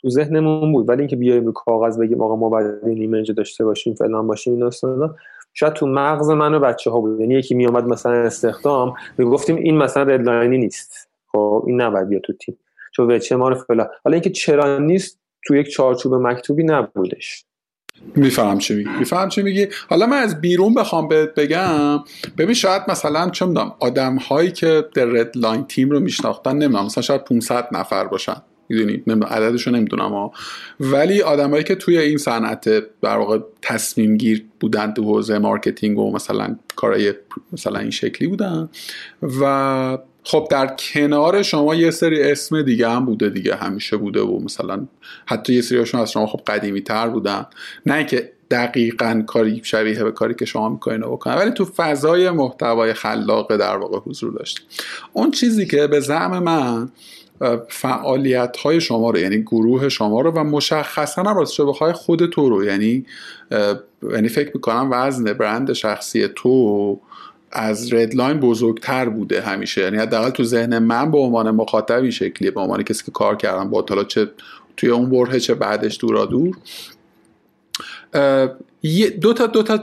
[0.01, 0.89] تو ذهنمون بود.
[0.89, 4.53] ولی اینکه بیایم رو کاغذ بگیم آقا ما باید این image داشته باشیم فلان باشیم
[4.53, 5.15] این داستانا
[5.53, 7.19] شاید تو مغز من و بچه ها بود.
[7.19, 11.09] یعنی یکی میومد مثلا استخدام می‌گفتیم این مثلا ردلاینی نیست.
[11.31, 12.57] خب این نباید بیاد تو تیم.
[12.95, 13.87] چون وچه ما رو فلان.
[14.03, 17.45] حالا اینکه چرا نیست تو یک چارچوب مکتوبی نبودش.
[18.15, 18.89] میفهم چی میگی.
[18.99, 21.99] میفهم چی میگی؟ حالا من از بیرون بخوام بهت بگم.
[22.37, 26.85] ببین شاید مثلا چه می‌دونم آدم هایی که در رد لاین تیم رو میشناختن نمی‌دونم
[26.85, 28.41] مثلا شاید 500 نفر باشن.
[28.71, 30.29] می‌دونی؟ عددشو نمی‌دونم
[30.79, 32.69] ولی آدمایی که توی این صنعت
[33.01, 37.13] در واقع تصمیم گیر بودن تو حوزه marketing و مثلا کارهای
[37.53, 38.69] مثلا این شکلی بودن
[39.41, 44.39] و خب در کنار شما یه سری اسم دیگه هم بوده دیگه همیشه بوده و
[44.39, 44.87] مثلا
[45.25, 47.45] حتی یه سریاشون از شما خب قدیمی تر بودن.
[47.85, 52.93] نه که دقیقا کاری شبیه به کاری که شما می‌کنین بکنن ولی تو فضای محتوای
[52.93, 54.61] خلاقه در واقع حضور داشت
[55.13, 56.89] اون چیزی که به زعم من
[57.69, 62.49] فعالیت های شما رو یعنی گروه شما رو و مشخصا هم راستش بخوای خود تو
[62.49, 63.05] رو یعنی
[64.11, 66.99] یعنی فکر می‌کنم وزن برند شخصی تو
[67.51, 69.81] از ردلاین بزرگتر بوده همیشه.
[69.81, 73.69] یعنی حداقل تو ذهن من به عنوان مخاطبی شکلیه به عنوان کسی که کار کردم
[73.69, 74.27] با حالا چه
[74.77, 76.57] توی اون برهه چه بعدش دورا دور.
[79.21, 79.79] دو تا دو تا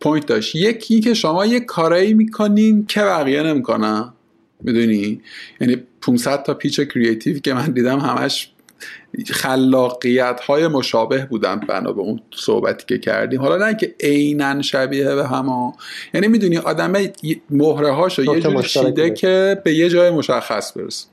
[0.00, 0.54] point داشت.
[0.54, 4.12] یکی که شما یه کارایی می‌کنین که بقیه نمی‌کنن.
[4.60, 5.20] می‌دونی؟
[5.60, 8.50] یعنی 500 تا پیچ کریتیو که من دیدم همش
[9.26, 13.40] خلاقیت های مشابه بودن بنا به اون صحبتی که کردیم.
[13.40, 15.72] حالا نه که عینا شبیه به هم
[16.14, 16.92] یعنی می‌دونی آدم
[17.50, 21.06] مهره هاشو یه جوری شیده که به یه جای مشخص برسه.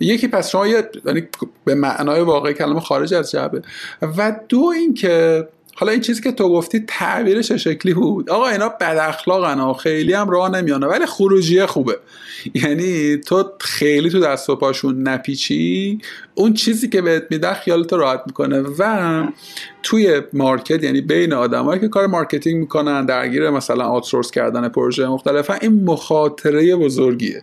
[0.00, 1.28] یکی پس شما یعنی
[1.64, 3.62] به معنای واقعی کلمه خارج از جبه
[4.02, 8.30] و دو اینکه حالا این چیزی که تو گفتی تعبیرش شکلی بود.
[8.30, 11.98] آقا اینا بد اخلاقن و خیلی هم راه نمیانه ولی خروجیه خوبه.
[12.54, 15.98] یعنی تو خیلی تو دست و پاشون نپیچی
[16.34, 19.24] اون چیزی که بهت میده خیالت راحت می‌کنه و
[19.82, 25.58] توی market یعنی بین آدمایی که کار marketing می‌کنن درگیر مثلا outsource کردن پروژه مختلفن
[25.62, 27.42] این مخاطره بزرگیه.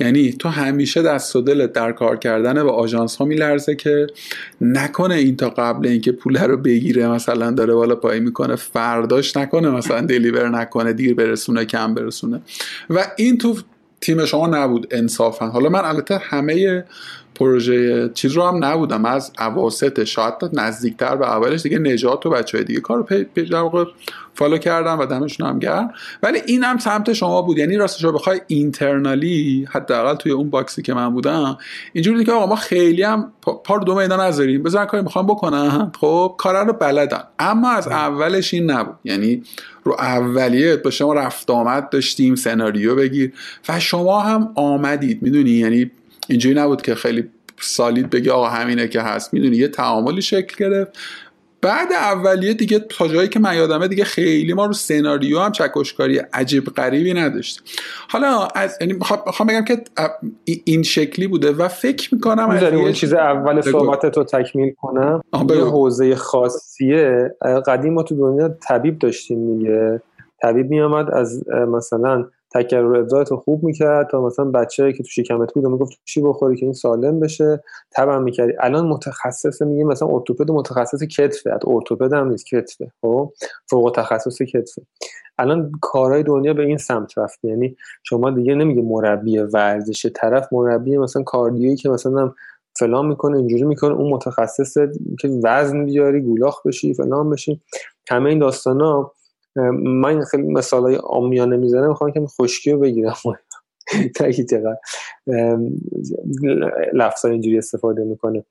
[0.00, 4.06] یعنی تو همیشه دست و دلت در کار کردن با آژانس ها میلرزه که
[4.60, 9.70] نکنه این تا قبل اینکه پول رو بگیره مثلا داره بالا پایین می‌کنه فرداش نکنه
[9.70, 12.40] مثلا deliver نکنه دیر برسونه کم برسونه.
[12.90, 13.56] و این تو
[14.02, 15.46] تیم شما نبود انصافا.
[15.46, 16.84] حالا من البته همه
[17.34, 19.04] پروژه چیز رو هم نبودم.
[19.04, 23.26] از اواسط شاید نزدیکتر به اولش دیگه نجات و بچه های دیگه کار رو پی
[24.34, 25.92] follow کردم و دمشون هم گرم.
[26.22, 27.58] ولی این هم سمت شما بود.
[27.58, 31.58] یعنی راستش رو بخوای internally حداقل توی اون box ی که من بودم
[31.92, 33.32] اینجوری که آقا ما خیلی هم
[33.64, 34.62] پار دو میدان نذاریم.
[34.62, 35.92] بزن کاری می‌خوام بکنم.
[36.00, 38.94] خب کار رو بلدن اما از اولش این نبود.
[39.04, 39.42] یعنی
[39.84, 43.32] رو اولیه با شما رفت آمد داشتیم سناریو بگیر.
[43.68, 45.90] و شما هم آمدید می‌دونی؟ یعنی
[46.28, 47.28] اینجوری نبود که خیلی
[47.60, 49.34] سالید بگی آقا همینه که هست.
[49.34, 50.98] می‌دونی؟ یه تعاملی شکل گرفت.
[51.62, 56.18] بعد اولیه دیگه تا جایی که من یادمه دیگه خیلی ما رو سناریو هم چکشکاری
[56.18, 57.62] عجیب غریبی نداشتیم
[58.08, 59.84] حالا از یعنی می‌خوام بگم که
[60.64, 65.20] این شکلی بوده و فکر می‌کنم از اون چیز اول صحبت تو تکمیل کنم؟
[65.50, 67.34] یه حوزه خاصیه.
[67.66, 70.02] قدیم ما تو دنیا طبیب داشتیم دیگه.
[70.42, 75.54] طبیب میامد از مثلا تکرر ابزارت رو خوب می‌کرد تا مثلا بچه که تو شکمت
[75.54, 78.52] بود می‌گفت چی بخوری که این سالم بشه تبع می‌کردی.
[78.60, 81.58] الان متخصص میگه مثلا ارتوپد متخصص کتفه.
[81.66, 82.92] ارتوپد هم نیست کتفه.
[83.00, 83.32] خب؟
[83.70, 84.82] فوق تخصص کتفه.
[85.38, 87.44] الان کارهای دنیا به این سمت رفت.
[87.44, 92.32] یعنی شما دیگه نمیگه مربی ورزش طرف مربی مثلا کاردیویی که مثلا
[92.78, 93.94] فلان می‌کنه اینجوری می‌کنه.
[93.94, 94.78] اون متخصص
[95.20, 97.60] که وزن بیاری گولاخ بشی فلان بشی.
[98.10, 99.12] همه این داستانا
[99.82, 103.14] من خیلی مثال های آمیانه می‌زنم می‌خوام که خشکی رو بگیرم
[104.16, 104.76] تاکی چقدر
[106.92, 108.44] لفظ اینجوری استفاده می‌کنه.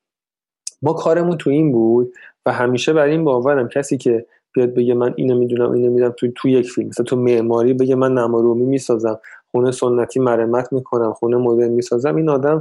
[0.82, 2.14] ما کارمون تو این بود
[2.46, 6.28] و همیشه برای این باورم کسی که بیاد بگه من اینو می‌دونم اینو می‌دونم تو
[6.36, 9.20] تو یک فیلم مثلا تو معماری بگه من نمارومی می‌سازم
[9.52, 12.60] خونه سنتی مرمت می‌کنم خونه مدرن می‌سازم این آدم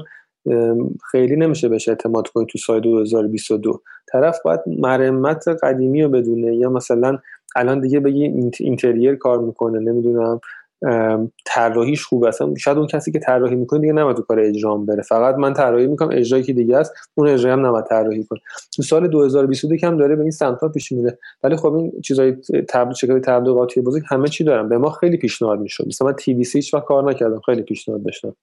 [1.10, 3.80] خیلی نمیشه بهش اعتماد کنی تو سال 2022
[4.12, 6.56] طرف باید مرمت قدیمی رو بدونه.
[6.56, 7.18] یا مثلا
[7.56, 10.40] الان دیگه بگی اینتریر کار می‌کنه نمی‌دونم
[11.46, 15.02] طراحیش خوب اصلا شاید اون کسی که طراحی می‌کنه دیگه نباید کار اجرام بره.
[15.02, 18.40] فقط من طراحی می‌کنم اجرایی که دیگه است اون اجرایی هم نباید طراحی کنه.
[18.76, 21.18] تو سال 2022 کم داره به این سمت پیش میره.
[21.42, 22.32] ولی خب این چیزای
[22.68, 24.68] تبلیغ شکل تبلیغاتی بزرگ همه چی دارن.
[24.68, 25.86] به ما خیلی پیشنهاد می‌شد.
[25.86, 27.40] مثلا من تی وی سی و کار نکردم.
[27.46, 28.36] خیلی پیشنهاد داشتم.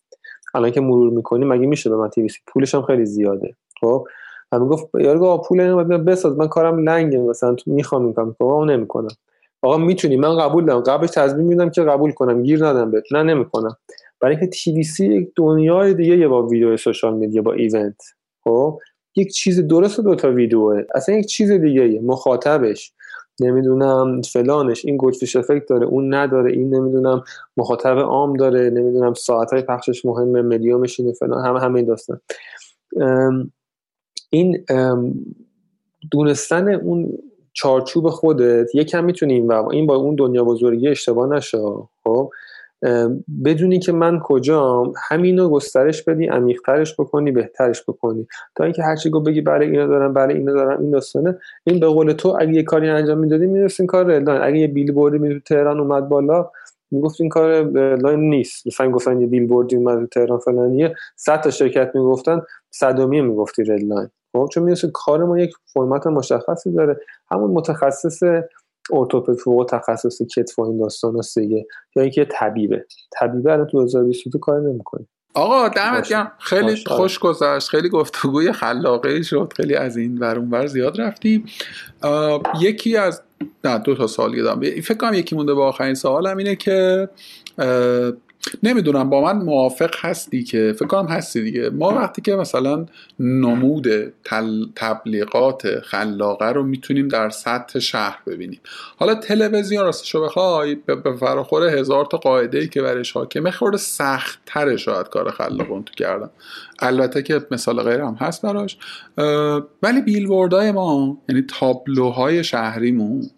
[0.54, 3.56] الان که مرور می‌کنی مگه میشه به من تی وی سی؟ پولش هم خیلی زیاده.
[3.82, 4.08] خب؟
[4.52, 6.38] من می‌گفت یارو آقا پول اینو بساز.
[6.38, 7.20] من کارم لنگه.
[7.20, 9.16] مثلا تو می‌خوام این کارو آقا نمی‌کنم.
[9.62, 10.16] آقا می‌تونی.
[10.16, 10.82] من قبول دارم.
[10.82, 12.44] قبلش تضمین میدم که قبول کنم.
[12.44, 13.04] گیر ندم بهت.
[13.12, 13.78] نه نمی‌کنم.
[14.20, 18.02] برای اینکه سی یک دنیای دیگه یه با ویدیو سوشال میدیا با ایونت.
[18.44, 18.80] خب؟
[19.16, 20.84] یک چیز درست دو تا ویدیوه.
[20.96, 22.94] اصلا یک چیز دیگه مخاطبش.
[23.42, 27.24] نمی‌دونم فلانش این گلفیش افکت داره اون نداره این نمی‌دونم
[27.58, 32.22] مخاطب عام داره نمی‌دونم ساعت های پخشش مهمه مدیومش اینه فلان همه همه این داستان.
[34.30, 34.66] این
[36.12, 37.18] دونستن اون
[37.54, 41.58] چارچوب خودت یکم می‌تونیم و این با اون دنیا بزرگی اشتباه نشه
[42.04, 42.30] خب؟
[43.46, 48.28] بدونی که من کجام همینو گسترش بدی عمیقترش بکنی بهترش بکنی.
[48.56, 51.38] تا اینکه هرچی گو بگی برای اینو دارم برای اینو دارم این داستانه.
[51.64, 54.92] این به قول تو اگه یه کاری انجام می‌دادی می‌رسین کار ردلاین اگه یه بیل
[55.18, 56.50] می تهران اومد بالا
[56.92, 57.64] می‌گفت این کار
[57.96, 58.68] لاین نیست.
[58.68, 60.96] مثلا گفتن یه بیل بوردی اومد تهران فلانیه.
[61.16, 62.42] 100 تا شرکت می‌گفتن
[62.72, 64.10] صدومی می‌گفتی ردلاین.
[64.34, 67.00] خب چون می‌رسه کار ما یک فرمت مشخصی داره.
[67.32, 68.24] همون متخصص
[68.94, 71.68] ارتوپد فوق تخصص کتف و این داستان دیگه.
[71.96, 72.86] یا اینکه طبیبه.
[73.20, 76.32] طبیبه الان تو 2022 کار نمی‌کنه آقا دمت گرم.
[76.40, 77.70] خیلی خوش گذشت.
[77.70, 79.54] خیلی گفتگوی خلاقه شد.
[79.56, 81.46] خیلی از این ور اون زیاد رفتیم.
[82.62, 83.22] یکی از
[83.64, 87.10] نه دو تا سال یادم فکر کنم یکی مونده با آخرین سوالم اینه که
[88.64, 91.70] نمی‌دونم با من موافق هستی که؟ فکر کنم هستی دیگه.
[91.70, 92.86] ما وقتی که مثلا
[93.20, 93.88] نمود
[94.76, 98.60] تبلیغات خلاقه رو می‌تونیم در سطح شهر ببینیم.
[98.98, 104.40] حالا تلویزیون راستشو بخوای به فراخور هزار تا قاعده ای که برش حاکمه خورده سخت
[104.46, 106.30] تره شاید کار خلاقون تو کردم.
[106.80, 108.78] البته که مثال غیر هم هست براش.
[109.84, 113.30] ولی بیلبوردهای ما یعنی تابلوهای شهریمون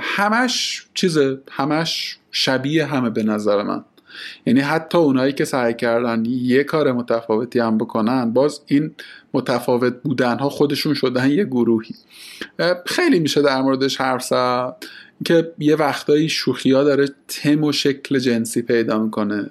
[0.00, 3.84] همش چیزه همش شبیه همه به نظر من.
[4.46, 8.94] یعنی حتی اونایی که سعی کردن یه کار متفاوتی هم بکنن باز این
[9.34, 11.94] متفاوت بودن ها خودشون شدن یه گروهی.
[12.86, 14.74] خیلی میشه در موردش حرف زد
[15.24, 19.50] که یه وقتایی شوخی ها داره تم و شکل جنسی پیدا می‌کنه.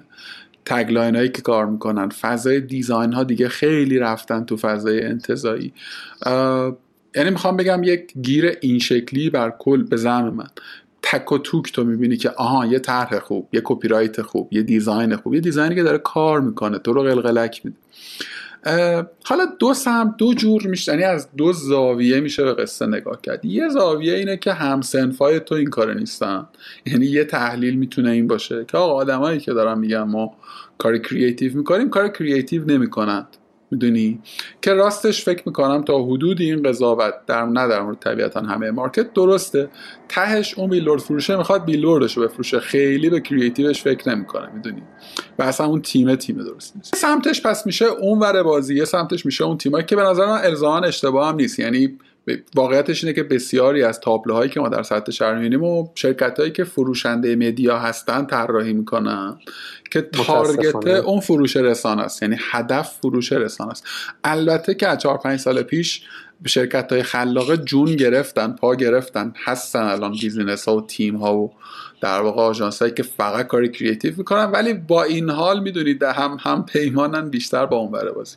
[0.64, 5.72] tagline هایی که کار می‌کنن فضای design ها دیگه خیلی رفتن تو فضای انتزاعی.
[7.16, 10.48] یعنی می‌خوام بگم یک گیر این شکلی بر کل به زعم من.
[11.02, 15.16] تک و توک تو می‌بینی که آها یه طرح خوب یه copywrite خوب یه design
[15.16, 17.76] خوب یه design ی که داره کار می‌کنه تو رو قلقلک میده.
[19.24, 23.44] حالا دو سمت دو جور میشه یعنی از دو زاویه میشه به قصه نگاه کرد.
[23.44, 26.46] یه زاویه اینه که هم‌صنفای تو این کار نیستن.
[26.86, 30.36] یعنی یه تحلیل می‌تونه این باشه که آقا آدمایی که دارن میگن ما
[30.78, 33.26] کار creative می‌کنیم کار creative نمی‌کنند.
[33.70, 34.20] می‌دونی؟
[34.62, 39.12] که راستش فکر می‌کنم تا حدودی این قضاوت در نه در مورد طبیعتا همه market
[39.12, 39.68] درسته.
[40.08, 42.60] تهش اون بیلبورد فروشه می‌خواد بیلبوردش رو بفروشه.
[42.60, 44.82] خیلی به creative ش فکر نمی‌کنه می‌دونی؟
[45.38, 46.96] و اصلا اون تیم تیم درست نیست.
[46.96, 50.40] سمتش پس میشه اون ور بازی یه سمتش میشه اون تیمایی که به نظر من
[50.44, 51.58] الزاما اشتباه هم نیست.
[51.58, 51.98] یعنی
[52.54, 56.52] واقعیتش اینه که بسیاری از تابلوهایی که ما در سطح شهر می‌بینیم و شرکت هایی
[56.52, 59.36] که فروشنده media هستن طراحی می‌کنن
[59.90, 62.22] که target اون فروش رسانه است.
[62.22, 63.84] یعنی هدف فروش رسانه است.
[64.24, 66.02] البته که از 4 5 سال پیش
[66.46, 71.52] شرکت های خلاقه جون گرفتن پا گرفتن هستن الان business ها و تیم ها و
[72.00, 76.36] در واقع آژانس هایی که فقط کاری creative می‌کنن ولی با این حال می‌دونید هم
[76.40, 78.36] هم پیمانن بیشتر با اون بره بازی.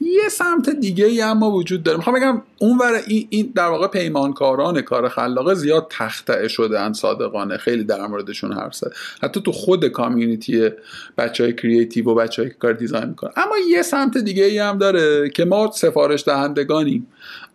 [0.00, 1.96] یه سمت دیگه ای اما وجود داره.
[1.96, 7.56] می‌خوام بگم اون این, این در واقع پیمانکاران کار خلاقه زیاد تخته شدن صادقانه.
[7.56, 8.92] خیلی در موردشون حرف زد.
[9.22, 10.68] حتی تو خود community
[11.18, 13.32] بچه های creative و بچه که کار design می‌کنن.
[13.36, 17.06] اما یه سمت دیگه ای هم داره که ما سفارش دهندگانیم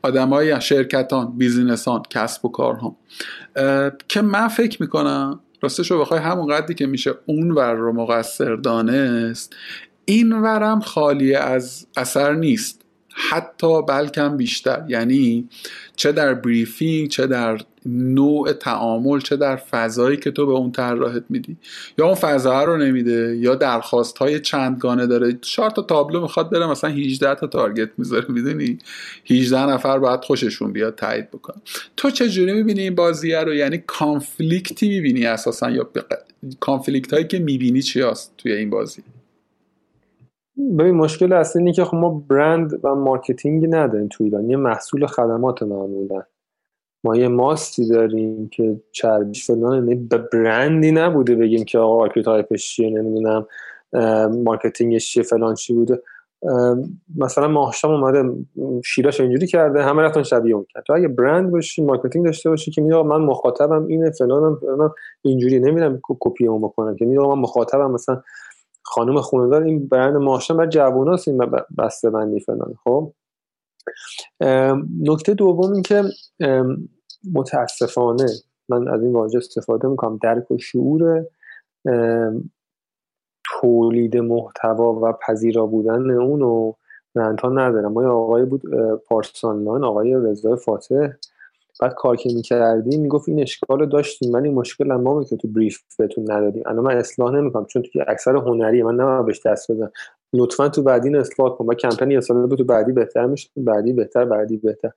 [0.02, 2.96] آدمای شرکتان business ان کسب و کارها
[4.08, 8.56] که من فکر می‌کنم راستش رو بخوای همون قدری که میشه اون ور رو مقصر
[8.56, 9.56] دانست
[10.06, 12.82] این ورم خالی از اثر نیست.
[13.16, 14.86] حتی بلکم بیشتر.
[14.88, 15.50] یعنی
[15.96, 21.24] چه در briefing چه در نوع تعامل چه در فضایی که تو به اون طراحت
[21.30, 21.58] میدی؟
[21.98, 26.68] یا اون فضا رو نمیده یا درخواست های چندگانه داره؟ چهار تا تابلو می‌خواد بره
[26.68, 28.78] مثلا 18 تا target می‌ذاره می‌دونی؟
[29.30, 31.54] 18 نفر باید خوششون بیاد تایید بکن
[31.98, 35.90] تو چه جوری می‌بینی این بازیه رو؟ یعنی conflict ی می‌بینی اساسا یا
[36.60, 39.04] conflict هایی که می‌بینی چی هست توی این بازی؟
[40.80, 44.50] ببین مشکل اصلی اینه که خب ما برند و marketing نداریم تو ایران.
[44.50, 46.24] یه محصول خدمات معمولا.
[47.04, 52.62] ما یه ماستی داریم که چربیش فلان یعنی به برندی نبوده بگیم که آقا archetype
[52.62, 53.48] ش چیه نمی‌دونم
[54.44, 56.02] marketing ش چیه فلان چی بوده.
[57.18, 58.46] مثلا ماهشام اومده
[58.86, 60.84] شیراش اینجوری کرده همه رفتن شبیه اون کرد.
[60.84, 65.60] تو اگه برند باشی marketing داشته باشی که میگه من مخاطبم اینه فلانم فلانم اینجوری
[65.60, 66.96] نمیرم کپی اون بکنم.
[66.96, 68.22] که میگه من مخاطبم مثلا
[68.82, 71.42] خانم خونه‌دار این برند ماشین بر جووناست این
[71.78, 72.76] بسته بندی فلان.
[72.84, 73.14] خب؟
[75.02, 76.04] نکته دوم این که
[77.32, 78.26] متاسفانه
[78.70, 80.20] من از این واژه استفاده می‌کنم.
[80.24, 81.26] درک و شعور
[83.62, 86.74] تولید محتوا و پذیرا بودن اونو
[87.16, 87.92] رنت ها ندارم.
[87.94, 88.62] ما یه آقای بود
[89.08, 91.08] پارسانلان آقای رضا فاتح.
[91.82, 95.80] بعد کار که می‌کردیم می‌گفت این اشکال رو داشتیم ولی مشکل ما که تو بریف
[96.00, 96.64] بهتون ندادیم.
[96.66, 99.92] الان من اصلاح نمی‌کنم چون تو اکثر هنری من نمی‌دونم بهش دست بزنم
[100.34, 101.66] لطفا تو بعدی اصلاح کن.
[101.66, 103.50] و کمپین یه سال بود تو بعدی بهتر میشه.
[103.58, 104.90] بعدی بهتر بعدی بهتر.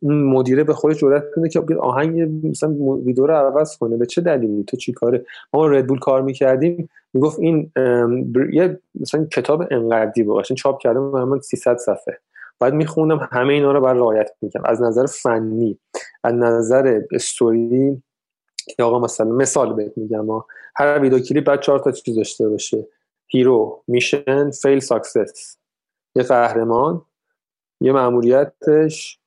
[0.00, 2.70] اون مدیره به خودش جرأت کنه که بیاد آهنگ مثلا
[3.04, 3.96] ویدیو رو عوض کنه.
[3.96, 6.88] به چه دلیلی؟ تو چی کاره؟ ما ردبول کار می‌کردیم.
[7.14, 7.72] می‌گفت این
[8.52, 12.18] یه مثلا کتاب انقدی بود چاپ کردم من 300 صفحه.
[12.60, 15.78] بعد میخوندم همه اینا رو بر رعایت می‌کنم از نظر فنی
[16.24, 18.02] از نظر استوری
[18.76, 20.26] که آقا مثلا مثال بهت میگم
[20.76, 22.86] هر ویدیو کلیپ بعد چهار تا چیز داشته باشه.
[23.32, 25.56] hero mission fail success.
[26.16, 27.02] یه قهرمان
[27.80, 29.18] یه مأموریتش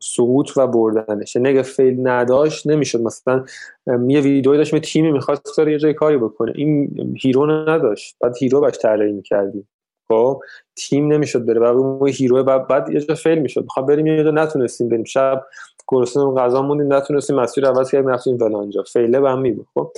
[0.00, 3.00] سقوط و بردنش یعنی اگه fail نداشت نمی‌شد.
[3.00, 3.44] مثلا
[3.86, 6.52] یه ویدیوی داشت تیمی می‌خواست یه جای کاری بکنه.
[6.54, 6.90] این
[7.22, 8.16] hero نداشت.
[8.20, 9.68] بعد hero باش طراحی می‌کردیم.
[10.08, 10.40] خب
[10.76, 11.60] تیم نمی‌شد بره.
[11.60, 13.62] بعد اون hero بعد, بعد یه جا fail می‌شد.
[13.62, 15.04] می‌خوام بریم یه جا نتونستیم بریم.
[15.04, 15.44] شب
[15.88, 19.92] گرسنه غذا موندیم نتونستیم مسیر عوض کردیم رفتیم فلانجا fail ه به هم میبود خب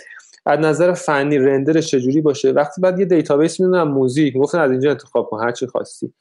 [0.47, 4.37] از نظر فنی render ش چجوری باشه؟ وقتی بعد یه database می‌دونم موزیک.
[4.37, 6.13] گفتن از اینجا انتخاب کن هر چی خواستی.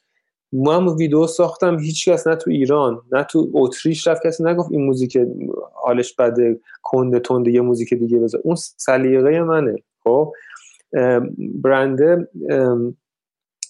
[0.53, 4.85] من ویدیو ساختم هیچ کس نه تو ایران نه تو اتریش رفت کسی نگفت این
[4.85, 5.17] موزیک
[5.73, 8.41] حالش بده کنده تنده یه موزیک دیگه بذار.
[8.43, 10.33] اون سلیقه منه خب؟
[11.39, 12.27] برند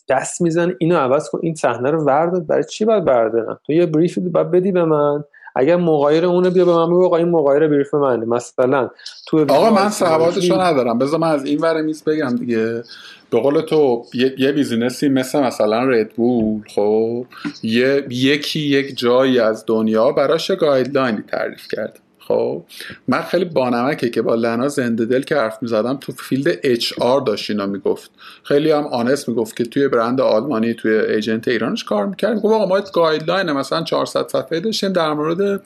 [0.09, 3.85] دست میزن اینو عوض کن این صحنه رو وردار برای چی باید بردارم تو یه
[3.85, 5.23] brief باید بدی به من.
[5.55, 8.25] اگر مغایر اونو بیا به من بگو آقا این مغایر brief منه.
[8.25, 8.89] مثلا
[9.27, 10.99] تو آقا من سوادشو ندارم.
[10.99, 12.83] بذار من از این ور میز بگم دیگه.
[13.29, 17.25] به قول تو یه, یه business ی مثل مثلا ردبول خب
[17.63, 21.99] یه یکی یک جایی از دنیا براش guideline ی تعریف کرد.
[22.27, 22.63] خب.
[23.07, 27.49] من خیلی بانمکه که با لنا زنده دل که حرف می‌زدم تو field HR داشت
[27.49, 28.11] اینا می‌گفت.
[28.43, 32.41] خیلی هم honest می‌گفت که توی برند آلمانی توی agent ایرانش کار می‌کرد.
[32.41, 35.61] گفت آقا ما guideline مثلا 400 صفحه داشتیم در مورد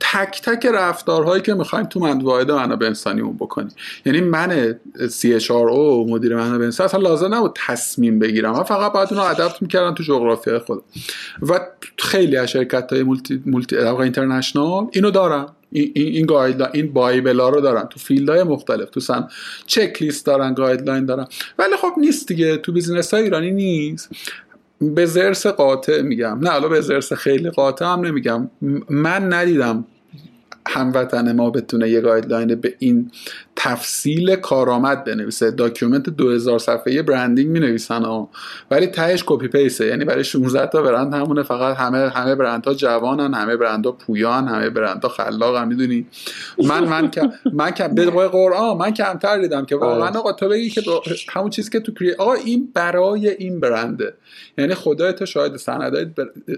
[0.00, 3.72] تک تک رفتارهایی که می‌خوایم تو واحد منابع انسانی اون بکنیم.
[4.06, 4.74] یعنی من
[5.50, 8.52] او مدیر منابع انسانی اصلا لازم نبود تصمیم بگیرم.
[8.52, 10.82] من فقط باید اونو adapt می‌کردم تو جغرافیای خودم.
[11.42, 11.60] و
[11.98, 17.48] خیلی از شرکت های multi, multi international اینو دارم این این guide این bible ا
[17.48, 17.86] رو دارن.
[17.86, 19.28] تو field های مختلف تو سن
[19.66, 21.26] چک لیست دارن guideline دارن.
[21.58, 22.56] ولی خب نیست دیگه.
[22.56, 24.10] تو business های ایرانی نیست.
[24.80, 26.38] به ضرس قاطع میگم.
[26.42, 28.50] نه الان به ضرس خیلی قاطع هم نمیگم.
[28.90, 29.84] من ندیدم
[30.68, 33.10] هموطن ما بتونه یه guideline به این
[33.56, 35.50] تفصیل کارآمد بنویسه.
[35.50, 38.30] document 2000 صفحه branding می نویسن ها.
[38.70, 41.42] ولی تهش کپی پیسه یعنی برای 16 تا برند همونه.
[41.42, 46.06] فقط همه همه برندها جوانن همه برندها پویان همه برندها خلاقن می‌دونی؟
[46.68, 47.22] من من که
[47.52, 50.08] من که به قرآن من کمتر دیدم که واقعا.
[50.08, 50.82] آقا تو بگی که
[51.30, 54.14] همون چیزی که تو کری آقا این برای این برنده.
[54.58, 56.06] یعنی خدای تو شاید سندای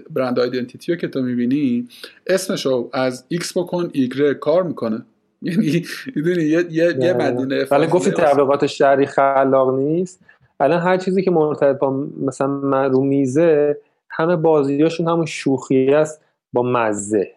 [0.09, 1.87] برند آیدنتیتی که تو می‌بینی
[2.27, 5.05] اسمشو از ایکس بکن ایگره کار می‌کنه.
[5.45, 5.85] یعنی
[6.15, 10.19] می‌دونی یه یه, یه مدینه ولی گفتی تبلیغات شهری خلاق نیست.
[10.59, 13.77] الان هر چیزی که مرتبط با مثلا رو میزه
[14.09, 16.21] همه بازیاشون همون شوخی است
[16.53, 17.31] با مزه.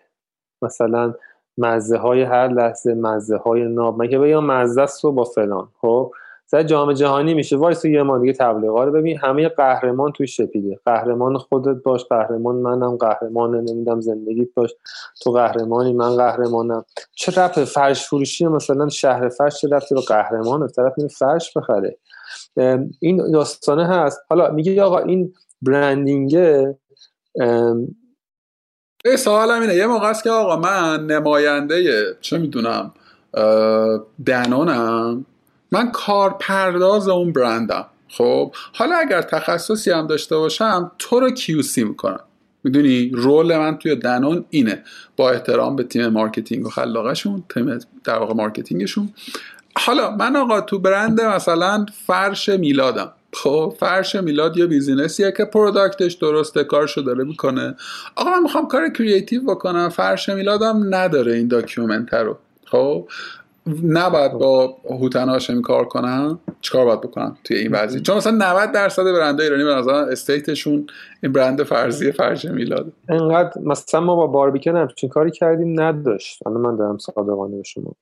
[0.62, 1.14] مثلا
[1.58, 6.12] مزه های هر لحظه مزه های ناب مگه بگم مزه است و با فلان خب؟
[6.50, 7.56] سر جام جهانی میشه.
[7.56, 9.18] وایس یه ما دیگه تبلیغا رو ببین.
[9.18, 12.04] همه قهرمان توی شپیده قهرمان خودت باش.
[12.04, 12.96] قهرمان منم.
[12.96, 14.74] قهرمان نمیدم زندگیت باش.
[15.22, 16.84] تو قهرمانی من قهرمانم.
[17.16, 21.98] چه رپ فرش فروشی مثلا شهر فرش چه رفتی با قهرمان طرف میره فرش بخره.
[23.00, 24.20] این داستانه هست.
[24.30, 26.78] حالا میگه آقا این برندینگه
[29.04, 29.74] ای سوالم اینه.
[29.74, 32.94] یه موقع است که آقا من نماینده چه می‌دونم
[34.26, 35.24] دنانم.
[35.72, 37.86] من کارپرداز اون برندم.
[38.08, 42.20] خب حالا اگر تخصصی هم داشته باشم تو رو کیوسی می‌کنم.
[42.64, 44.82] می‌دونی؟ role من توی دنون اینه.
[45.16, 49.12] با احترام به تیم marketing و خلاقشون تیم در واقع marketing شون.
[49.76, 53.12] حالا من آقا تو برند مثلا فرش میلادم.
[53.32, 57.76] خب فرش میلاد یه business یه که product ش درسته کارشو داره می‌کنه.
[58.16, 62.38] آقا من می‌خوام کار creative بکنم فرش میلادم نداره این document رو.
[62.64, 63.08] خب
[63.84, 68.72] نباید با هوتن هاشمی کار کنم چیکار باید بکنم توی این وضعیت؟ چون مثلا 90
[68.72, 70.86] درصد برندهای ایرانی به نظر state شون
[71.22, 72.92] این برند فرضی فرش میلاد.
[73.08, 76.46] انقدر مثلا ما با باربیکن همچین کاری کردیم نداشت.
[76.46, 77.92] الان من دارم صادقانه به شما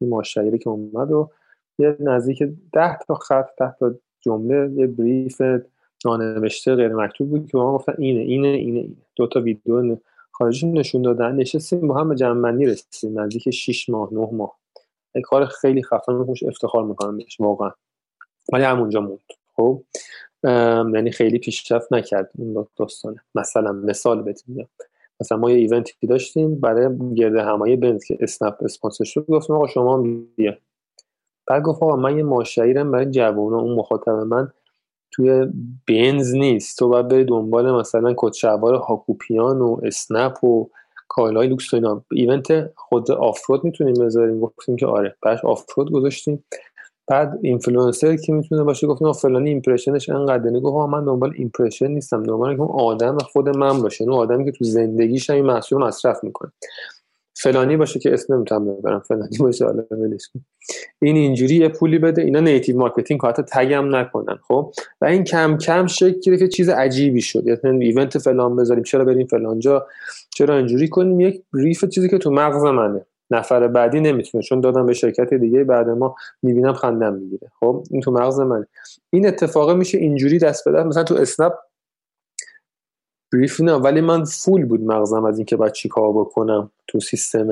[0.00, 1.30] این مشتری که اومد و
[1.78, 2.42] یه نزدیک
[2.72, 5.42] 10 تا خط 10 تا جمله یه بریف
[6.04, 8.96] نانوشته غیر مکتوب بود که ما گفتن اینه اینه اینه اینه.
[9.16, 9.96] دو تا ویدیو
[10.32, 13.20] خارجی نشون دادن نشستیم با هم به جمع رسیدیم.
[13.20, 14.56] نزدیک 6 ماه 9 ماه.
[15.22, 17.70] کار خیلی خفن خوش افتخار می‌کنم بهش واقعا.
[18.52, 19.20] ولی همونجا موند.
[19.56, 19.82] خب؟
[20.94, 23.20] یعنی خیلی پیشرفت نکرد اون داستانه.
[23.34, 24.66] مثلا مثال بهتون
[25.20, 29.66] مثلا ما یه ایونتی داشتیم برای گرد همایی بنز که اسنپ اسپانسر شد گفتیم آقا
[29.66, 30.04] شما
[30.36, 30.56] بیا.
[31.46, 34.52] بعد گفت آقا من یه ماشعیرم برای جوونا اون مخاطب من
[35.10, 35.46] توی
[35.88, 36.78] بنز نیست.
[36.78, 40.68] تو باید بری دنبال مثلا کتشوار هاکوپیان و اسنپ و
[41.14, 42.04] کالای لوکس و اینا.
[42.12, 44.40] ایونت خود آفرود می‌تونیم بذاریم.
[44.40, 45.16] گفتیم که آره.
[45.22, 46.44] بعد آفرود گذاشتیم.
[47.08, 52.22] بعد اینفلوئنسر که می‌تونه باشه؟ گفتیم فلانی impression ش انقدر گفت من دنبال impression نیستم.
[52.22, 54.04] دنبال اون آدم خود من باشه.
[54.04, 56.52] اون آدمی که تو زندگیش این محصول مصرف می‌کنه.
[57.36, 59.00] فلانی باشه که اسم نمی‌تونم ببرم.
[59.00, 60.30] فلانی باشه حالا ولش
[61.02, 62.22] این اینجوری یه پولی بده.
[62.22, 66.68] اینا native marketing حتی tag م نکنن خب؟ و این کم کم شکل که چیز
[66.68, 67.46] عجیبی شد.
[67.46, 68.82] یعنی event فلان بذاریم.
[68.82, 69.86] چرا بریم فلانجا
[70.30, 73.06] چرا اینجوری کنیم؟ یک brief چیزی که تو مغز منه.
[73.30, 77.50] نفر بعدی نمی‌تونه چون دادم به شرکت دیگه بعد ما می‌بینم خندم می‌گیره.
[77.60, 78.66] خب؟ این تو مغز من
[79.10, 81.52] این اتفاق میشه اینجوری دست به مثلا تو اسنپ
[83.32, 86.70] بریف نه ولی من فول بود مغزم از اینکه باید چیکار بکنم.
[86.88, 87.48] تو سیستم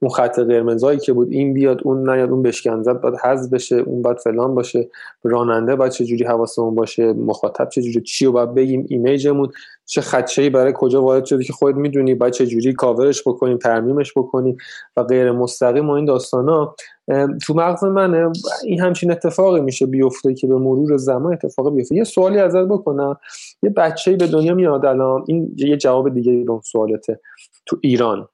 [0.00, 3.76] اون خط قرمزایی که بود این بیاد اون نیاد اون بشکن زد باید حذف بشه
[3.76, 4.88] اون باید فلان باشه
[5.22, 9.48] راننده باید چه جوری حواسمون باشه مخاطب چه جوری چی رو باید بگیم ایمیجمون
[9.84, 14.12] چه خدشه برای کجا وارد شده که خود می‌دونی باید چه جوری کاورش بکنیم ترمیمش
[14.16, 14.56] بکنیم
[14.96, 16.74] و غیر مستقیم و این داستانا.
[17.46, 18.32] تو مغز منه
[18.64, 21.96] این همچین اتفاقی میشه بیفته که به مرور زمان اتفاقی بیفته.
[21.96, 23.16] یه سوالی ازت بکنم.
[23.62, 27.20] یه بچه‌ای به دنیا میاد الان این یه جواب دیگه به اون سوالته.
[27.66, 28.28] تو ایران.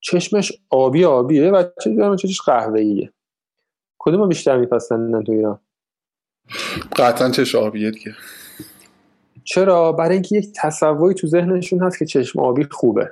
[0.00, 1.64] چشمش آبی آبیه و
[2.16, 3.12] چشمش قهوه‌ایه.
[3.98, 5.58] کدوم بیشتر میپسندن تو ایران؟
[6.96, 8.14] قطعا چشم آبیه دیگه.
[9.44, 13.10] چرا؟ برای اینکه یک تصوری تو ذهنشون هست که چشم آبی خوبه.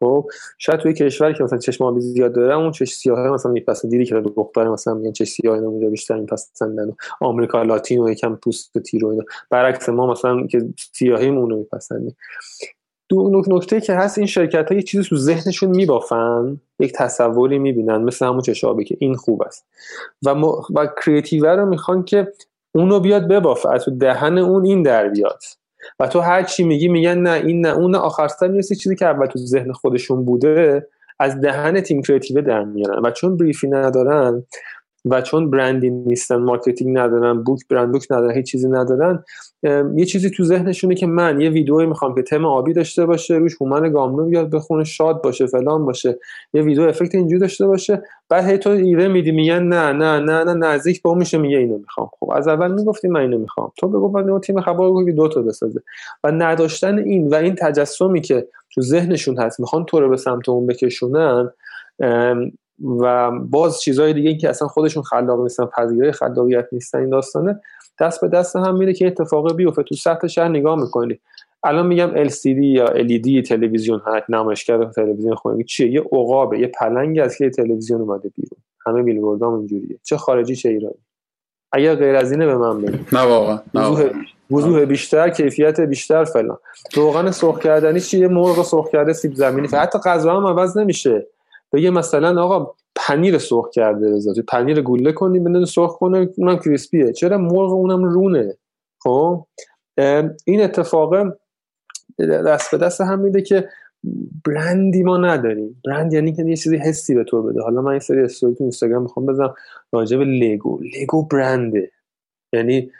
[0.00, 3.90] خب شاید توی کشوری که مثلا چشم آبی زیاد داره اون چشم سیاه مثلا میپسند
[3.90, 8.36] دیدی که دختر مثلا میگن چشم سیاه اینا اونجا بیشتر میپسندن آمریکا لاتین و یکم
[8.36, 9.24] پوست تیر و اینا.
[9.50, 12.16] برعکس ما مثلا که سیاهیمون رو میپسندیم.
[13.14, 17.96] دو نکته که هست این شرکت ها یه چیزی تو ذهنشون میبافن یک تصوری می‌بینن
[17.96, 19.66] مثل همون چشابه که این خوب است.
[20.26, 20.44] و, م...
[20.44, 22.32] و کریتیو رو می‌خوان که
[22.74, 25.42] اونو بیاد ببافه از تو دهن اون این در بیاد.
[25.98, 29.06] و تو هر چی میگی میگن نه این نه اون آخر سر می‌رسه چیزی که
[29.06, 30.86] اول تو ذهن خودشون بوده
[31.18, 33.02] از دهن تیم creative در میارن.
[33.06, 34.44] و چون brief ی ندارن
[35.04, 39.24] و چون برندی نیستن marketing ندارن book brand book ندارن هیچ چیزی ندارن
[39.96, 43.56] یه چیزی تو ذهنشونه که من یه ویدئویی می‌خوام که تم آبی داشته باشه روش
[43.60, 46.18] هومن گامنو بیاد بخونه شاد باشه فلان باشه
[46.54, 50.44] یه ویدیو effect اینجوری داشته باشه بعد هی تو ایده میدی میگن نه نه نه
[50.44, 52.08] نه نزدیک با میشه میگه اینو می‌خوام.
[52.20, 53.72] خب از اول می‌گفتی من اینو می‌خوام.
[53.78, 55.80] تو بگو بعد تیم خبر بگو دو تا بسازه.
[56.24, 60.48] و نداشتن این و این تجسمی که تو ذهنشون هست می‌خوان تو رو به سمت
[60.48, 61.50] اون بکشونن
[63.00, 67.60] و باز چیزهای دیگه که اصلا خودشون خلاق نیستن پذیرای خلاقیت نیستن این داستانه
[68.00, 69.82] دست به دست هم میره که اتفاق بیفته.
[69.82, 71.20] تو سطح شهر نگاه می‌کنی.
[71.64, 74.02] الان میگم LCD یا LED تلویزیون.
[74.06, 78.60] هست نمایشگر تلویزیون خونه چیه؟ یه عقابه یه پلنگ از که تلویزیون اومده بیرون.
[78.86, 79.98] همه بیلبوردام اینجوریه.
[80.02, 80.94] چه خارجی چه ایرانی.
[81.72, 84.10] اگر غیر از اینه به من بگید نه واقعا وضوح,
[84.50, 86.58] وضوح بیشتر کیفیت بیشتر فلان.
[86.94, 89.68] روغن سرخ کردنی چیه؟ مرغ سرخ کرده سیب زمینی.
[89.72, 91.26] حتی غذا هم عوض نمیشه.
[91.74, 97.12] بگه مثلا آقا پنیر سرخ کرده بذاری پنیر گوله کنی بندازی سرخ کنه اونم کریسپیه.
[97.12, 98.56] چرا مرغ اونم رونه؟
[99.02, 99.46] خب؟
[100.44, 101.14] این اتفاق
[102.46, 103.68] دست به دست هم میده که
[104.46, 105.80] برندی ما نداریم.
[105.84, 107.62] برند یعنی که یه چیزی حسی به تو بده.
[107.62, 109.54] حالا من این سری استوری تو اینستاگرام می‌خوام بزنم
[109.92, 110.80] راجع به لگو.
[111.00, 111.90] لگو برنده.
[112.52, 112.90] یعنی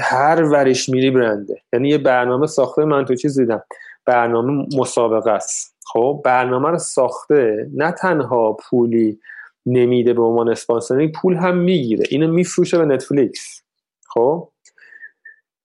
[0.00, 1.62] هر ورش میری برنده.
[1.72, 3.62] یعنی یه برنامه ساخته من تو چیز دیدم.
[4.06, 5.75] برنامه مسابقه است.
[5.96, 9.20] خب برنامه رو ساخته نه تنها پولی
[9.66, 12.04] نمیده به عنوان sponsoring پول هم می‌گیره.
[12.10, 13.62] اینو میفروشه به نتفلیکس.
[14.08, 14.48] خب؟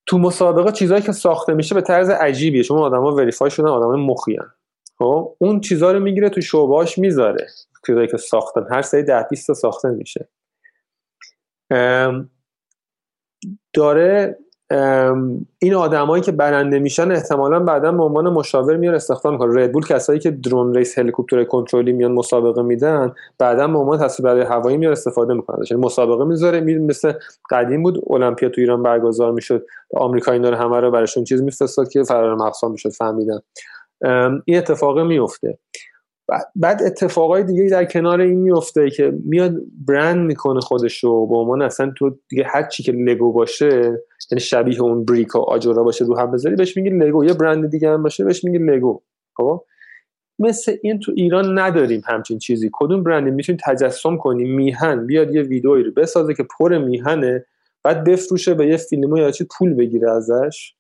[0.06, 2.64] تو مسابقه چیزهایی که ساخته میشه به طرز عجیبیه.
[2.64, 4.38] شما آدما verify شدن آدم مخی
[4.98, 7.48] خب؟ اون چیزها رو می‌گیره تو شعبه‌هاش می‌ذاره.
[7.88, 8.66] چیزایی که ساختن.
[8.72, 10.30] هر سری ده 20 تا ساخته میشه.
[13.74, 14.38] داره
[15.60, 20.20] این آدمایی که برنده میشن احتمالا بعدا به عنوان مشاور میان استخدام می‌کنه ردبول کسایی
[20.20, 24.92] که درون ریس هلیکوپتر کنترلی میان مسابقه میدن بعدا به عنوان تصویر برای هوایی میان
[24.92, 25.64] استفاده می‌کنن.
[25.72, 27.14] یعنی مسابقه می‌ذاره می مثل
[27.50, 32.04] قدیم بود المپیا تو ایران برگزار می‌شد آمریکا اینا همه رو براشون چیز میفرستاد که
[32.04, 33.40] فرار مقصا می‌شد فهمیدن.
[34.46, 35.58] این اتفاق میفته
[36.56, 39.56] بعد اتفاقای دیگه در کنار این میفته که میاد
[39.88, 43.70] برند می‌کنه خودش رو به عنوان اصلا تو دیگه هر چی که لگو باشه
[44.32, 47.26] یعنی شبیه اون بریک و آجورا باشه رو هم بذاری بهش میگی لگو.
[47.26, 49.02] یه برند دیگه هم باشه بهش میگی لگو.
[49.38, 49.64] خب؟
[50.40, 52.70] مثل این تو ایران نداریم همچین چیزی.
[52.74, 54.44] کدوم برندی می‌تونی تجسم کنی.
[54.44, 55.08] میهن.
[55.08, 57.46] بیاد یه ویدئویی رو بسازه که پر میهنه
[57.84, 60.74] بعد بفروشه به یه فیلمو یا چی پول بگیره ازش.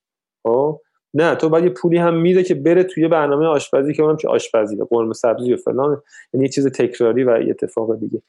[0.44, 0.80] خب؟
[1.13, 4.27] نه تو باید یه پولی هم میده که بره توی برنامه آشپزی که اونم که
[4.27, 6.01] آشپزی قرمه سبزی و فلان.
[6.33, 8.21] یعنی یه چیز تکراری و اتفاق دیگه.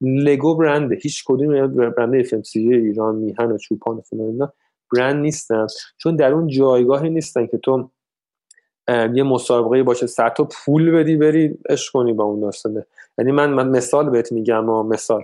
[0.00, 0.98] لگو برنده.
[1.02, 4.52] هیچ کدوم برند اف ایران میهن و چوپان و فلان
[4.92, 5.66] برند نیستن.
[5.98, 7.90] چون در اون جایگاهی نیستن که تو
[8.88, 12.86] یه مسابقه باشه صد تا پول بدی بری عشق کنی با اون داستانه.
[13.18, 15.22] یعنی من من مثال بهت میگم و مثال.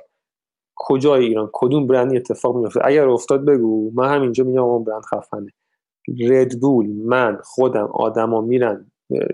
[0.77, 3.91] کجای ایران؟ کدوم برندی اتفاق میفته اگر افتاد بگو.
[3.95, 5.53] من همینجا میگم اون برند خفنه.
[6.29, 8.87] ردبول من خودم آدما میرن.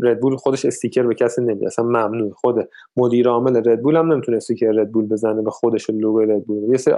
[0.02, 1.66] ردبول خودش sticker به کسی نمیده.
[1.66, 6.70] اصلا ممنوع خود مدیر عامل ردبول هم نمی‌تونه sticker ردبول بزنه به خودش لوگو ردبول
[6.70, 6.94] یه سری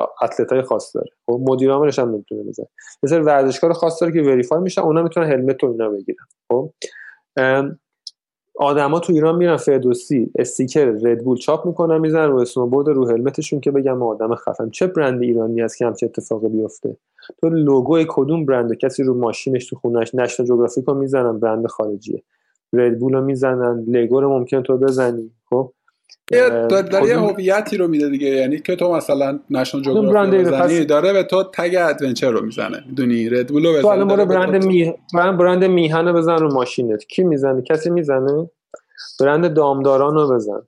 [0.51, 1.11] های خاص داره.
[1.27, 2.67] خب مدیر عاملش هم نمی‌تونه بزنه.
[3.03, 6.25] یه سری ورزشکار خاص داره که verify میشن اونا می‌تونن helmet و اینا بگیرن.
[6.49, 6.73] خب؟
[8.57, 13.61] آدما تو ایران میرن فردوسی sticker ردبول چاپ می‌کنن می‌زنن رو اسنوبورد رو helmet شون
[13.61, 14.71] که بگم آدم خفن.
[14.71, 16.97] چه برند ایرانی هست که همچه اتفاقی بیفته؟
[17.41, 22.23] تو لوگوی کدوم برند؟ کسی رو ماشینش تو خونش National Geographic رو می‌زنن برند خارجیه.
[22.73, 25.73] ردبول رو می‌زنن لگو رو ممکن تو بزنی خب؟
[26.31, 28.29] داره یه هویتی رو میده دیگه.
[28.29, 32.85] یعنی که تو مثلا نشنال جغرافی بزنی داره به تو tag adventure رو می‌زنه.
[32.87, 37.05] می‌دونی؟ ردبول رو بزنه برو برند می برند میهن رو بزن رو ماشینت.
[37.05, 38.51] کی می‌زنه؟ کسی می‌زنه؟
[39.21, 40.63] برند دامداران رو بزن.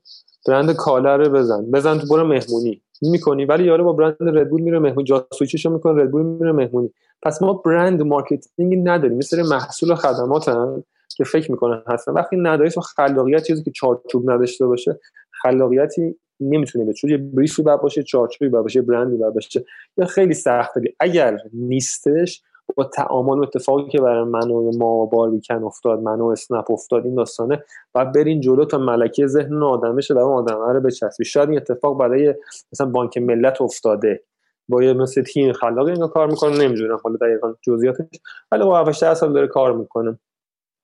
[0.48, 1.70] برند کاله رو بزن.
[1.70, 2.82] بزن تو برو مهمونی.
[3.02, 3.44] می‌کنی.
[3.44, 5.04] ولی یارو با برند ردبول میره مهمونی.
[5.04, 6.90] جاسوییچیشو می‌کنه ردبول میره مهمونی.
[7.22, 9.16] پس ما brand marketing نداریم.
[9.16, 10.84] مثل محصول و خدمات هم
[11.16, 12.12] که فکر می‌کنن هستن.
[12.12, 15.00] وقتی نداری تو خلاقیت چیزی که چارچوب نداشته باشه
[15.42, 19.64] خلاقیتی نمی‌تونه به یه brief ی باید باشه چارچوبی باید باشه برندی باید باشه
[19.96, 20.80] یا خیلی سخته.
[21.00, 22.42] اگر نیستش
[22.76, 27.04] با تعامل و اتفاقی که برای من و ما بارویکن افتاد من و اسنپ افتاد
[27.04, 27.64] این داستانه
[27.94, 31.58] و برین جلو تا ملکه ذهن آدم بشه و اون آدم رو بچسبی شاید این
[31.58, 32.34] اتفاق برای
[32.72, 34.22] مثلا بانک ملت افتاده.
[34.68, 38.06] با یه مثل تیم خلاقی اینو کار می‌کنه نمی‌دونم حالا دقیقا جزئیاتش.
[38.52, 40.18] ولی با 7 سال داره کار می‌کنه.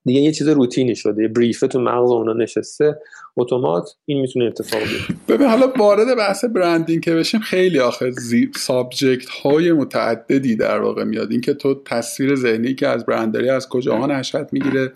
[0.08, 2.98] دیگه یه چیز روتینی شده یه brief ه تو مغز اونا نشسته
[3.36, 5.14] اتومات این می‌تونه اتفاق بیفته.
[5.28, 8.50] ببین حالا وارد بحث branding که بشیم خیلی آخر زی...
[8.56, 11.30] subject های متعددی در واقع میاد.
[11.30, 14.92] اینکه تو تصویر ذهنی که از برند داری از کجاها نشأت می‌گیره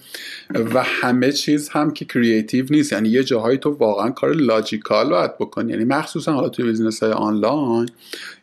[0.75, 2.93] و همه چیز هم که creative نیست.
[2.93, 5.73] یعنی یه جاهایی تو واقعا کار logical باید بکنی.
[5.73, 7.89] یعنی مخصوصا حالا توی business های آنلاین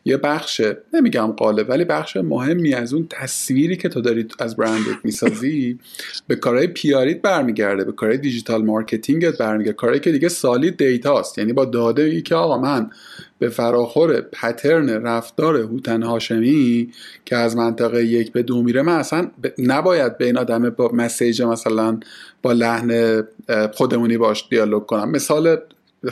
[0.04, 0.60] یه بخش
[0.92, 5.78] نمیگم غالب ولی بخش مهمی از اون تصویری که تو داری از برندت می‌سازی
[6.26, 9.72] به کارهای PR ت برمیگرده به کارهای digital marketing ت برمیگرده.
[9.72, 11.38] کارهایی که دیگه solid data ست.
[11.38, 12.90] یعنی با داده ای که آقا من
[13.38, 16.90] به فراخور pattern رفتار هوتن هاشمی
[17.24, 21.42] که از منطقه یک به دو میره من اصلا نباید به این آدم با message
[21.42, 22.00] مثلا
[22.42, 23.22] با لحن
[23.72, 25.10] خودمونی باش دیالوگ کنم.
[25.10, 25.56] مثال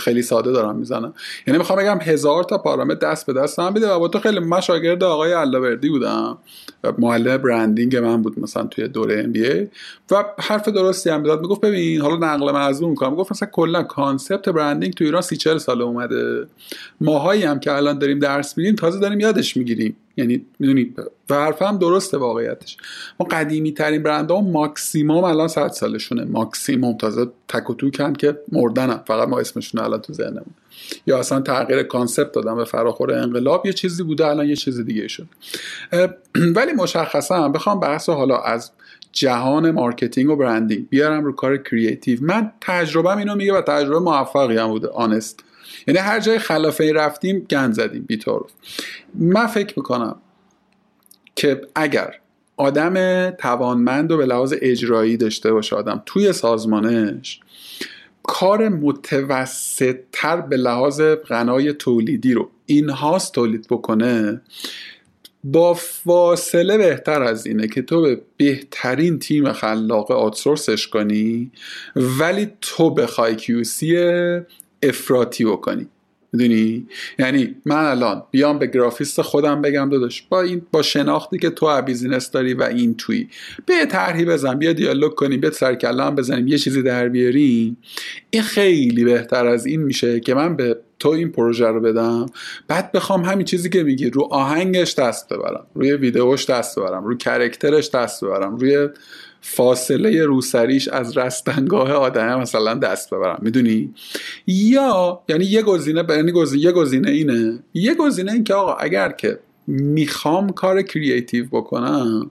[0.01, 1.15] خیلی ساده دارم می‌زنم.
[1.47, 4.39] یعنی می‌خوام بگم هزار تا پارامتر دست به دست هم بده و با تو خیلی
[4.39, 6.39] من شاگرد آقای علاوردی بودم.
[6.99, 9.69] معلم branding من بود مثلا توی دوره MBA
[10.11, 13.11] و حرف درستی هم می‌داد می‌گفت ببین حالا نقل مضمون می‌کنم.
[13.11, 16.47] می‌گفت مثلا کلا concept branding تو ایران سی چل ساله اومده.
[17.01, 19.97] ماهایی هم که الان داریم درس میدیم تازه داریم یادش می‌گیریم.
[20.19, 20.95] یعنی می‌دونی
[21.31, 22.77] و حرف هم درسته واقعیتش.
[23.21, 26.25] ما قدیمی ترین برند ها ماکسیموم الان 100 سالشونه.
[26.25, 30.55] ماکسیموم تازه تک و توکن که مردنم فقط ما اسمشون الان تو ذهنمون.
[31.07, 35.09] یا اصلا تغییر concept دادن به فراخور انقلاب یه چیزی بوده الان یه چیز دیگه
[35.09, 35.27] شد.
[36.57, 38.71] ولی مشخصا بخوام بحث حالا از
[39.13, 42.19] جهان marketing و branding بیارم رو کار creative.
[42.23, 45.45] من تجربه اینو میگه و تجربه موفقی هم بوده honest
[45.87, 48.51] یعنی هر جای خلافش رفتیم گند زدیم بی‌تعارف
[49.15, 50.17] من فکر می‌کنم
[51.37, 52.15] که اگر
[52.57, 57.41] آدم توانمند و به لحاظ اجرایی داشته باشه آدم توی سازمانش
[58.23, 64.41] کار متوسط تر به لحاظ غنای تولیدی رو in-house ت تولید بکنه
[65.45, 71.51] با فاصله بهتر از اینه که تو به بهترین تیم خلاق outsource ش کنی
[71.97, 73.97] ولی تو بخوای QC
[74.83, 75.87] افراطی بکنی.
[76.33, 76.87] می‌دونی؟
[77.19, 81.83] یعنی من الان بیام به گرافیست خودم بگم داداش با این با شناختی که تو
[81.83, 83.29] business داری و این توی
[83.67, 87.77] به طرحی بزن بیا دیالوگ کنیم بیا سرکله بزنیم یه چیزی در بیاریم.
[88.31, 92.27] این خیلی بهتر از این میشه که من به تو این پروژه رو بدم.
[92.69, 97.17] بعد بخوام همین چیزی که میگی رو آهنگش دست ببرم روی ویدیوش دست ببرم روی
[97.17, 98.89] کرکترش دست ببرم روی
[99.41, 103.39] فاصله روسریش از رستنگاه آدم مثلا دست ببرم.
[103.43, 103.95] می‌دونی؟
[104.47, 107.59] یا یعنی یه گزینه یعنی گزینه یه گزینه اینه.
[107.75, 112.31] یه گزینه این که آقا اگر که می‌خوام کار کریتیو بکنم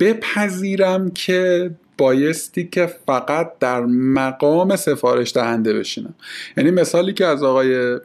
[0.00, 6.14] بپذیرم که بایستی که فقط در مقام سفارش دهنده بشینم.
[6.56, 7.98] یعنی مثالی که از آقای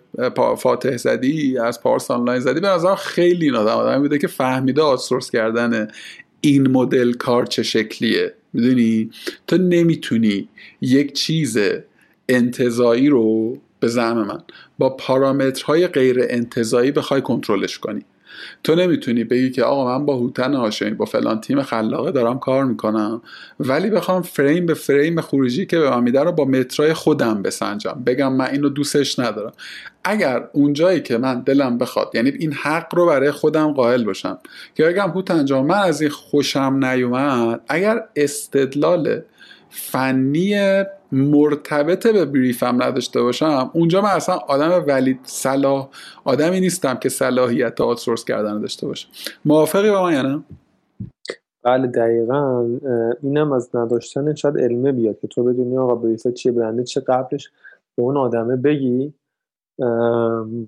[0.58, 4.82] فاتح زدی از پارس آنلاین زدی به نظر خیلی این آدم آدم بوده که فهمیده
[4.82, 5.88] آسورس کردن
[6.45, 9.10] این مدل کار چه شکلیه؟ می‌دونی؟
[9.48, 10.49] تو نمی‌تونی
[10.82, 11.57] یک چیز
[12.30, 14.44] انتظایی رو به زعم من
[14.78, 18.06] با پارامترهای غیر انتظایی بخوای کنترلش کنی.
[18.64, 22.65] تو نمی‌تونی بگی که آقا من با هوتن هاشمی با فلان تیم خلاقه دارم کار
[22.65, 23.22] می‌کنم.
[23.60, 28.03] ولی بخوام فریم به فریم خروجی که به من رو با مترای خودم بسنجم.
[28.05, 29.53] بگم من اینو دوستش ندارم.
[30.03, 34.38] اگر اونجایی که من دلم بخواد یعنی این حق رو برای خودم قائل باشم.
[34.76, 37.61] که بگم هوتن جان من از این خوشم نیومد.
[37.68, 39.22] اگر استدلال
[39.76, 43.72] فنی مرتبط به بریفم نداشته باشم.
[43.74, 45.90] اونجا من اصلا آدم ولید صلاح
[46.24, 49.10] آدمی نیستم که صلاحیت آتسورس کردن داشته باشم.
[49.45, 50.44] موافقی با من یا نه؟
[51.64, 52.68] بله دقیقا.
[53.24, 57.52] اینم از نداشتن شاید علمه بیاد که تو بدونی آقا بریفه چیه برنده چه قبلش
[57.95, 59.14] به اون آدمه بگی.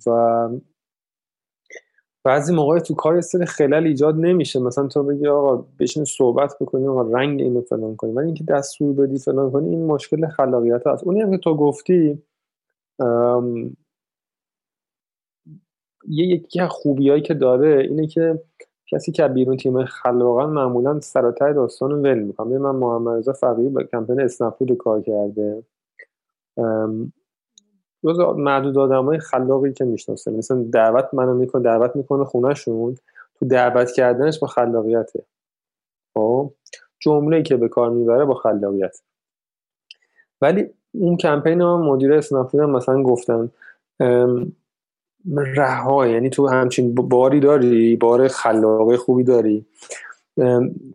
[0.07, 0.49] و
[2.25, 4.59] بعضی موقع تو کار سری خلل ایجاد نمیشه.
[4.59, 8.11] مثلا تو بگی آقا بشین صحبت بکنی آقا رنگ اینو فلان کنی.
[8.11, 11.03] ولی اینکه دستور بدی فلان کنی این مشکل خلاقیت هست.
[11.03, 12.23] اونی هم که تو گفتی
[16.07, 18.41] یه یکی از خوبیایی که داره اینه که
[18.87, 22.57] کسی که بیرون تیم خلاقا معمولا سراتر داستان رو ول می‌کنه.
[22.57, 25.63] من محمد رضا فقیه با کمپین اسنپود کار کرده.
[28.05, 30.31] جز معدود آدم های خلاقی که می‌شناسه.
[30.31, 32.97] مثلا دعوت منو می‌کنه دعوت می‌کنه خونهشون.
[33.39, 35.23] تو دعوت کردنش با خلاقیته.
[36.13, 36.51] خب؟
[36.99, 39.01] جمله که به کار می‌بره با خلاقیت
[40.41, 43.51] ولی اون کمپین من مدیر اسنپ مثلا گفتن
[45.35, 49.65] رها یعنی تو همچین باری داری؟ بار خلاقه خوبی داری؟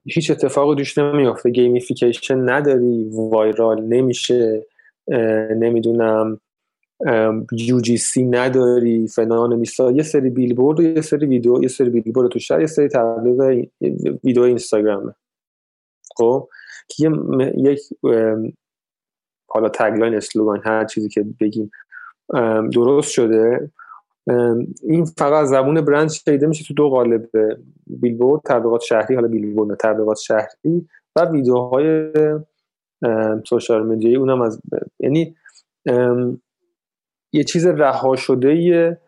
[0.05, 1.51] هیچ اتفاق دوش نمیافته.
[1.51, 3.11] گیمیفیکیشن نداری.
[3.12, 4.66] وایرال نمیشه.
[5.57, 6.41] نمی‌دونم.
[7.98, 12.39] سی نداری فلان میسا یه سری بیلبورد و یه سری ویدیو یه سری بیلبورد تو
[12.39, 13.66] شهر یه سری تبلیغ
[14.24, 15.14] ویدیو اینستاگرامه
[16.16, 16.48] خب
[16.89, 17.10] که
[17.56, 17.81] یک
[19.48, 21.70] حالا تگلاین اسلوگان هر چیزی که بگیم
[22.72, 23.70] درست شده.
[24.82, 27.28] این فقط زبون برند شیده میشه تو دو قالب
[27.86, 32.12] بیلبورد تبلیغات شهری حالا بیلبورد تبلیغات شهری و ویدیوهای
[33.48, 34.60] سوشال مدیایی اونم از
[35.01, 35.36] یعنی
[37.32, 38.98] یه چیز رها شده ایه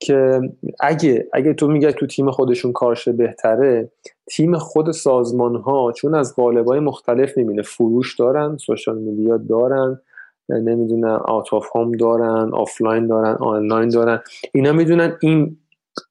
[0.00, 0.40] که
[0.80, 3.92] اگه اگه تو میگه تو تیم خودشون کارش بهتره
[4.30, 10.00] تیم خود سازمان ها چون از قالب های مختلف می‌بینه فروش دارن سوشال میدیا دارن
[10.48, 14.20] نمی‌دونن out of home دارن آفلاین دارن آنلاین دارن
[14.54, 15.56] اینا می‌دونن این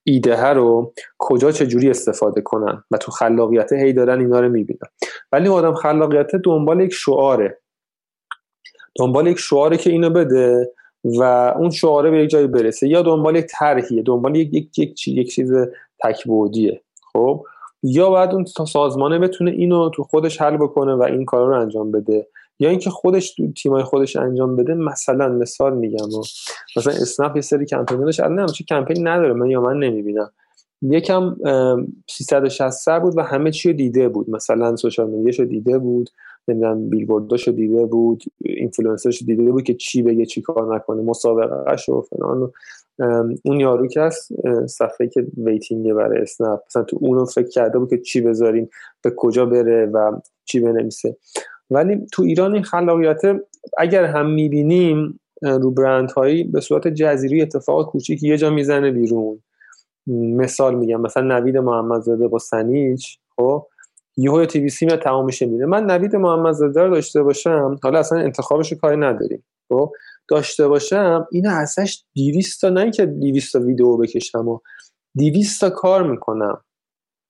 [0.04, 4.88] ایده رو کجا چجوری استفاده کنن و تو خلاقیت هی دارن اینا رو می‌بینن.
[5.32, 7.58] ولی آدم خلاقیت دنبال یک شعاره
[8.96, 10.72] دنبال یک شعاره که اینو بده
[11.04, 11.22] و
[11.58, 12.88] اون شعاره به یک جایی برسه.
[12.88, 15.52] یا دنبال یک طرحیه دنبال یک یک یک, یک چیز
[16.04, 16.82] تک‌بعدیه
[17.12, 17.44] خب؟
[17.82, 21.90] یا باید اون سازمانه بتونه اینو تو خودش حل بکنه و این کار رو انجام
[21.90, 22.26] بده.
[22.58, 26.06] یا اینکه خودش تو تیمای خودش انجام بده مثلا مثال میگم
[26.76, 28.20] مثلا اسنپ یه سری کمپین داشت.
[28.20, 30.30] الان چه کمپین نداره من یا من نمی‌بینم.
[30.82, 31.36] یکم
[32.10, 34.30] 360 بود و همه چی دیده بود.
[34.30, 36.10] مثلا social media شو دیده بود.
[36.48, 42.00] نمی‌دونم بیلبورداشو دیده بود اینفلوئنسرشو دیده بود که چی بگه چی کار نکنه مسابقهش و
[42.02, 42.52] فلان
[43.44, 44.32] اون یارو که هست
[44.66, 46.60] صفحه که waiting برای اسنپ.
[46.66, 48.70] مثلا تو اونو فکر کرده بود که چی بذاریم
[49.02, 51.16] به کجا بره و چی بنویسه.
[51.70, 53.20] ولی تو ایران این خلاقیت
[53.78, 59.42] اگر هم می‌بینیم رو برند هایی به صورت جزیری اتفاق کوچیک یه جا می‌زنه بیرون.
[60.36, 63.66] مثال میگم مثلا نوید محمدزاده با سنیچ خب؟
[64.20, 68.18] یهو تی وی سی میاد تمامش میره من نوید محمدزاده رو داشته باشم حالا اصلا
[68.18, 69.44] انتخابش کاری نداریم.
[69.68, 69.92] خب؟
[70.28, 74.58] داشته باشم اینو ازش 200 تا نه که 200 تا ویدیو بکشم و
[75.18, 76.60] 200 تا کار می‌کنم.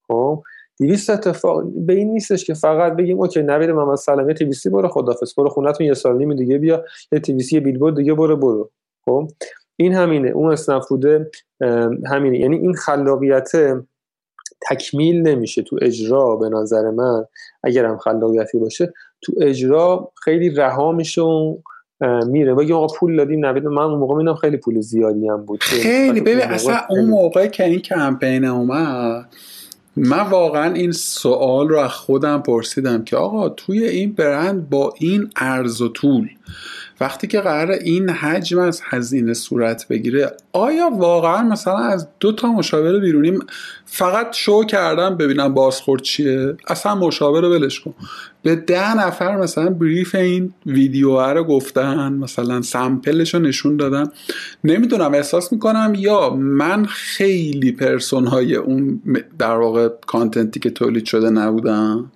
[0.08, 0.42] خب؟
[0.80, 4.70] 200 اتفاق به این نیستش که فقط بگیم اوکی نوید محمد سلامی تی وی سی
[4.70, 8.14] برو خدافظ برو خونتون یه سال نیم دیگه بیا یه تی وی سی بیلبورد دیگه
[8.14, 8.70] برو برو.
[9.04, 9.28] خب؟
[9.76, 10.28] این همینه.
[10.28, 11.30] اون اسنفوده
[12.06, 12.38] همینه.
[12.38, 13.50] یعنی این خلاقیت
[14.68, 17.24] تکمیل نمیشه تو اجرا به نظر من
[17.64, 18.92] اگر هم خلاقیتی باشه
[19.22, 21.56] تو اجرا خیلی رها میشه و
[22.26, 22.54] میره.
[22.54, 25.62] بگیم آقا پول دادیم نوید من اون موقع میدم خیلی پول زیادی هم بود.
[25.62, 26.20] خیلی.
[26.20, 29.26] ببین اصلا اون موقع که این کمپین اومد
[29.96, 35.30] من واقعا این سوال رو از خودم پرسیدم که آقا توی این برند با این
[35.36, 36.28] ارز و طول
[37.00, 42.52] وقتی که قرار این حجم از هزینه صورت بگیره آیا واقعا مثلا از دو تا
[42.52, 43.38] مشاور بیرونی
[43.84, 47.94] فقط شو کردم ببینم بازخورد چیه؟ اصلا مشاور ولش کن.
[48.42, 54.06] به ده نفر مثلا بریف این ویدیو رو گفتن مثلا سمپلش رو نشون دادن.
[54.64, 59.00] نمی‌دونم احساس می‌کنم یا من خیلی پرسون های اون
[59.38, 62.10] در واقع کانتنتی که تولید شده نبودم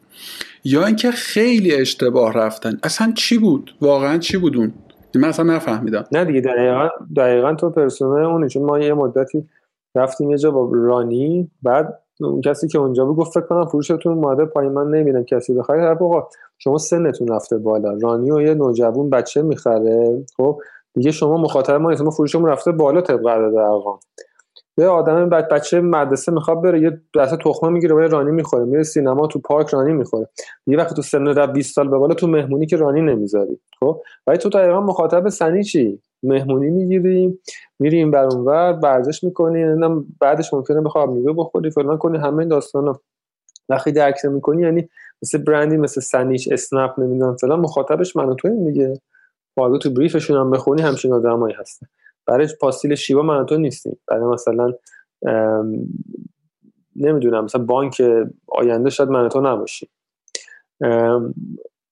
[0.65, 2.79] یا اینکه خیلی اشتباه رفتن.
[2.83, 4.73] اصلا چی بود؟ واقعا چی بود اون؟
[5.15, 6.05] من اصلا نفهمیدم.
[6.13, 9.49] نه دیگه دقیقا, دقیقا تو پرسونای اونه چون ما یه مدتی
[9.95, 11.51] رفتیم یه جا با رانی.
[11.63, 14.73] بعد اون کسی که اونجا بود گفت فکر کنم فروشتون اومده پایین.
[14.73, 16.29] من کسی بخره طرف آقا
[16.59, 17.99] شما سنتون رفته بالا.
[18.03, 20.25] رانی و یه نوجوان بچه می‌خره.
[20.37, 20.61] خب
[20.95, 23.99] دیگه شما مخاطب ما ما فروشمون رفته بالا طبق ارقام.
[24.79, 29.27] یه آدم بچه مدرسه می‌خواد بره یه دسته تخمه می‌گیره و رانی می‌خوره میره سینما
[29.27, 30.29] تو پارک رانی می‌خوره.
[30.67, 34.03] یه وقت تو سن در 20 سال به بالا تو مهمونی که رانی نمی‌ذاری خب؟
[34.27, 37.39] ولی تو دقیقا مخاطب سنی چی؟ مهمونی می‌گیری
[37.79, 39.65] میریم بر اونور ورزش می‌کنی
[40.21, 43.01] بعدش ممکنه بخواد میوه بخوری فلان کنی همه این داستانا.
[43.69, 44.89] وقتی درک می‌کنی یعنی
[45.23, 49.01] مثل برندی مثل سنیچ اسنپ نمی‌دونم فلان مخاطبش من و تو دیگه
[49.83, 51.87] تو بریفشون هم بخونی همچین آدمایی هستن.
[52.27, 53.99] برای پاستیل شیوا من تو نیستیم.
[54.09, 54.73] برای مثلا
[56.97, 58.03] نمی‌دونم مثلا بانک
[58.49, 59.89] آینده شاید من تو نباشی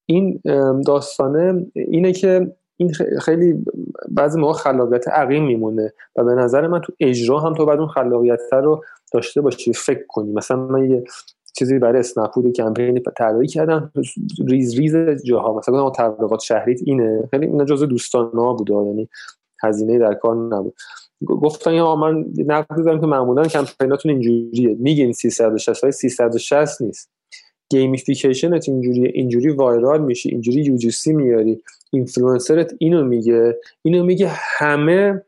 [0.05, 0.41] این
[0.85, 3.65] داستانه اینه که این خیلی
[4.09, 7.87] بعضی موقع خلاقیت عقیم میمونه و به نظر من تو اجرا هم تو بعد اون
[7.87, 8.83] خلاقیت رو
[9.13, 10.31] داشته باشی فکر کنی.
[10.31, 11.03] مثلا من یه
[11.55, 13.91] چیزی برای اسنپود کمپین طراحی کردم
[14.47, 14.95] ریز ریز
[15.25, 17.27] جاها مثلا تبلیغات شهریت اینه.
[17.31, 18.53] خیلی اینا جزء دوستان ها.
[18.53, 19.09] بوده یعنی
[19.63, 20.75] هزینه در کار نبود.
[21.25, 24.75] گفتن یا من نقد دارم که معمولا کمپیناتون اینجوریه.
[24.79, 27.09] میگین 360 های 360 نیست.
[27.69, 29.11] gamification ت اینجوریه.
[29.13, 30.29] اینجوری viral میشی.
[30.29, 31.61] اینجوری UGC میاری.
[31.91, 33.59] اینفلوئنسرت اینو میگه.
[33.81, 35.23] اینو میگه همه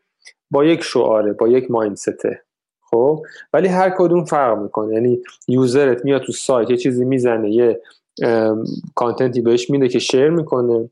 [0.51, 2.41] با یک شعاره با یک mindset ه.
[2.81, 3.21] خب؟
[3.53, 4.93] ولی هر کدوم فرق می‌کنه.
[4.93, 7.81] یعنی user ت میاد تو سایت یه چیزی می‌زنه یه
[8.95, 10.89] content ی بهش میده که share می‌کنه.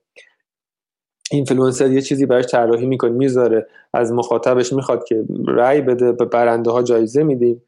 [1.34, 6.72] اینفلوئنسر یه چیزی براش طراحی می‌کنه می‌ذاره از مخاطبش می‌خواد که رأی بده به برنده
[6.72, 7.62] ها جایزه میدیم.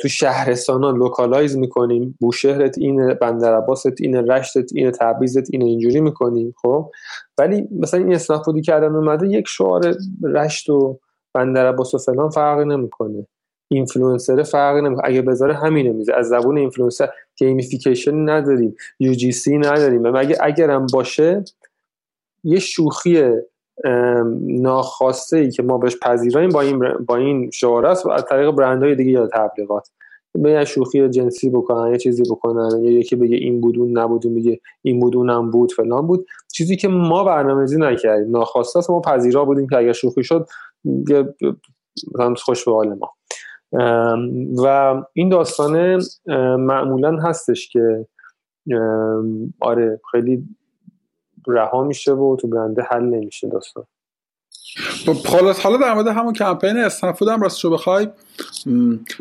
[0.00, 2.18] تو شهرستان ها localize می‌کنیم.
[2.20, 6.90] بوشهرت اینه بندر عباست اینه رشتت اینه تبریزت اینه اینجوری می‌کنیم خب؟
[7.38, 10.98] ولی مثلا این اسنپ کردن اومده یک شعار رشت و
[11.34, 13.26] بندر عباس و فلان فرق نمی‌کنه.
[13.68, 15.08] اینفلوئنسر فرق نمی‌کنه.
[15.08, 18.74] اگه بذاره همینه میزه از زبون influencer gamification نداریم.
[19.00, 20.16] UGC نداریم.
[20.16, 21.44] اگه اگرم باشه
[22.44, 23.22] یه شوخی
[24.40, 28.50] ناخواسته ای که ما بهش پذیراییم با این با این شعار است و از طریق
[28.50, 29.88] برندهای دیگه یا تبلیغات.
[30.34, 34.60] به شوخی جنسی بکنن یه چیزی بکنن یا یکی بگه این بود اون نبود میگه
[34.82, 36.26] این بود اونم بود فلان بود.
[36.52, 40.46] چیزی که ما برنامه‌ریزی نکردیم ناخواسته است ما پذیرا بودیم که اگر شوخی شد
[41.08, 41.34] یه
[42.36, 43.10] خوش به حال ما.
[44.64, 45.98] و این داستانه
[46.56, 48.06] معمولا هستش که
[49.60, 50.44] آره خیلی
[51.46, 53.84] رها میشه و تو برنده حل نمیشه داستان.
[55.06, 58.08] خب حالا حالا در مورد همون کمپین استنفود هم راستشو بخوای.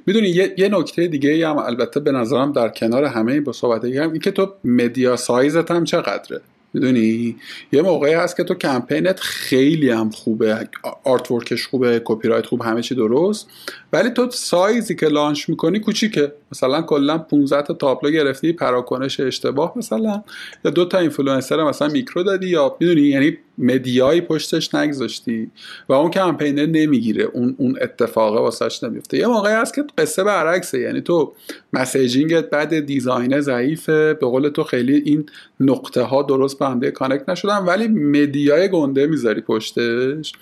[0.06, 4.12] می‌دونی یه, یه نکته دیگه هم البته به نظرم در کنار همه با صحبت هم
[4.12, 6.42] این که تو مدیا سایزت هم چقدره؟
[6.74, 7.36] می‌دونی؟
[7.72, 10.68] یه موقعی هست که تو کمپینت خیلی هم خوبه
[11.04, 13.50] artwork ش خوبه copywrite خوب همه چی درست
[13.94, 16.34] ولی تو سایزی که launch می‌کنی کوچیکه.
[16.52, 20.24] مثلا کلا 15 تا تابلو گرفتی پراکنش اشتباه مثلا.
[20.66, 25.52] یا دو تا اینفلوئنسر مثلا میکرو دادی یا می‌دونی؟ یعنی media یی پشتش نگذاشتی
[25.90, 27.24] و اون کمپینه نمی‌گیره.
[27.24, 29.18] اون اون اتفاقه واسش نمیفته.
[29.18, 30.80] یه موقعی هست که قصه برعکسه.
[30.80, 31.34] یعنی تو
[31.74, 34.14] messaging ت بده design ضعیفه.
[34.14, 35.26] به قول تو خیلی این
[35.60, 37.58] نقطه ها درست به هم connect نشدن.
[37.58, 40.34] ولی media ی گنده می‌ذاری پشتش.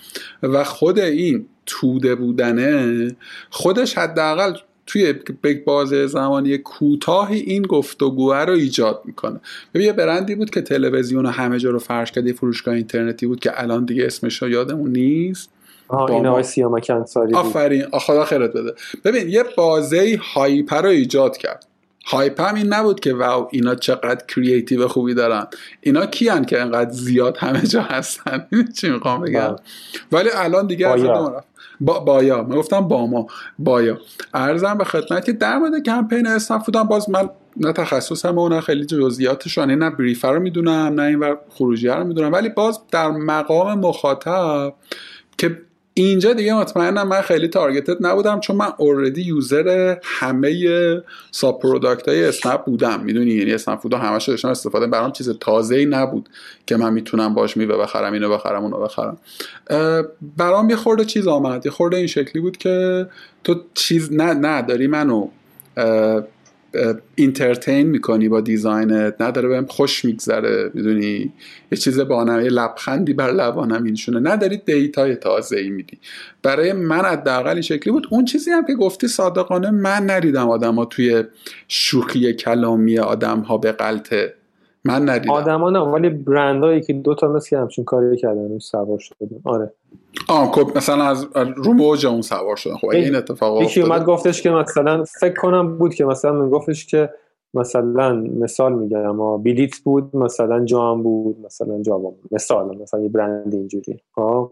[0.42, 3.16] و خود این توده بودنه
[3.50, 4.52] خودش حداقل
[4.90, 5.14] توی
[5.44, 9.40] یک بازه زمانی کوتاهی این گفتگوه رو ایجاد می‌کنه.
[9.74, 13.26] ببین یه برندی بود که تلویزیون و همه جا رو فرش کرد یه فروشگاه اینترنتی
[13.26, 15.50] بود که الان دیگه اسمش رو یادمون نیست.
[16.08, 17.84] این آقای سیامک انصاری آفرین.
[17.92, 18.74] خدا خیرت بده.
[19.04, 21.66] ببین یه بازه hype ه رو ایجاد کرد.
[22.04, 25.46] hype هم این نبود که wow اینا چقدر creative خوبی دارن.
[25.80, 28.46] اینا کیان که انقدر زیاد همه جا هستن؟
[28.80, 29.56] چی می‌خوام بگم؟ بله.
[30.12, 31.44] ولی الان دیگه بایا.
[31.80, 32.42] با بایا.
[32.42, 33.26] من گفتم با ما.
[33.58, 33.98] بایا.
[34.34, 39.70] عرضم به خدمت که در مورد کمپین اسنپ‌فودم باز من نه تخصصم و خیلی جزئیاتشان
[39.70, 42.32] نه brief ه رو می‌دونم نه این خروجی رو می‌دونم.
[42.32, 44.74] ولی باز در مقام مخاطب
[45.38, 45.58] که
[46.04, 52.08] اینجا دیگه مطمئنم من خیلی target ت نبودم چون من already user همه sub product
[52.08, 53.00] های اسنپ بودم.
[53.00, 56.28] می‌دونی؟ یعنی اسنپ فودو همش داشتم استفاده برام چیز تازه ای نبود
[56.66, 59.18] که من می‌تونم باش میوه بخرم اینو بخرم اونو بخرم.
[60.36, 61.66] برام یه خورده چیز آمد.
[61.66, 63.06] یه خورده این شکلی بود که
[63.44, 65.28] تو چیز نه نه منو.
[67.14, 71.32] entertain می‌کنی با design ت نداره بهم خوش میگذره می‌دونی؟
[71.72, 75.98] یه چیز با یه لبخندی بر لبانم اینشونه نداری data ی تازه ای میدی.
[76.42, 78.06] برای من حداقل این شکلی بود.
[78.10, 81.24] اون چیزی هم که گفتی صادقانه من نریدم آدما توی
[81.68, 84.34] شوخی کلامی آدم ها به غلطه
[84.84, 85.34] من ندیدم.
[85.34, 89.72] آدما نه ولی برندهایی که دو تا مثل همچین کاری کردن سوار شدن آره.
[90.28, 91.26] آه خب مثلا از
[91.56, 92.76] رو موج اون سوار شدن.
[92.76, 96.86] خب این اتفاق یکی اومد گفتش که مثلا فکر کنم بود که مثلا من گفتش
[96.86, 97.10] که
[97.54, 103.08] مثلا مثال میگم اما بیلیت بود مثلا جام بود مثلا جام بود مثال مثلا یه
[103.08, 104.00] برند اینجوری.
[104.14, 104.50] خب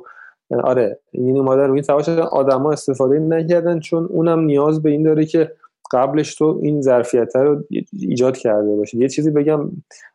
[0.65, 2.23] آره این اومده رو این سوار شدن.
[2.23, 5.53] آدما استفاده نکردن چون اونم نیاز به این داره که
[5.93, 8.99] قبلش تو این ظرفیت رو ایجاد کرده باشه.
[8.99, 9.71] یه چیزی بگم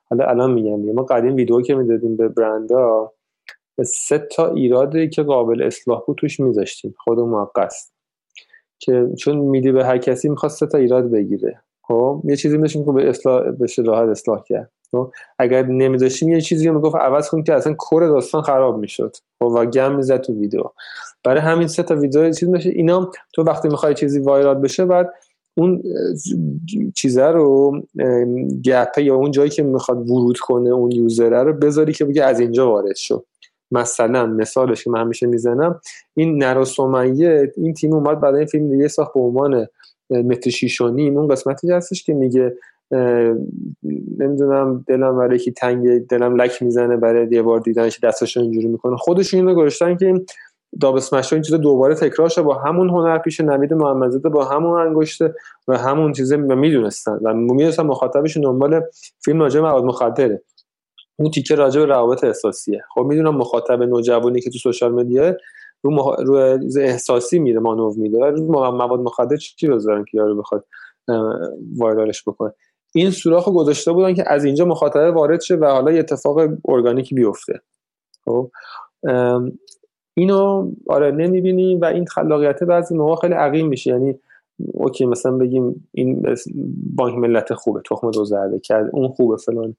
[0.09, 3.11] حالا الان میگم ما قدیم ویدیو که می‌دادیم به برندا
[3.81, 6.95] سه تا ایرادی که قابل اصلاح بود توش میذاشتیم.
[6.97, 7.73] خود موقت.
[8.79, 11.61] که چون میدی به هر کسی می‌خواست سه تا ایراد بگیره.
[11.87, 14.71] خب؟ یه چیزی میشیم که به اصلاح بشه راحت اصلاح کرد.
[14.91, 19.15] خب؟ اگر نمیذاشتیم یه چیزی می‌گفت عوض کن که اصلا کور داستان خراب می‌شد.
[19.39, 20.63] خب؟ و گم می‌زد تو ویدیو.
[21.23, 25.13] برای همین سه تا ویدیو چیز میشه اینا تو وقتی می‌خوای چیزی وایرال بشه بعد
[25.57, 25.83] اون
[26.95, 27.71] چیزه رو
[28.65, 32.39] گپه یا اون جایی که می‌خواد ورود کنه اون یوزره رو بذاری که بگه از
[32.39, 33.23] اینجا وارد شو.
[33.73, 35.81] مثلا مثالش که من همیشه می‌زنم
[36.15, 36.65] این نرا
[37.57, 39.67] این تیم اومد بعد این فیلم دیگه ساخت به عنوان
[40.09, 40.51] متر
[40.91, 42.55] اون قسمتی هستش که میگه
[44.17, 48.97] نمی‌دونم دلم برای یکی تنگ دلم لک می‌زنه برای یه بار دیدنش دستاشو اینجوری می‌کنه.
[48.97, 50.21] خودشون اینو گذاشتن که
[50.81, 54.79] داب اسمش این چیزا دوباره تکرار شه با همون هنر پیش نوید محمدزاده با همون
[54.79, 55.35] انگشته
[55.67, 57.19] و همون چیزه می‌دونستن.
[57.23, 58.81] و می‌دونستن مخاطبش دنبال
[59.25, 60.41] فیلم راجع مواد مخدره.
[61.23, 62.83] اون تیکه راجع به روابط احساسیه.
[62.95, 65.35] خب می‌دونم مخاطب نوجوانی که تو سوشال مدیا
[65.81, 66.19] رو, مخ...
[66.19, 68.17] رو احساسی میره مانور میده.
[68.17, 70.65] و مواد مخدر چی بذارن که یارو بخواد
[71.77, 72.53] وایرالش بکنه؟
[72.95, 77.15] این سوراخ گذاشته بودن که از اینجا مخاطب وارد شه و حالا یه اتفاق ارگانیکی
[77.15, 77.61] بیفته.
[78.25, 78.51] خب؟
[80.13, 83.91] اینو آره نمی‌بینیم و این خلاقیت بعضی موقع خیلی عقیم میشه.
[83.91, 84.19] یعنی
[84.73, 86.35] اوکی مثلا بگیم این
[86.95, 89.75] بانک ملت خوبه تخم دو زرده کرد اون خوبه فلان.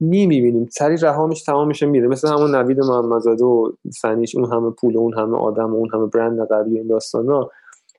[0.00, 0.68] نمی‌بینیم.
[0.70, 2.08] سری رها میشه تمام میشه میره.
[2.08, 6.06] مثل همون نوید محمدزاده و سنیش اون همه پول اون همه آدم و اون همه
[6.06, 7.50] برند قوی این داستانا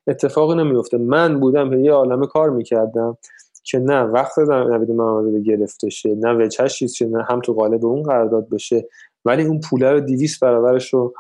[0.08, 3.18] اتفاقی نمیفته من بودم یه عالمه کار می‌کردم
[3.64, 7.86] که نه وقت نوید محمدزاده گرفته شه نه وجهش چیز شه نه هم تو قالب
[7.86, 8.88] اون قرارداد بشه
[9.26, 11.14] ولی اون پوله رو 200 برابرش رو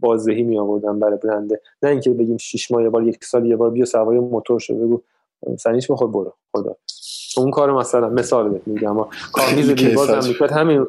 [0.00, 1.60] بازدهی می آوردن برای برنده.
[1.82, 4.74] نه اینکه بگیم شش ماه یه بار یک سال یه بار بیا سوای موتور شو
[4.74, 5.00] بگو.
[5.58, 6.34] سنیش بخور برو.
[6.52, 6.76] خدا.
[7.36, 8.96] اون کار مثلا مثال میگم.
[9.32, 10.86] کامیز دیرباز هم می‌کرد همین.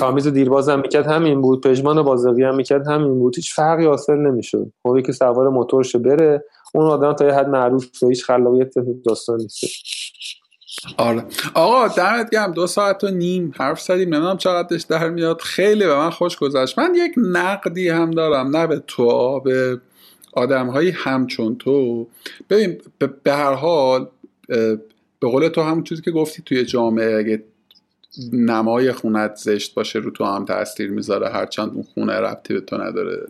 [0.00, 1.60] کامیز دیرباز هم می‌کرد همین بود.
[1.60, 3.36] پژمان بازاقی هم می‌کرد همین بود.
[3.36, 4.72] هیچ فرقی حاصل نمی‌شد.
[4.82, 6.44] خب که سوار موتورش بره.
[6.74, 8.72] اون آدم تا یه حد معروف و هیچ خلاقیت
[9.06, 9.64] داستان نیست.
[10.98, 11.24] آره.
[11.54, 12.52] آقا دمت گرم.
[12.52, 14.14] دو ساعت و نیم حرف زدیم.
[14.14, 15.40] نمی‌دونم چقدرش در میاد.
[15.40, 16.78] خیلی به من خوش گذشت.
[16.78, 18.56] من یک نقدی هم دارم.
[18.56, 19.80] نه به تو به
[20.32, 22.06] آدم هایی همچون تو.
[22.50, 22.80] ببین
[23.22, 24.08] به هر حال
[25.24, 27.42] به قول تو همون چیزی که گفتی توی جامعه اگه
[28.32, 31.28] نمای خونت زشت باشه رو تو هم تاثیر می‌ذاره.
[31.28, 33.26] هرچند اون خونه ربطی به تو نداره.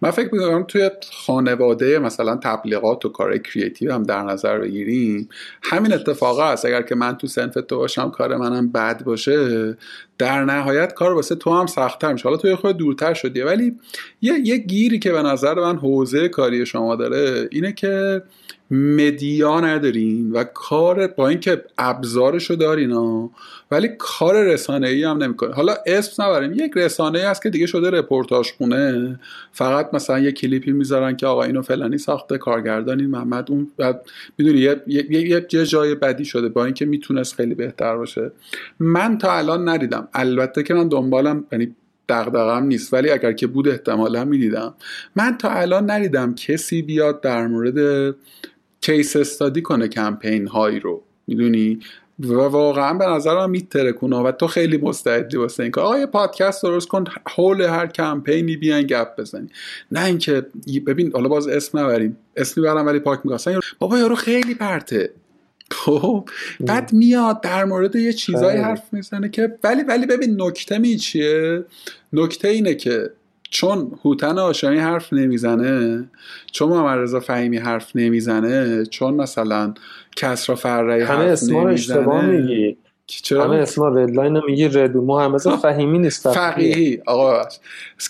[0.00, 5.28] من فکر می‌کنم توی خانواده مثلا تبلیغات و کار creative هم در نظر بگیریم
[5.62, 9.76] همین اتفاق است اگر که من تو صنف تو باشم کار منم بد باشه
[10.18, 12.24] در نهایت کار واسه تو هم سختتر میشه.
[12.24, 13.76] حالا توی خود دورتر شدیه ولی
[14.22, 18.22] یه, یه گیری که به نظر من حوزه کاری شما داره اینه که
[18.70, 23.30] media ندارین و کار با اینکه ابزارشو دارین ها
[23.70, 25.54] ولی کار رسانه ای هم نمی‌کنه.
[25.54, 26.52] حالا اسم نبریم.
[26.52, 29.20] یک رسانه ای هست که دیگه شده رپورتاج خونه.
[29.52, 33.70] فقط مثلا یه کلیپی می‌ذارن که آقا اینو فلانی ساخته کارگردانی محمد اون
[34.38, 38.32] می‌دونی یه،, یه،, یه،, یه جای بدی شده با اینکه می‌تونست خیلی بهتر باشه.
[38.78, 40.08] من تا الان ندیدم.
[40.14, 41.74] البته که من دنبالم یعنی
[42.08, 44.74] دغدغم نیست ولی اگر که بود احتمالا می‌دیدم.
[45.16, 48.14] من تا الان ندیدم کسی بیاد در مورد
[48.86, 51.78] کیس استادی کنه کمپین هایی رو می‌دونی؟
[52.18, 56.88] و واقعا به نظرم میترکونه و تو خیلی مستعدی واسه اینکه آقا یه پادکست درست
[56.88, 59.48] کن حول هر کمپینی بیان گپ بزنی.
[59.92, 60.46] نه اینکه
[60.86, 62.16] ببین حالا باز اسم نبریم.
[62.36, 65.10] اسم می‌برم ولی پاک میگم بابا یارو خیلی پرته.
[65.70, 66.28] خب؟
[66.60, 71.64] بعد میاد در مورد یه چیزایی حرف می‌زنه که ولی ولی ببین نکته می چیه؟
[72.12, 73.10] نکته اینه که
[73.50, 76.04] چون هوتن آشامی حرف نمی‌زنه
[76.52, 79.74] چون محمد رضا فهیمی حرف نمی‌زنه چون مثلا
[80.16, 82.76] کسرا فرعی حرف نمی‌زنه.
[83.06, 86.32] چرا؟ همه اسما ردلاین میگی رد محمد فهیمی نیست.
[86.32, 87.02] فقیهی.
[87.06, 87.42] آقا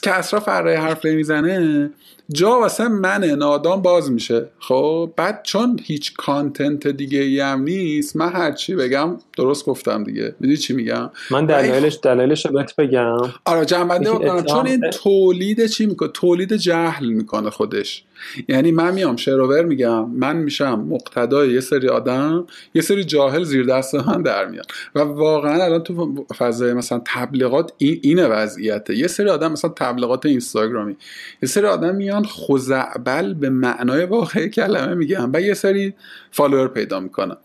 [0.03, 1.91] کسرا فرعی حرف نمی‌زنه
[2.33, 4.49] جا واسه من نادان باز میشه.
[4.59, 10.35] خب بعد چون هیچ کانتنت دیگه ای هم نیست من هرچی بگم درست گفتم دیگه.
[10.41, 13.17] می‌دونی چی میگم؟ من دلایلش دلایلش بهت بگم.
[13.45, 18.05] آره جنبنده بکنم چون این تولید چی می‌کنه؟ تولید جهل می‌کنه خودش.
[18.49, 23.67] یعنی من میام شروور میگم من میشم مقتدای یه سری آدم یه سری جاهل زیر
[23.67, 28.97] دست من در میاد و واقعا الان تو فضای مثلا تبلیغات این اینه وضعیته.
[28.97, 30.97] یه سری آدم مثلا تبلیغات اینستاگرامی.
[31.43, 35.95] یه سری آدم میان خزعبل به معنای واقعی کلمه میگن و یه سری
[36.31, 37.37] follower پیدا می‌کنن.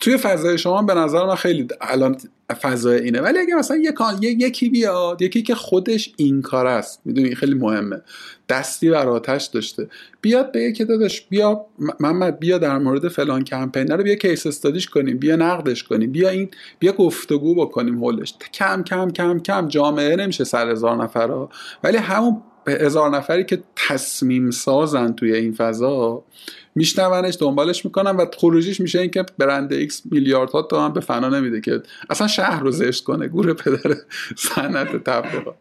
[0.00, 2.16] توی فضای شما به نظر من خیلی الان
[2.62, 3.20] فضای اینه.
[3.20, 3.76] ولی اگه مثلا
[4.22, 8.02] یکی بیاد یکی که خودش این کار است می‌دونی؟ خیلی مهمه.
[8.48, 9.88] دستی بر آتش داشته.
[10.20, 11.66] بیاد به یکی داداش بیا
[12.00, 13.88] محمد بیا در مورد فلان کمپین.
[13.88, 18.34] رو بیا case study ش کنیم بیا نقدش کنیم بیا این بیا گفتگو بکنیم حولش.
[18.54, 21.46] کم کم کم کم جامعه نمیشه سر هزار نفر
[21.84, 26.24] ولی همون هزار نفری که تصمیم سازن توی این فضا
[26.74, 31.82] میشنونش دنبالش می‌کنن و خروجیش میشه اینکه برند ایکس میلیاردها تومن به فنا نمیده که
[32.10, 33.94] اصلا شهر رو زشت کنه گور پدر
[34.36, 35.54] صنعت تبلیغات.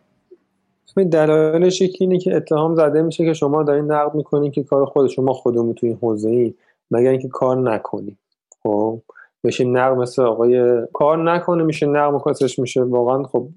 [1.12, 5.08] دلایلش یکی اینه که اتهام زده میشه که شما دارین نقد می‌کنین که کار خود
[5.08, 6.54] شما خودمون توی این حوزه ای
[6.92, 8.18] مگر اینکه کار نکنی.
[8.64, 9.02] خب
[9.44, 12.82] بشه نقد مثل آقای کار نکنه میشه نقد مکاسش میشه.
[12.82, 13.48] واقعا خب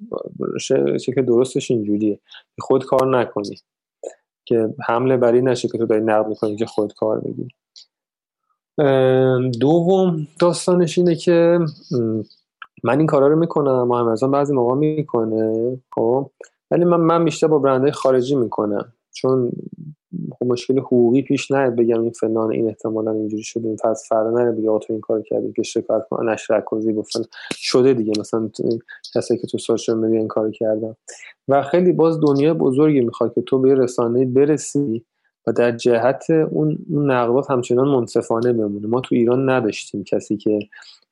[1.15, 2.19] که درستش اینجوریه.
[2.61, 3.57] خود کار نکنی.
[4.44, 7.48] که حمله بری نشه که تو داری نقد می‌کنی که خود کار بگیری
[9.60, 11.59] دوم داستانش اینه که
[12.85, 16.31] من این کارا رو می‌کنم محمد بعضی موقع می‌کنه خب؟
[16.70, 18.93] ولی من من بیشتر با برندهای خارجی می‌کنم.
[19.12, 19.52] چون
[20.39, 23.69] خب مشکل حقوقی پیش نیاد بگم این فلان این احتمالا اینجوری شده.
[23.69, 26.29] این پس فردا نره بگه تو این کار کردی که شکایت کن.
[26.29, 27.21] نشر عکاسی گفتن
[27.53, 28.13] شده دیگه.
[28.21, 28.51] مثلا
[29.15, 30.95] کسی که تو سوشال مدیا این کار کردن.
[31.49, 35.05] و خیلی باز دنیا بزرگی می‌خواد که تو به رسانه برسی
[35.47, 38.86] و در جهت اون نقدات همچنان منصفانه بمونه.
[38.86, 40.59] ما تو ایران نداشتیم کسی که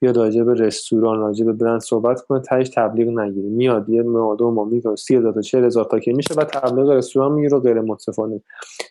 [0.00, 3.48] بیاد راجع به رستوران راجع به برند صحبت کنه تهش تبلیغ نگیره.
[3.48, 7.58] میاد یه مادو ما میگه 30000 تا 40000 تا که میشه و تبلیغ رستوران می‌گیره
[7.58, 8.40] غیر منصفانه.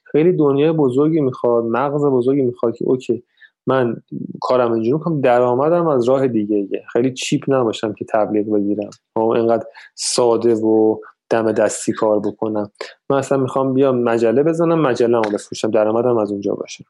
[0.06, 3.24] خیلی دنیای بزرگی می‌خواد مغز بزرگی می‌خواد که اوکی
[3.68, 3.96] من
[4.42, 8.90] کارم اینجوری می‌کنم درآمدم از راه دیگه خیلی چیپ نباشم که تبلیغ بگیرم.
[9.16, 10.98] و اینقدر ساده و
[11.30, 12.72] دم دستی کار بکنم.
[13.10, 15.72] من اصلا می‌خوام بیام مجله بزنم مجله رو بفروشم.
[15.72, 16.86] درآمدم از اونجا باشه.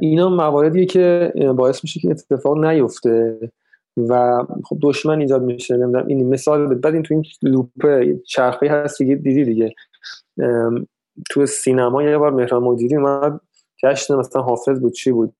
[0.00, 3.38] اینا مواردیه که باعث میشه که اتفاق نیفته
[3.96, 5.76] و خب دشمن ایجاد میشه.
[5.76, 9.74] نمی‌دونم این مثال بعد این تو این لوپ چرخی هست دیگه دیدی دیگه.
[11.30, 13.40] تو سینما یه بار مهران مدیری اومد
[13.82, 15.34] جشن مثلا حافظ بود چی بود؟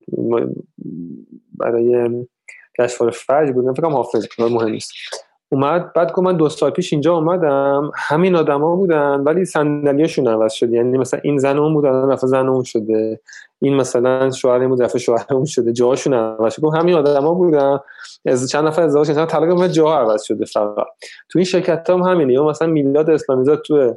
[1.59, 2.09] برای
[2.79, 3.77] جشنواره فجر بود.
[3.77, 4.93] فکرم حافظ مهم نیست.
[5.53, 10.53] اومد بعد که من دو سال پیش اینجا اومدم همین آدما بودن ولی صندلیاشون عوض
[10.53, 10.73] شد.
[10.73, 13.21] یعنی مثلا این زن اون بود الان رفع زن اون شده.
[13.61, 15.73] این مثلا شوهر این بود رفع شوهر اون شده.
[15.73, 16.63] جاهاشون عوض شد.
[16.75, 17.79] همین آدما بودن.
[18.27, 20.87] از چند نفر ازدواج کردن طلاق من جاها عوض شده فقط.
[21.29, 22.33] تو این شرکت هم همینه.
[22.33, 23.95] یا مثلا میلاد اسلامی زاد تو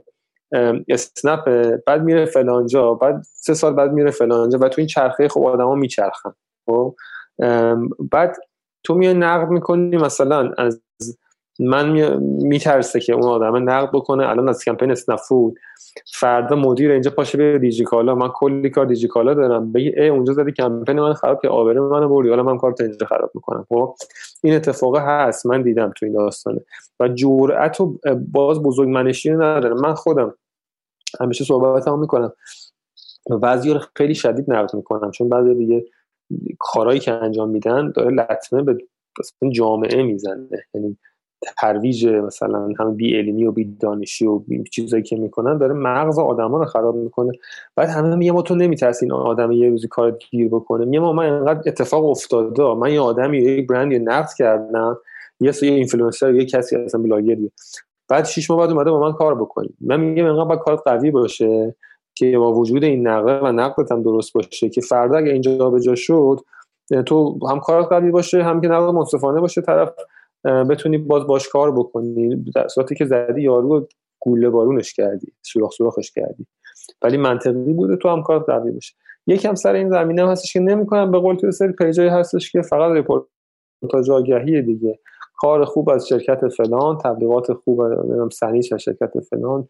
[0.88, 5.44] اسنپ بعد میره فلانجا بعد سه سال بعد میره فلانجا و تو این چرخه خب
[5.44, 6.34] آدما میچرخن.
[6.66, 6.96] خب؟
[8.12, 8.38] بعد
[8.84, 10.82] تو میای نقد می‌کنی مثلا از
[11.60, 14.30] من میترسه که اون آدم نقد بکنه.
[14.30, 15.60] الان از کمپین اسنفود
[16.14, 18.16] فردا مدیر اینجا پاشه به دیجیکالا.
[18.16, 19.72] من کلی کار دیجیکالا دارم.
[19.72, 22.30] بگی ای اونجا زدی کمپین من خراب که آبر منو بردی.
[22.30, 23.66] حالا من کارت اینجا خراب می‌کنم.
[23.70, 23.96] خب؟
[24.44, 25.46] این اتفاق هست.
[25.46, 26.62] من دیدم تو این داستانه.
[27.00, 27.98] و جرأت و
[28.32, 30.36] باز بزرگ منشی ندارم من خودم
[31.20, 32.32] همیشه صحبتمو می‌کنم.
[33.42, 35.12] بعضی رو خیلی شدید نقد می‌کنم.
[35.12, 35.86] چون بعضی دیگه
[36.60, 38.78] کارهایی که انجام میدن داره لطمه به
[39.52, 40.48] جامعه می‌زنه.
[40.74, 40.98] یعنی
[41.58, 46.20] ترویج مثلا هم بی علمی و بی دانشی و بی چیزایی که می‌کنن داره مغز
[46.20, 47.32] آدما رو خراب می‌کنه.
[47.76, 50.86] بعد همه میگه ما تو نمیترسی این آدم یه روزی کار گیر بکنه.
[50.86, 52.74] میگه ما من انقدر اتفاق افتاده.
[52.74, 54.98] من یه آدمی یک برند یه نقد کردم.
[55.40, 57.52] یه سری اینفلوئنسر یه کسی اصلا بلاگری
[58.10, 61.12] بعد شش ماه بعد اومده با من کار بکنیم من میگم انقدر باید کارت قوی
[61.12, 61.76] باشه
[62.16, 65.82] که با وجود این نقد و نقدت هم درست باشه که فردا اگه اینجا به
[65.82, 66.40] جا شد
[67.06, 69.90] تو هم کارت قوی باشه هم که نقد منصفانه باشه طرف
[70.46, 72.46] بتونی باز باش کار بکنی.
[72.56, 73.88] در صورتی که زدی یارو
[74.20, 76.46] گوله بارونش کردی سوراخ سوراخش کردی.
[77.02, 78.96] ولی منطقی بوده تو هم کار قوی باشه.
[79.28, 82.62] یکم سر این زمینه هم هستش که نمی‌کنم به قول تو سری پیجای هستش که
[82.62, 85.00] فقط رپورتاج آگهی دیگه.
[85.38, 89.68] کار خوب از شرکت فلان تبلیغات خوب نمی‌دونم سنیش از شرکت فلان.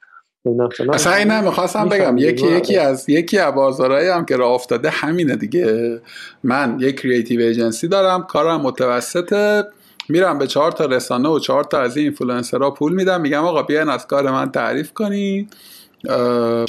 [0.94, 2.18] اصلا این می‌خواستم بگم.
[2.18, 6.00] یکی یکی از یکی از بازارهایی هم که راه افتاده همینه دیگه.
[6.44, 9.64] من یک creative agency دارم کارم متوسطه.
[10.10, 13.22] میرم به چهار تا رسانه و چهار تا از این اینفلوئنسرها پول میدم.
[13.22, 15.54] میگم آقا بیاین از کار من تعریف کنید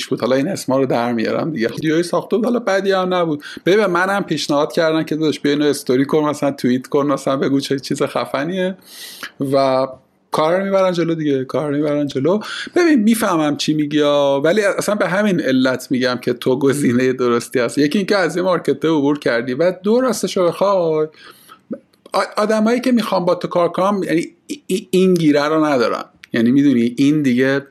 [0.09, 1.69] بود حالا این اسما رو در میارم دیگه.
[1.69, 3.43] ویدیوی ساخته بود حالا بدی هم نبود.
[3.67, 7.61] ببین منم پیشنهاد کردن که داداش بیا اینو استوری کن مثلا توییت کن مثلا بگو
[7.61, 8.77] چه چیز خفنیه.
[9.53, 9.87] و
[10.31, 12.39] کار رو می‌برن جلو دیگه کار رو می‌برن جلو.
[12.77, 14.01] ببین می‌فهمم چی میگی
[14.45, 17.79] ولی اصلا به همین علت میگم که تو گزینه درستی هست.
[17.79, 21.07] یکی اینکه از این مارکت عبور کردی و دو راستش رو بخوای.
[22.37, 24.27] آدمایی که می‌خوام با تو کار کنم یعنی
[24.91, 27.67] این گیره رو ندارن یعنی می‌دونی این دیگه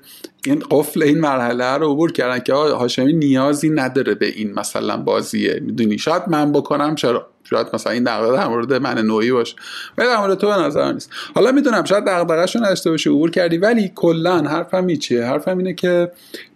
[0.45, 5.59] این قفل این مرحله رو عبور کردن که هاشمی نیازی نداره به این مثلا بازیه.
[5.65, 9.55] می‌دونی؟ شاید من بکنم چرا شاید مثلا این دغدغه در مورد من نوعی باشه.
[9.97, 11.09] ولی در مورد تو نظر نیست.
[11.35, 16.11] حالا می‌دونم شاید دغدغه‌شو نداشته باشی عبور کردی ولی کلا حرفم چیه؟ حرفم اینه که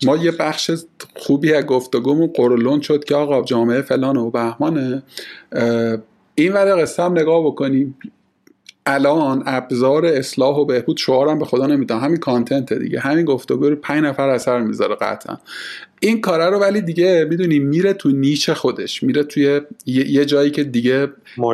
[0.06, 0.72] ما یه بخش
[1.16, 5.04] خوبی از گفتگومون قرولون شد که آقا جامعه فلان و بهمانه
[6.42, 7.98] این ور قصه هم نگاه بکنیم.
[8.86, 13.00] الان ابزار اصلاح و بهبود شعارم به خدا نمیدم همین کانتنت دیگه.
[13.00, 15.38] همین گفتگو رو پنج نفر اثر می‌ذاره قطعا.
[16.00, 19.04] این کاره رو ولی دیگه می‌دونی میره تو نیچ خودش.
[19.04, 21.08] میره توی یه جایی که دیگه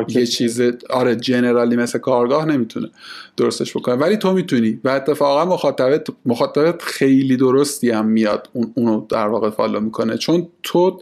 [0.08, 0.60] یه چیز
[0.90, 2.90] آره جنرالی مثل کارگاه نمی‌تونه
[3.36, 3.94] درستش بکنه.
[3.94, 4.80] ولی تو می‌تونی.
[4.84, 10.16] و اتفاقا مخاطبت مخاطبت خیلی درستی هم میاد اون اونو در واقع فالو می‌کنه.
[10.16, 11.00] چون تو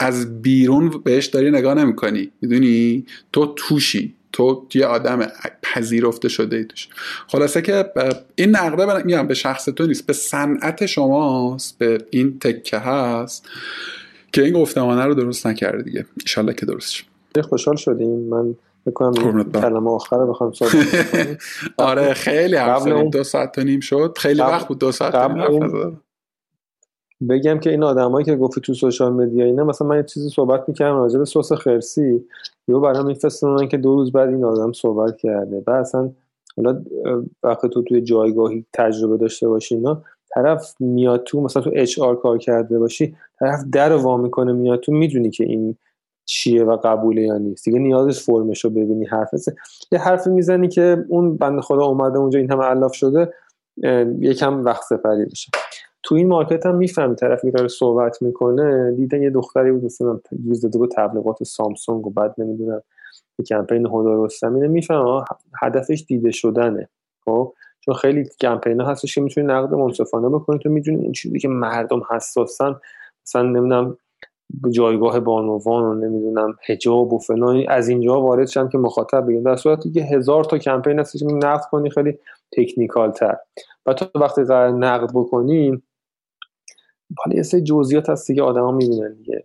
[0.00, 2.30] از بیرون بهش داری نگاه نمی‌کنی.
[2.40, 4.14] می‌دونی؟ تو توشی.
[4.32, 5.26] تو یه آدم
[5.62, 6.88] پذیرفته شده ای توش.
[7.28, 7.84] خلاصه که
[8.34, 10.06] این نقده میگم به شخص تو نیست.
[10.06, 11.78] به صنعت شماست.
[11.78, 13.48] به این تکه هست
[14.32, 16.06] که این گفتمانه رو درست نکرده دیگه.
[16.20, 17.04] ایشالله که درست شد
[17.42, 18.28] خوشحال شدیم.
[18.28, 18.54] من
[18.86, 20.52] بکنم کلمه آخر بخوام
[21.76, 24.16] آره خیلی حرف دو ساعت و نیم شد.
[24.18, 24.78] خیلی وقت بود.
[24.78, 26.00] دو ساعت قبل
[27.28, 30.64] بگم که این آدمایی که گفتی تو سوشال مدیا اینا مثلا من یه چیزی صحبت
[30.68, 32.24] می‌کردم راجع به سس خرسی
[32.68, 35.62] یهو برام میفرستن که دو روز بعد این آدم صحبت کرده.
[35.66, 36.10] و اصلا
[36.56, 36.82] حالا
[37.42, 40.02] وقتی تو توی جایگاهی تجربه داشته باشی اینا
[40.34, 44.80] طرف میاد تو مثلا تو اچ آر کار کرده باشی طرف در وا می‌کنه میاد
[44.80, 45.76] تو می‌دونی که این
[46.24, 47.64] چیه و قبوله یا نیست.
[47.64, 49.30] دیگه نیازش فرمش رو ببینی حرف
[49.92, 53.32] یه حرف می‌زنی که اون بند خدا اومده اونجا این همه علاف شده
[54.20, 55.50] یکم وقت سپری بشه
[56.02, 58.92] تو این مارکت هم می‌فهمی طرف میره صحبت می‌کنه.
[58.96, 60.20] دیدن یه دختری بود مثلا
[60.62, 62.82] داده بود تبلیغات سامسونگ و بعد نمی‌دونم
[63.48, 65.24] کمپین هدا اینه میفهم
[65.62, 66.88] هدفش دیده شدنه
[67.24, 70.58] خب؟ چون خیلی کمپین ها هستش که می‌تونی نقد منصفانه بکنی.
[70.58, 72.74] تو می‌دونی اون چیزی که مردم حساسن
[73.26, 73.96] مثلا نمی‌دونم
[74.70, 79.42] جایگاه بانوان و نمی‌دونم حجاب و فلان از اینجا وارد شم که مخاطب بگیم.
[79.42, 82.18] در صورتی که هزار تا کمپین هستش که نقد کنی خیلی
[82.56, 83.36] تکنیکال تر
[83.86, 85.82] و تو وقتی قرار نقد بکنی
[87.18, 89.44] حالا یه سری جزئیات هست دیگه آدما می‌بینن دیگه.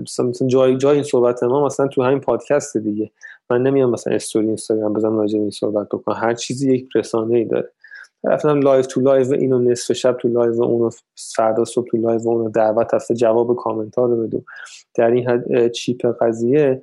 [0.00, 3.10] مثلا مثلا جای جای این صحبت ما مثلا تو همین پادکست دیگه.
[3.50, 6.16] من نمیام مثلا استوری اینستاگرام بزنم راجع این صحبت بکنم.
[6.16, 7.72] هر چیزی یک رسانه ای داره.
[8.24, 10.90] رفتم لایو تو لایو اینو نصف شب تو live اونو
[11.36, 14.42] فردا صبح تو live اونو دعوت هفته جواب کامنت ها رو بدو
[14.94, 16.82] در این حد cheap قضیه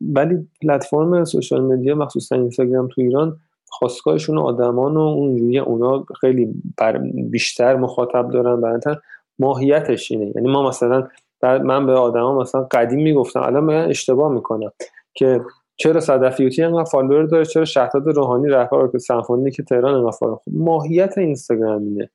[0.00, 3.36] ولی پلتفرم social media مخصوصا اینستاگرام تو ایران
[3.78, 8.60] خاستگاهشون آدمان و اونجوری اونا خیلی بر بیشتر مخاطب دارن.
[8.60, 8.96] براتر
[9.38, 10.32] ماهیتش اینه.
[10.36, 11.08] یعنی ما مثلا
[11.42, 14.70] من به آدما مثلا قدیم می‌گفتم الان من اشتباه می‌کنم
[15.14, 15.40] که
[15.76, 20.36] چرا صدفیوتی انقدر فالوور داره چرا شهداد روحانی رهبر که سمفونی که تهران فالوور.
[20.36, 22.10] خب ماهیت اینستاگرام اینه.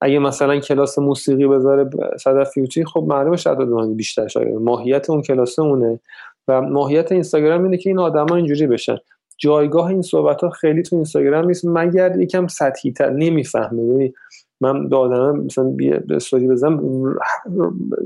[0.00, 5.58] اگه مثلا کلاس موسیقی بذاره صدفیوتی خب معلومه شهداد روحانی بیشتر شاید ماهیت اون کلاس
[5.58, 6.00] اونه
[6.48, 8.96] و ماهیت اینستاگرام اینه که این آدما اینجوری بشن.
[9.38, 11.64] جایگاه این صحبت ها خیلی تو اینستاگرام نیست.
[11.64, 13.82] مگر یکم سطحی تر نمی‌فهمه.
[13.94, 14.14] ببین
[14.60, 15.76] من به آدم مثلا
[16.10, 16.80] استوری بزنم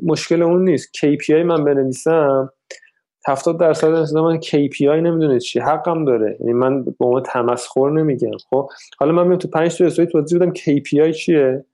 [0.03, 0.89] مشکل اون نیست.
[0.97, 2.53] KPI من بنویسم
[3.29, 6.37] 70 درصد از من KPI نمی‌دونه چی حقم داره.
[6.41, 8.37] یعنی من به عنوان تمسخر نمیگم.
[8.51, 8.69] خب
[8.99, 11.65] حالا من میام تو 5 تا استوری توضیح بدم KPI چیه؟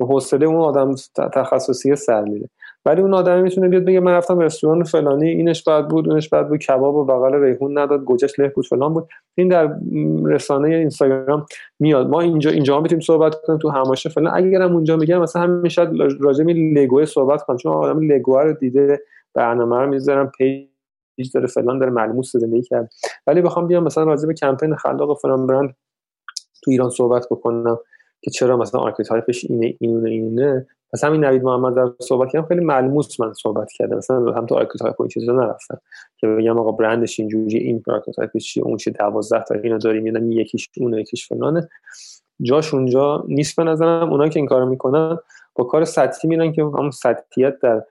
[0.00, 0.94] حوصله اون آدم
[1.34, 2.48] تخصصی سر میره
[2.84, 6.48] ولی اون آدم می‌تونه بیاد بگه من رفتم رستوران فلانی اینش بعد بود اونش بعد
[6.48, 9.08] بود کباب و بغل ریحون نداد گوجش له بود فلان بود.
[9.34, 9.76] این در
[10.24, 11.46] رسانه اینستاگرام
[11.80, 12.08] میاد.
[12.08, 14.34] ما اینجا اینجا می‌تونیم صحبت کنیم تو هماشه فلان.
[14.36, 17.56] اگرم اونجا میگم مثلا همین شاید راجع به لگو صحبت کنم.
[17.56, 19.00] چون آدم لگو رو دیده
[19.34, 20.66] برنامه رو می‌ذارم پیج
[21.34, 22.90] داره فلان داره ملموس زندگی کرد
[23.26, 25.76] ولی بخوام بیام مثلا راجع به کمپین خلاق فلان برند
[26.64, 27.78] تو ایران صحبت بکنم.
[28.22, 32.46] که چرا مثلا archetype ش اینه اینونه اینه مثلا همین نوید محمد در صحبت کردم
[32.46, 33.96] خیلی ملموس من صحبت کردم.
[33.96, 35.80] مثلا هم تو archetype و این چیزا نرفتم
[36.18, 40.34] که بگم آقا برندش اینجوری این archetype چیه اون چه 12 تا اینو داریم یعنی
[40.34, 41.68] یکیش اون یکیش فلانه.
[42.42, 44.10] جاش اونجا نیست به نظرم.
[44.10, 45.18] اونایی که این کارو می‌کنن
[45.54, 47.82] با کار سطحی میرن که همون سطحیت در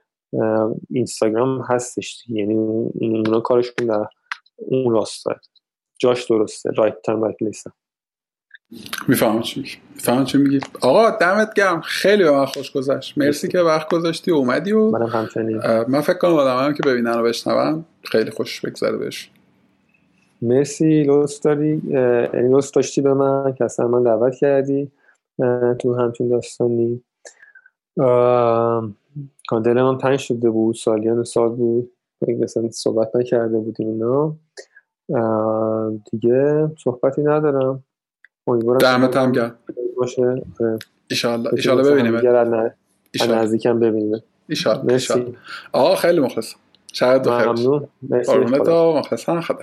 [0.90, 2.54] اینستاگرام هستش یعنی
[3.00, 4.06] اونا کارشون در
[4.56, 5.34] اون راسته
[5.98, 6.70] جاش درسته.
[6.70, 7.36] right time right
[9.08, 9.60] می‌فهمم چی
[9.94, 10.60] می‌فهمم چی میگی.
[10.80, 11.80] آقا دمت گرم.
[11.80, 13.18] خیلی به من خوش گذشت.
[13.18, 14.90] مرسی که وقت گذاشتی و اومدی و
[15.88, 19.30] من فکر کنم آدم که ببینن و بشنون خیلی خوش بگذره بهش.
[20.42, 21.82] مرسی لطف داری.
[22.34, 24.90] یعنی لطف داشتی به من که اصلا من دعوت کردی
[25.78, 27.02] تو همچین داستانی.
[29.64, 31.92] دل من تنگ شده بود سالیان سال بود.
[32.28, 34.36] مثلا صحبت نکرده بودیم اینا.
[36.10, 37.84] دیگه صحبتی ندارم.
[38.46, 39.58] امیدوارم دمت هم گرم.
[39.96, 40.42] باشه.
[41.08, 45.36] ایشالله ایشالله ببینیم ایشالله نزدیکم ببینیم ایشالله مرسی.
[45.72, 46.56] آقا خیلی مخلصم.
[46.92, 47.46] شاید بخیر.
[47.48, 47.88] ممنون.
[48.02, 48.36] مرسی.
[48.38, 49.40] مخلصم.
[49.40, 49.62] خدا